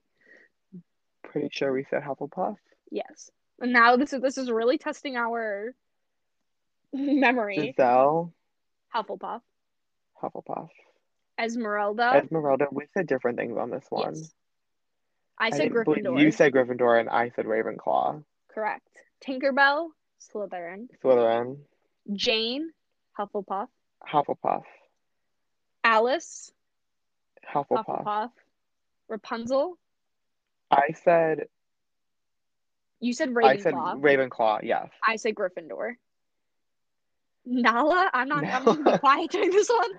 Pretty 1.31 1.49
sure 1.51 1.71
we 1.71 1.85
said 1.89 2.01
Hufflepuff. 2.03 2.57
Yes. 2.91 3.29
And 3.59 3.71
now 3.73 3.97
this 3.97 4.13
is 4.13 4.21
this 4.21 4.37
is 4.37 4.49
really 4.49 4.77
testing 4.77 5.15
our 5.15 5.73
memory. 6.93 7.57
Giselle. 7.57 8.33
Hufflepuff. 8.95 9.41
Hufflepuff. 10.21 10.69
Esmeralda. 11.39 12.21
Esmeralda. 12.23 12.67
We 12.71 12.85
said 12.93 13.07
different 13.07 13.37
things 13.37 13.57
on 13.57 13.69
this 13.69 13.85
one. 13.89 14.15
Yes. 14.15 14.33
I 15.37 15.51
said 15.51 15.71
believe- 15.71 16.03
Gryffindor. 16.03 16.19
You 16.21 16.31
said 16.31 16.51
Gryffindor, 16.53 16.99
and 16.99 17.09
I 17.09 17.29
said 17.35 17.45
Ravenclaw. 17.45 18.23
Correct. 18.53 18.87
Tinkerbell, 19.25 19.89
Slytherin. 20.33 20.87
Slytherin. 21.03 21.59
Jane, 22.13 22.71
Hufflepuff. 23.17 23.67
Hufflepuff. 24.05 24.63
Alice, 25.83 26.51
Hufflepuff. 27.53 27.85
Hufflepuff. 28.03 28.31
Rapunzel, 29.07 29.77
I 30.71 30.93
said. 31.03 31.47
you 32.99 33.13
said 33.13 33.29
Ravenclaw. 33.29 33.43
I 33.43 33.57
said 33.57 33.73
Ravenclaw. 33.73 34.59
Yes. 34.63 34.89
I 35.05 35.15
said 35.15 35.35
Gryffindor. 35.35 35.95
Nala, 37.45 38.09
I'm 38.13 38.27
not. 38.27 38.43
I'm 38.43 38.63
gonna 38.63 38.91
be 38.91 38.97
quiet 38.97 39.31
during 39.31 39.49
this 39.51 39.69
one. 39.69 39.91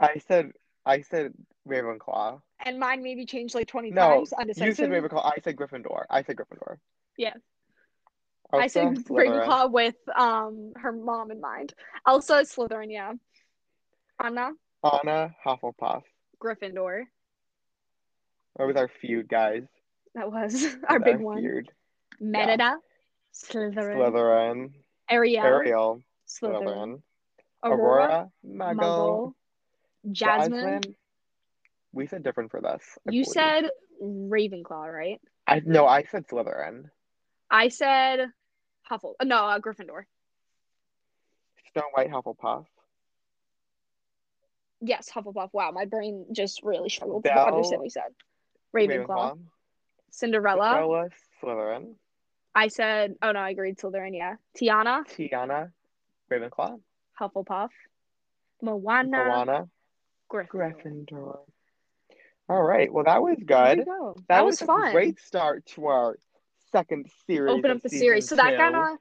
I 0.00 0.20
said. 0.26 0.52
I 0.86 1.00
said 1.02 1.32
Ravenclaw. 1.68 2.40
And 2.64 2.78
mine 2.78 3.02
maybe 3.02 3.24
changed 3.26 3.54
like 3.54 3.68
twenty 3.68 3.90
No, 3.90 4.24
times. 4.24 4.32
You 4.56 4.74
said 4.74 4.90
Ravenclaw. 4.90 5.24
I 5.24 5.38
said 5.42 5.56
Gryffindor. 5.56 6.04
I 6.10 6.22
said 6.22 6.36
Gryffindor. 6.36 6.78
Yeah. 7.16 7.34
I 8.52 8.66
said 8.66 8.84
Elsa, 8.86 9.02
Slytherin. 9.02 9.46
Ravenclaw 9.46 9.72
with 9.72 9.96
um 10.16 10.72
her 10.76 10.92
mom 10.92 11.30
in 11.30 11.40
mind. 11.40 11.74
Elsa 12.06 12.38
is 12.38 12.52
Slytherin, 12.52 12.90
yeah. 12.90 13.12
Anna, 14.22 14.52
Anna 14.82 15.34
Hufflepuff. 15.44 16.02
Gryffindor. 16.42 17.04
What 18.54 18.68
was 18.68 18.76
our 18.76 18.88
feud, 19.00 19.28
guys? 19.28 19.64
That 20.14 20.30
was 20.30 20.64
our 20.88 21.00
big 21.00 21.20
one. 21.20 21.38
Feud. 21.38 21.70
Merida, 22.20 22.76
Slytherin. 23.34 23.96
Slytherin. 23.96 24.70
Ariel, 25.10 25.44
Ariel. 25.44 26.02
Slytherin. 26.28 26.62
Slytherin. 26.62 27.02
Aurora, 27.64 28.04
Aurora. 28.04 28.30
Muggle. 28.46 28.76
Muggle. 28.76 29.32
Jasmine. 30.12 30.94
We 31.92 32.06
said 32.06 32.22
different 32.22 32.50
for 32.50 32.60
this. 32.60 32.82
I 33.08 33.12
You 33.12 33.24
believe. 33.24 33.26
said 33.32 33.64
Ravenclaw, 34.02 34.92
right? 34.92 35.20
I 35.46 35.62
no. 35.64 35.86
I 35.86 36.04
said 36.04 36.26
Slytherin. 36.28 36.90
I 37.50 37.68
said 37.68 38.26
Huffle. 38.90 39.14
No, 39.22 39.46
uh, 39.46 39.58
Gryffindor. 39.60 40.04
Snow 41.72 41.82
White 41.94 42.10
Hufflepuff. 42.10 42.66
Yes, 44.80 45.10
Hufflepuff. 45.14 45.50
Wow, 45.52 45.70
my 45.70 45.86
brain 45.86 46.26
just 46.32 46.62
really 46.62 46.88
struggled 46.88 47.24
to 47.24 47.30
Belle, 47.30 47.46
understand 47.46 47.80
what 47.80 47.86
you 47.86 47.90
said. 47.90 48.12
Ravenclaw. 48.74 49.38
Cinderella. 50.14 50.74
Cinderella. 50.74 51.08
Slytherin. 51.42 51.94
I 52.54 52.68
said, 52.68 53.14
oh 53.20 53.32
no, 53.32 53.40
I 53.40 53.50
agreed. 53.50 53.78
Slytherin, 53.78 54.14
yeah. 54.16 54.36
Tiana. 54.56 55.02
Tiana. 55.08 55.70
Ravenclaw. 56.30 56.78
Hufflepuff. 57.20 57.70
Moana. 58.62 59.24
Moana. 59.24 59.68
Gryffindor. 60.32 60.48
Gryffindor. 60.48 61.38
All 62.48 62.62
right. 62.62 62.92
Well, 62.92 63.04
that 63.04 63.22
was 63.22 63.36
good. 63.38 63.84
go. 63.84 64.14
That, 64.16 64.28
That, 64.28 64.44
was, 64.44 64.54
was, 64.54 64.62
a 64.62 64.66
fun. 64.66 64.92
great 64.92 65.18
start 65.20 65.66
to 65.74 65.86
our 65.86 66.16
second 66.70 67.06
series. 67.26 67.52
Open 67.52 67.70
up 67.70 67.82
the 67.82 67.88
series. 67.88 68.28
So 68.28 68.36
that 68.36 68.56
kind 68.56 68.76
of 68.76 68.98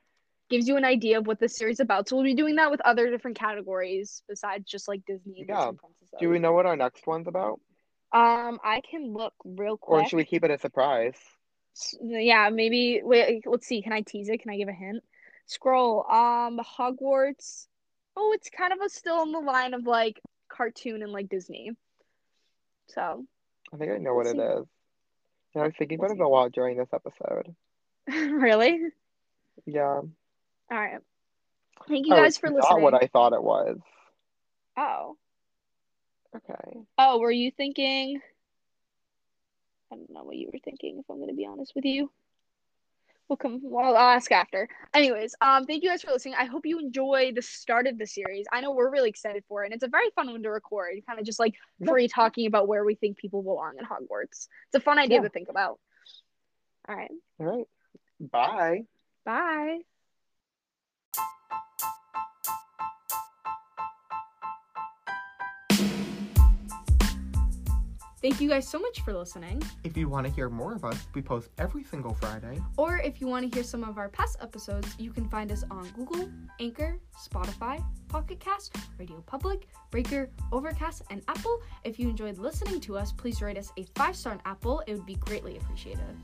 gives 0.50 0.68
you 0.68 0.78
an 0.78 0.86
idea 0.86 1.18
of 1.20 1.28
what 1.28 1.40
the 1.40 1.50
series 1.50 1.76
is 1.78 1.80
about. 1.80 2.08
So 2.08 2.16
we'll 2.16 2.26
be 2.26 2.36
doing 2.36 2.56
that 2.56 2.72
with 2.72 2.82
other 2.82 3.10
different 3.10 3.38
categories 3.38 4.24
besides 4.28 4.70
just 4.70 4.88
like 4.88 5.02
Disney 5.06 5.40
and 5.42 5.50
Yeah. 5.50 5.72
Disney. 5.72 6.18
Do 6.20 6.30
we 6.30 6.40
know 6.40 6.54
what 6.54 6.66
our 6.66 6.76
next 6.76 7.06
one's 7.08 7.28
about, 7.28 7.60
Um, 8.14 8.60
I 8.64 8.82
can 8.90 9.12
look 9.14 9.34
real 9.44 9.76
quick. 9.78 10.04
or 10.04 10.08
should 10.08 10.18
we 10.18 10.26
keep 10.26 10.44
it 10.44 10.52
a 10.52 10.60
surprise? 10.60 11.16
Yeah, 12.02 12.50
maybe. 12.50 13.02
Wait, 13.04 13.44
let's 13.48 13.66
see. 13.66 13.82
Can 13.82 13.92
I 13.94 14.02
tease 14.02 14.30
it? 14.30 14.42
Can 14.42 14.52
I 14.52 14.58
give 14.58 14.68
a 14.70 14.74
hint? 14.74 15.04
Scroll. 15.48 16.06
Um, 16.10 16.60
Hogwarts. 16.60 17.68
Oh, 18.16 18.32
it's 18.34 18.50
kind 18.52 18.72
of 18.72 18.80
a 18.86 18.90
still 18.90 19.24
in 19.24 19.32
the 19.32 19.40
line 19.40 19.74
of 19.74 19.86
like 19.88 20.22
cartoon 20.48 21.02
and 21.02 21.12
like 21.12 21.30
Disney. 21.30 21.72
So, 22.90 23.26
I 23.74 23.78
think 23.78 23.92
I 23.92 23.98
know 23.98 24.14
what 24.14 24.26
We'll 24.26 24.40
it 24.40 24.56
see. 24.58 24.62
is. 24.62 24.68
Yeah, 25.56 25.62
I 25.64 25.66
was 25.66 25.74
thinking 25.80 25.98
about 26.00 26.12
it 26.12 26.20
a 26.20 26.28
lot 26.28 26.52
during 26.52 26.78
this 26.78 26.90
episode. 26.94 27.56
really? 28.08 28.80
Yeah. 29.66 29.86
All 30.02 30.08
right. 30.70 31.00
Thank 31.88 32.06
you 32.08 32.14
Oh, 32.14 32.18
guys 32.18 32.30
it's 32.30 32.38
for 32.38 32.50
not 32.50 32.58
listening. 32.58 32.84
what 32.84 32.94
I 32.94 33.08
thought 33.08 33.34
it 33.34 33.44
was. 33.44 33.78
Oh. 34.78 35.18
Okay. 36.36 36.80
Oh, 36.98 37.20
were 37.20 37.32
you 37.32 37.52
thinking? 37.52 38.20
I 39.92 39.96
don't 39.96 40.10
know 40.10 40.24
what 40.24 40.36
you 40.36 40.50
were 40.52 40.60
thinking, 40.64 40.98
if 41.00 41.06
I'm 41.10 41.18
going 41.18 41.30
to 41.30 41.36
be 41.36 41.46
honest 41.46 41.74
with 41.76 41.86
you. 41.86 42.10
We'll 43.30 43.38
come. 43.38 43.62
Well, 43.64 43.96
I'll 43.96 44.16
ask 44.16 44.32
after. 44.32 44.68
Anyways, 44.94 45.34
um, 45.40 45.66
thank 45.66 45.84
you 45.84 45.90
guys 45.90 46.02
for 46.02 46.12
listening. 46.12 46.36
I 46.38 46.46
hope 46.46 46.66
you 46.66 46.80
enjoy 46.80 47.32
the 47.34 47.42
start 47.42 47.88
of 47.88 47.98
the 47.98 48.06
series. 48.06 48.46
I 48.52 48.62
know 48.62 48.72
we're 48.72 48.90
really 48.92 49.10
excited 49.10 49.44
for 49.48 49.64
it, 49.64 49.68
and 49.68 49.74
it's 49.74 49.84
a 49.84 49.88
very 49.88 50.10
fun 50.16 50.30
one 50.32 50.44
to 50.44 50.50
record. 50.50 50.96
Kind 51.08 51.20
of 51.20 51.26
just 51.26 51.40
like 51.40 51.56
free 51.86 52.08
talking 52.08 52.48
about 52.48 52.68
where 52.68 52.84
we 52.84 52.96
think 52.96 53.18
people 53.18 53.42
belong 53.42 53.76
in 53.80 53.86
Hogwarts. 53.86 54.48
It's 54.68 54.76
a 54.76 54.80
fun 54.80 55.00
idea 55.00 55.18
Yeah. 55.20 55.24
to 55.24 55.30
think 55.30 55.50
about. 55.50 55.80
All 56.90 56.96
right. 56.96 57.12
All 57.40 57.46
right. 57.46 57.68
Bye. 58.20 58.84
Bye. 59.26 59.80
Thank 68.24 68.40
you 68.40 68.48
guys 68.48 68.66
so 68.66 68.80
much 68.80 69.02
for 69.02 69.14
listening. 69.14 69.62
If 69.84 69.98
you 69.98 70.08
want 70.08 70.26
to 70.26 70.32
hear 70.32 70.50
more 70.50 70.74
of 70.74 70.86
us, 70.86 71.08
we 71.14 71.22
post 71.22 71.50
every 71.58 71.84
single 71.84 72.14
Friday. 72.14 72.58
Or 72.78 73.00
if 73.00 73.20
you 73.20 73.28
want 73.28 73.52
to 73.52 73.54
hear 73.54 73.66
some 73.66 73.84
of 73.84 73.98
our 73.98 74.08
past 74.08 74.38
episodes, 74.42 74.96
you 74.98 75.12
can 75.12 75.28
find 75.28 75.52
us 75.52 75.66
on 75.70 75.90
Google, 75.90 76.30
Anchor, 76.62 77.02
Spotify, 77.22 77.84
Pocket 78.08 78.40
Cast, 78.40 78.78
Radio 78.98 79.20
Public, 79.26 79.68
Breaker, 79.92 80.30
Overcast, 80.54 81.02
and 81.10 81.22
Apple. 81.28 81.62
If 81.84 82.00
you 82.00 82.08
enjoyed 82.08 82.38
listening 82.38 82.80
to 82.80 82.96
us, 82.96 83.12
please 83.12 83.42
rate 83.42 83.58
us 83.58 83.74
a 83.78 83.84
five 83.94 84.16
star 84.16 84.32
on 84.32 84.42
Apple. 84.46 84.82
It 84.88 84.94
would 84.94 85.06
be 85.06 85.16
greatly 85.16 85.58
appreciated. 85.58 86.16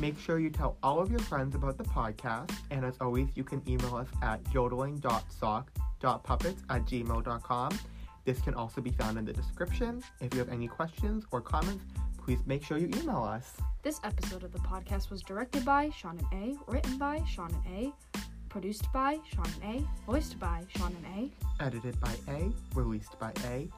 Make 0.00 0.18
sure 0.18 0.40
you 0.40 0.50
tell 0.50 0.76
all 0.82 0.98
of 0.98 1.08
your 1.08 1.20
friends 1.20 1.54
about 1.54 1.78
the 1.78 1.84
podcast, 1.84 2.50
and 2.72 2.84
as 2.84 2.96
always, 3.00 3.28
you 3.36 3.44
can 3.44 3.62
email 3.68 3.94
us 3.94 4.08
at 4.22 4.40
yodeling.sock.puppets 4.52 6.62
at 6.68 6.84
gmail.com. 6.84 7.78
This 8.24 8.40
can 8.40 8.54
also 8.54 8.80
be 8.80 8.90
found 8.90 9.18
in 9.18 9.24
the 9.24 9.32
description. 9.32 10.02
If 10.20 10.32
you 10.32 10.40
have 10.40 10.48
any 10.48 10.66
questions 10.66 11.24
or 11.30 11.40
comments, 11.40 11.84
please 12.16 12.38
make 12.46 12.64
sure 12.64 12.78
you 12.78 12.88
email 13.00 13.22
us. 13.22 13.52
This 13.82 14.00
episode 14.02 14.44
of 14.44 14.52
the 14.52 14.60
podcast 14.60 15.10
was 15.10 15.22
directed 15.22 15.64
by 15.64 15.90
Sean 15.90 16.18
and 16.32 16.56
A, 16.56 16.72
written 16.72 16.96
by 16.96 17.22
Sean 17.28 17.54
and 17.66 17.76
A, 17.84 18.18
produced 18.48 18.90
by 18.92 19.18
Sean 19.30 19.46
and 19.62 19.80
A, 19.80 20.10
voiced 20.10 20.38
by 20.38 20.64
Sean 20.74 20.94
and 21.04 21.30
A. 21.60 21.62
Edited 21.62 22.00
by 22.00 22.14
A, 22.28 22.50
released 22.74 23.18
by 23.18 23.32
A, 23.44 23.68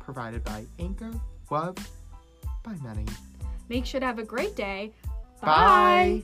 provided 0.00 0.44
by 0.44 0.66
Anchor, 0.78 1.12
loved 1.50 1.88
by 2.62 2.74
many. 2.82 3.06
Make 3.70 3.86
sure 3.86 4.00
to 4.00 4.06
have 4.06 4.18
a 4.18 4.24
great 4.24 4.54
day. 4.54 4.92
Bye. 5.40 6.22